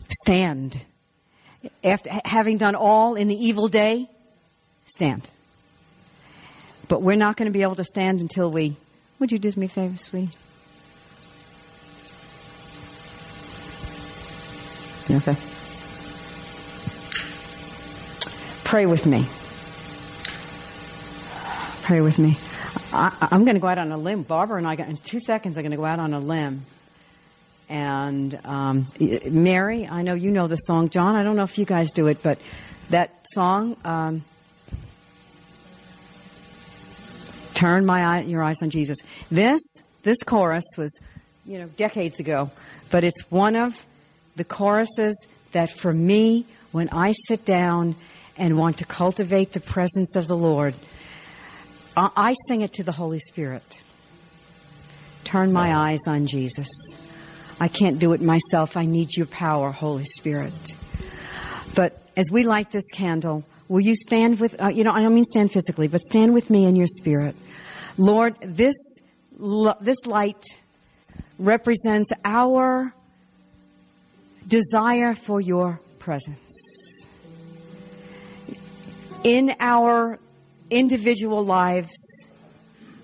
stand. 0.09 0.85
After 1.85 2.11
having 2.25 2.59
done 2.59 2.75
all 2.75 3.15
in 3.15 3.29
the 3.29 3.37
evil 3.37 3.69
day, 3.69 4.11
stand. 4.85 5.31
But 6.89 7.03
we're 7.03 7.17
not 7.17 7.37
going 7.37 7.47
to 7.47 7.53
be 7.53 7.63
able 7.63 7.77
to 7.77 7.85
stand 7.85 8.21
until 8.21 8.51
we. 8.51 8.77
Would 9.19 9.33
you 9.33 9.39
do 9.39 9.53
me 9.57 9.67
a 9.67 9.69
favor, 9.69 9.97
sweetie? 9.99 10.31
Okay. 15.11 15.37
Pray 18.65 18.87
with 18.87 19.07
me. 19.07 19.27
Pray 21.83 22.01
with 22.01 22.19
me. 22.19 22.37
I, 22.93 23.29
am 23.31 23.45
going 23.45 23.55
to 23.55 23.61
go 23.61 23.69
out 23.69 23.79
on 23.79 23.93
a 23.93 23.97
limb. 23.97 24.23
Barbara 24.23 24.59
and 24.59 24.67
I, 24.67 24.77
got, 24.77 24.89
in 24.89 24.97
two 24.97 25.21
seconds, 25.21 25.57
are 25.57 25.63
going 25.63 25.71
to 25.71 25.79
go 25.79 25.87
out 25.87 25.99
on 25.99 26.13
a 26.13 26.21
limb 26.21 26.65
and 27.69 28.39
um, 28.45 28.87
Mary, 29.31 29.87
I 29.87 30.03
know 30.03 30.15
you 30.15 30.31
know 30.31 30.47
the 30.47 30.57
song. 30.57 30.89
John, 30.89 31.17
I 31.17 31.23
don't 31.23 31.37
know 31.37 31.43
if 31.43 31.59
you 31.59 31.65
guys 31.65 31.93
do 31.93 32.07
it, 32.07 32.23
but 32.23 32.39
that 32.91 33.11
song, 33.35 33.77
um, 33.85 34.25
"Turn 37.59 37.85
my 37.85 38.05
eye, 38.05 38.21
your 38.23 38.43
eyes 38.43 38.63
on 38.63 38.71
Jesus." 38.71 38.99
This 39.31 39.61
this 40.03 40.19
chorus 40.23 40.65
was, 40.77 40.99
you 41.45 41.59
know, 41.59 41.67
decades 41.77 42.21
ago, 42.21 42.51
but 42.91 43.05
it's 43.05 43.21
one 43.31 43.57
of 43.57 43.85
the 44.37 44.45
choruses 44.45 45.27
that, 45.53 45.71
for 45.71 45.93
me, 45.93 46.47
when 46.73 46.89
I 46.91 47.13
sit 47.27 47.45
down 47.45 47.97
and 48.37 48.57
want 48.57 48.79
to 48.79 48.85
cultivate 48.85 49.53
the 49.53 49.61
presence 49.61 50.15
of 50.15 50.29
the 50.29 50.37
Lord, 50.37 50.75
I, 51.97 52.11
I 52.17 52.35
sing 52.47 52.61
it 52.61 52.75
to 52.75 52.85
the 52.85 52.93
Holy 52.93 53.19
Spirit. 53.19 53.83
Turn 55.25 55.53
my 55.53 55.75
eyes 55.75 56.01
on 56.07 56.27
Jesus. 56.27 56.69
I 57.61 57.69
can't 57.69 57.99
do 57.99 58.13
it 58.13 58.21
myself. 58.21 58.77
I 58.77 58.87
need 58.87 59.17
your 59.17 59.27
power, 59.27 59.73
Holy 59.73 60.05
Spirit. 60.05 60.55
But 61.75 62.01
as 62.17 62.31
we 62.31 62.45
light 62.45 62.71
this 62.71 62.89
candle, 62.93 63.45
will 63.69 63.81
you 63.81 63.97
stand 63.97 64.39
with, 64.39 64.63
uh, 64.63 64.69
you 64.69 64.85
know, 64.85 64.93
I 64.93 65.03
don't 65.03 65.15
mean 65.15 65.25
stand 65.25 65.53
physically, 65.53 65.89
but 65.89 66.01
stand 66.01 66.33
with 66.33 66.51
me 66.51 66.67
in 66.67 66.77
your 66.77 66.87
spirit. 66.87 67.35
Lord, 67.99 68.37
this, 68.41 68.77
this 69.81 70.07
light 70.07 70.45
represents 71.39 72.11
our 72.25 72.95
desire 74.47 75.15
for 75.15 75.41
your 75.41 75.81
presence. 75.99 77.09
In 79.25 79.55
our 79.59 80.19
individual 80.71 81.45
lives, 81.45 81.93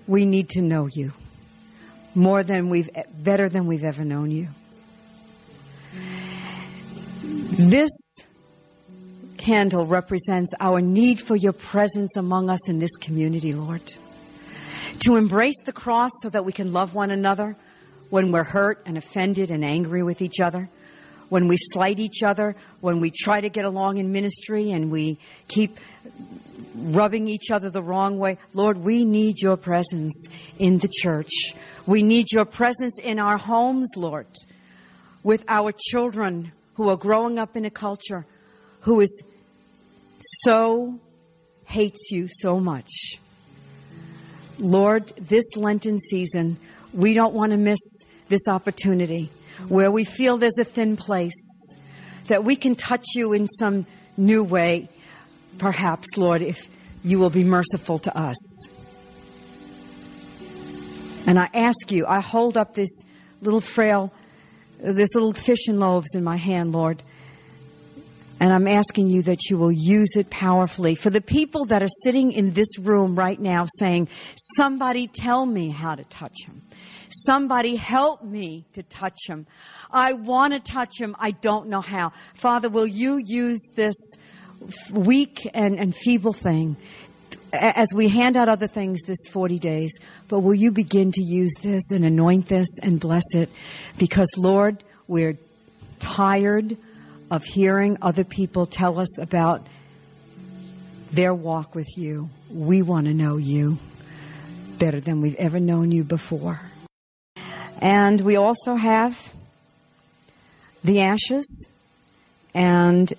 we 0.07 0.25
need 0.25 0.49
to 0.49 0.61
know 0.61 0.87
you 0.87 1.11
more 2.15 2.43
than 2.43 2.69
we've, 2.69 2.89
better 3.17 3.49
than 3.49 3.67
we've 3.67 3.83
ever 3.83 4.05
known 4.05 4.31
you. 4.31 4.47
This 7.21 7.91
candle 9.37 9.85
represents 9.85 10.53
our 10.59 10.79
need 10.79 11.21
for 11.21 11.35
your 11.35 11.53
presence 11.53 12.15
among 12.15 12.49
us 12.49 12.69
in 12.69 12.79
this 12.79 12.95
community, 12.95 13.53
Lord. 13.53 13.93
To 14.99 15.15
embrace 15.17 15.59
the 15.63 15.73
cross 15.73 16.11
so 16.21 16.29
that 16.29 16.45
we 16.45 16.51
can 16.51 16.71
love 16.71 16.95
one 16.95 17.11
another 17.11 17.55
when 18.09 18.31
we're 18.31 18.43
hurt 18.43 18.81
and 18.85 18.97
offended 18.97 19.51
and 19.51 19.63
angry 19.63 20.03
with 20.03 20.21
each 20.21 20.39
other, 20.39 20.69
when 21.29 21.47
we 21.47 21.57
slight 21.57 21.99
each 21.99 22.23
other, 22.23 22.55
when 22.81 22.99
we 22.99 23.11
try 23.11 23.41
to 23.41 23.49
get 23.49 23.65
along 23.65 23.97
in 23.97 24.11
ministry 24.11 24.71
and 24.71 24.91
we 24.91 25.17
keep 25.47 25.79
rubbing 26.75 27.27
each 27.27 27.51
other 27.51 27.69
the 27.69 27.81
wrong 27.81 28.17
way. 28.17 28.37
Lord, 28.53 28.77
we 28.77 29.05
need 29.05 29.41
your 29.41 29.57
presence 29.57 30.27
in 30.57 30.79
the 30.79 30.87
church. 30.87 31.53
We 31.85 32.01
need 32.01 32.31
your 32.31 32.45
presence 32.45 32.97
in 32.99 33.19
our 33.19 33.37
homes, 33.37 33.91
Lord, 33.95 34.27
with 35.23 35.43
our 35.47 35.71
children 35.71 36.51
who 36.75 36.89
are 36.89 36.97
growing 36.97 37.39
up 37.39 37.55
in 37.55 37.65
a 37.65 37.69
culture 37.69 38.25
who 38.81 38.99
is 38.99 39.23
so 40.43 40.99
hates 41.65 42.11
you 42.11 42.27
so 42.29 42.59
much. 42.59 43.19
Lord, 44.57 45.07
this 45.17 45.55
Lenten 45.55 45.99
season, 45.99 46.57
we 46.93 47.13
don't 47.13 47.33
want 47.33 47.51
to 47.51 47.57
miss 47.57 47.79
this 48.29 48.47
opportunity 48.47 49.29
where 49.67 49.91
we 49.91 50.03
feel 50.03 50.37
there's 50.37 50.57
a 50.57 50.63
thin 50.63 50.95
place 50.95 51.75
that 52.27 52.43
we 52.43 52.55
can 52.55 52.75
touch 52.75 53.05
you 53.15 53.33
in 53.33 53.47
some 53.47 53.85
new 54.17 54.43
way. 54.43 54.89
Perhaps, 55.57 56.17
Lord, 56.17 56.41
if 56.41 56.69
you 57.03 57.19
will 57.19 57.29
be 57.29 57.43
merciful 57.43 57.99
to 57.99 58.17
us. 58.17 58.67
And 61.27 61.39
I 61.39 61.49
ask 61.53 61.91
you, 61.91 62.05
I 62.07 62.19
hold 62.19 62.57
up 62.57 62.73
this 62.73 62.89
little 63.41 63.61
frail, 63.61 64.13
this 64.79 65.13
little 65.15 65.33
fish 65.33 65.67
and 65.67 65.79
loaves 65.79 66.13
in 66.15 66.23
my 66.23 66.37
hand, 66.37 66.71
Lord. 66.71 67.03
And 68.39 68.51
I'm 68.51 68.67
asking 68.67 69.07
you 69.07 69.21
that 69.23 69.49
you 69.49 69.57
will 69.57 69.71
use 69.71 70.15
it 70.15 70.29
powerfully. 70.29 70.95
For 70.95 71.09
the 71.09 71.21
people 71.21 71.65
that 71.65 71.81
are 71.81 71.89
sitting 72.03 72.33
in 72.33 72.51
this 72.51 72.77
room 72.77 73.15
right 73.17 73.39
now 73.39 73.65
saying, 73.79 74.09
somebody 74.55 75.07
tell 75.07 75.45
me 75.45 75.69
how 75.69 75.95
to 75.95 76.03
touch 76.05 76.43
him. 76.45 76.61
Somebody 77.09 77.75
help 77.75 78.23
me 78.23 78.65
to 78.73 78.83
touch 78.83 79.27
him. 79.27 79.47
I 79.89 80.13
want 80.13 80.53
to 80.53 80.59
touch 80.59 80.99
him. 80.99 81.15
I 81.17 81.31
don't 81.31 81.69
know 81.69 81.81
how. 81.81 82.11
Father, 82.33 82.69
will 82.69 82.87
you 82.87 83.17
use 83.17 83.61
this 83.75 83.95
weak 84.91 85.49
and, 85.53 85.79
and 85.79 85.95
feeble 85.95 86.33
thing 86.33 86.75
as 87.53 87.93
we 87.93 88.09
hand 88.09 88.35
out 88.35 88.49
other 88.49 88.67
things 88.67 89.01
this 89.03 89.27
40 89.29 89.59
days, 89.59 89.97
but 90.27 90.39
will 90.39 90.55
you 90.55 90.71
begin 90.71 91.11
to 91.13 91.23
use 91.23 91.53
this 91.61 91.91
and 91.91 92.03
anoint 92.03 92.47
this 92.47 92.67
and 92.81 92.99
bless 92.99 93.23
it? 93.33 93.49
Because, 93.97 94.29
Lord, 94.37 94.83
we're 95.07 95.37
tired 95.99 96.77
of 97.31 97.43
hearing 97.43 97.97
other 98.01 98.23
people 98.23 98.65
tell 98.65 98.99
us 98.99 99.17
about 99.19 99.65
their 101.11 101.33
walk 101.33 101.75
with 101.75 101.97
you. 101.97 102.29
We 102.49 102.81
want 102.81 103.07
to 103.07 103.13
know 103.13 103.37
you 103.37 103.79
better 104.77 104.99
than 104.99 105.21
we've 105.21 105.35
ever 105.35 105.59
known 105.59 105.91
you 105.91 106.03
before. 106.03 106.59
And 107.79 108.21
we 108.21 108.35
also 108.35 108.75
have 108.75 109.31
the 110.83 111.01
ashes. 111.01 111.67
And 112.53 113.11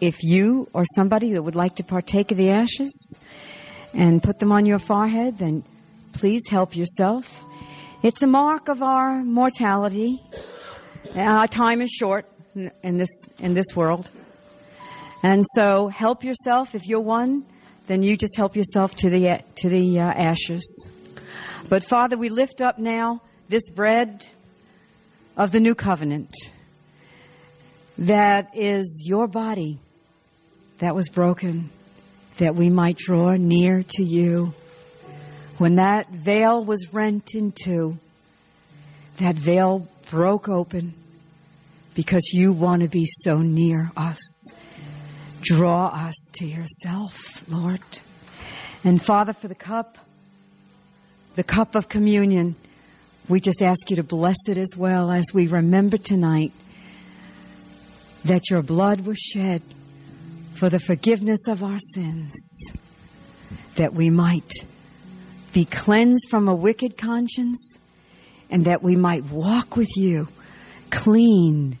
if 0.00 0.22
you 0.22 0.68
or 0.72 0.84
somebody 0.94 1.32
that 1.32 1.42
would 1.42 1.54
like 1.54 1.76
to 1.76 1.84
partake 1.84 2.30
of 2.30 2.36
the 2.38 2.50
ashes 2.50 3.14
and 3.92 4.22
put 4.22 4.38
them 4.38 4.52
on 4.52 4.66
your 4.66 4.78
forehead, 4.78 5.38
then 5.38 5.64
please 6.12 6.42
help 6.48 6.76
yourself. 6.76 7.44
It's 8.02 8.22
a 8.22 8.26
mark 8.26 8.68
of 8.68 8.82
our 8.82 9.22
mortality. 9.24 10.22
Uh, 11.14 11.20
our 11.20 11.48
time 11.48 11.80
is 11.80 11.90
short 11.90 12.26
in 12.82 12.96
this 12.96 13.10
in 13.38 13.54
this 13.54 13.74
world. 13.74 14.10
And 15.22 15.44
so 15.54 15.88
help 15.88 16.24
yourself 16.24 16.74
if 16.74 16.86
you're 16.86 17.00
one, 17.00 17.44
then 17.86 18.02
you 18.02 18.16
just 18.16 18.36
help 18.36 18.56
yourself 18.56 18.94
to 18.96 19.10
the 19.10 19.42
to 19.56 19.68
the 19.68 20.00
uh, 20.00 20.04
ashes. 20.04 20.88
But 21.68 21.84
Father, 21.84 22.16
we 22.16 22.28
lift 22.28 22.60
up 22.60 22.78
now 22.78 23.22
this 23.48 23.68
bread 23.68 24.26
of 25.36 25.52
the 25.52 25.60
new 25.60 25.74
covenant 25.74 26.34
that 27.98 28.50
is 28.54 29.04
your 29.06 29.26
body 29.26 29.78
that 30.78 30.94
was 30.94 31.08
broken 31.08 31.70
that 32.38 32.54
we 32.54 32.68
might 32.68 32.98
draw 32.98 33.34
near 33.36 33.82
to 33.82 34.02
you. 34.02 34.52
When 35.58 35.76
that 35.76 36.10
veil 36.10 36.62
was 36.62 36.92
rent 36.92 37.34
in 37.34 37.52
two, 37.52 37.98
that 39.16 39.36
veil 39.36 39.88
broke 40.10 40.48
open 40.48 40.94
because 41.96 42.34
you 42.34 42.52
want 42.52 42.82
to 42.82 42.88
be 42.88 43.06
so 43.06 43.38
near 43.38 43.90
us. 43.96 44.52
Draw 45.40 45.86
us 45.86 46.14
to 46.34 46.46
yourself, 46.46 47.48
Lord. 47.48 47.80
And 48.84 49.02
Father, 49.02 49.32
for 49.32 49.48
the 49.48 49.54
cup, 49.54 49.96
the 51.36 51.42
cup 51.42 51.74
of 51.74 51.88
communion, 51.88 52.54
we 53.28 53.40
just 53.40 53.62
ask 53.62 53.88
you 53.88 53.96
to 53.96 54.02
bless 54.02 54.36
it 54.46 54.58
as 54.58 54.76
well 54.76 55.10
as 55.10 55.24
we 55.32 55.46
remember 55.46 55.96
tonight 55.96 56.52
that 58.26 58.50
your 58.50 58.62
blood 58.62 59.00
was 59.00 59.18
shed 59.18 59.62
for 60.54 60.68
the 60.68 60.80
forgiveness 60.80 61.48
of 61.48 61.62
our 61.62 61.78
sins, 61.94 62.34
that 63.76 63.94
we 63.94 64.10
might 64.10 64.52
be 65.54 65.64
cleansed 65.64 66.28
from 66.28 66.46
a 66.46 66.54
wicked 66.54 66.98
conscience, 66.98 67.78
and 68.50 68.66
that 68.66 68.82
we 68.82 68.96
might 68.96 69.24
walk 69.24 69.76
with 69.76 69.88
you 69.96 70.28
clean, 70.90 71.78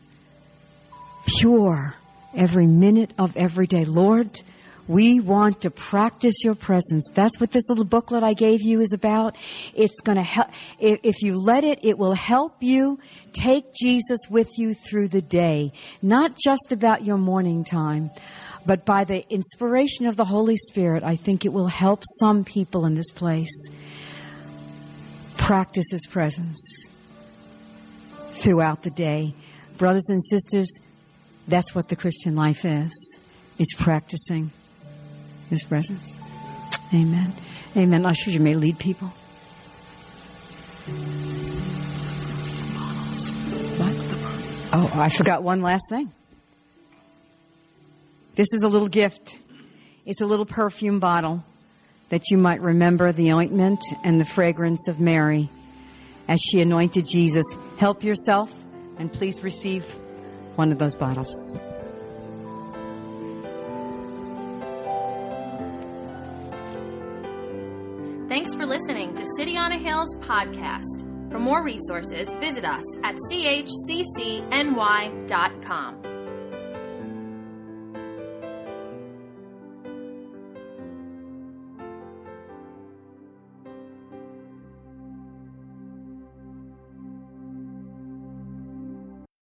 pure, 1.26 1.94
every 2.34 2.66
minute 2.66 3.12
of 3.18 3.36
every 3.36 3.66
day. 3.66 3.84
Lord, 3.84 4.40
we 4.88 5.18
want 5.18 5.62
to 5.62 5.70
practice 5.70 6.44
your 6.44 6.54
presence. 6.54 7.08
That's 7.12 7.40
what 7.40 7.50
this 7.50 7.68
little 7.68 7.84
booklet 7.84 8.22
I 8.22 8.34
gave 8.34 8.62
you 8.62 8.80
is 8.80 8.92
about. 8.92 9.36
It's 9.74 10.00
going 10.00 10.16
to 10.16 10.22
help. 10.22 10.48
If 10.78 11.22
you 11.22 11.36
let 11.36 11.64
it, 11.64 11.80
it 11.82 11.98
will 11.98 12.14
help 12.14 12.56
you 12.60 13.00
take 13.32 13.74
Jesus 13.74 14.20
with 14.30 14.48
you 14.56 14.74
through 14.74 15.08
the 15.08 15.22
day, 15.22 15.72
not 16.02 16.36
just 16.36 16.70
about 16.70 17.04
your 17.04 17.18
morning 17.18 17.64
time. 17.64 18.10
But 18.64 18.84
by 18.84 19.04
the 19.04 19.24
inspiration 19.28 20.06
of 20.06 20.16
the 20.16 20.24
Holy 20.24 20.56
Spirit, 20.56 21.02
I 21.02 21.16
think 21.16 21.44
it 21.44 21.52
will 21.52 21.66
help 21.66 22.02
some 22.20 22.44
people 22.44 22.86
in 22.86 22.94
this 22.94 23.10
place 23.10 23.68
practice 25.36 25.86
His 25.90 26.06
presence 26.06 26.58
throughout 28.34 28.82
the 28.82 28.90
day. 28.90 29.34
Brothers 29.78 30.08
and 30.08 30.22
sisters, 30.22 30.68
that's 31.48 31.74
what 31.74 31.88
the 31.88 31.96
Christian 31.96 32.36
life 32.36 32.64
is. 32.64 33.18
It's 33.58 33.74
practicing 33.74 34.50
His 35.50 35.64
presence. 35.64 36.18
Amen. 36.92 37.32
Amen. 37.76 38.06
Ushers, 38.06 38.34
you 38.34 38.40
may 38.40 38.54
lead 38.54 38.78
people. 38.78 39.12
Oh, 44.72 44.90
I 44.94 45.08
forgot 45.08 45.42
one 45.42 45.62
last 45.62 45.84
thing. 45.88 46.12
This 48.34 48.52
is 48.52 48.62
a 48.62 48.68
little 48.68 48.88
gift. 48.88 49.38
It's 50.04 50.20
a 50.20 50.26
little 50.26 50.44
perfume 50.44 51.00
bottle 51.00 51.44
that 52.10 52.30
you 52.30 52.36
might 52.36 52.60
remember 52.60 53.10
the 53.10 53.32
ointment 53.32 53.80
and 54.04 54.20
the 54.20 54.24
fragrance 54.24 54.86
of 54.86 55.00
Mary 55.00 55.48
as 56.28 56.40
she 56.40 56.60
anointed 56.60 57.06
Jesus. 57.06 57.44
Help 57.78 58.04
yourself 58.04 58.52
and 58.98 59.12
please 59.12 59.42
receive 59.42 59.98
one 60.56 60.72
of 60.72 60.78
those 60.78 60.96
bottles. 60.96 61.56
Thanks 68.28 68.54
for 68.54 68.66
listening 68.66 69.14
to 69.14 69.24
City 69.38 69.56
on 69.56 69.72
a 69.72 69.78
Hill's 69.78 70.14
podcast. 70.16 71.02
For 71.30 71.38
more 71.38 71.64
resources, 71.64 72.28
visit 72.40 72.64
us 72.64 72.82
at 73.02 73.14
chccny.com. 73.30 74.46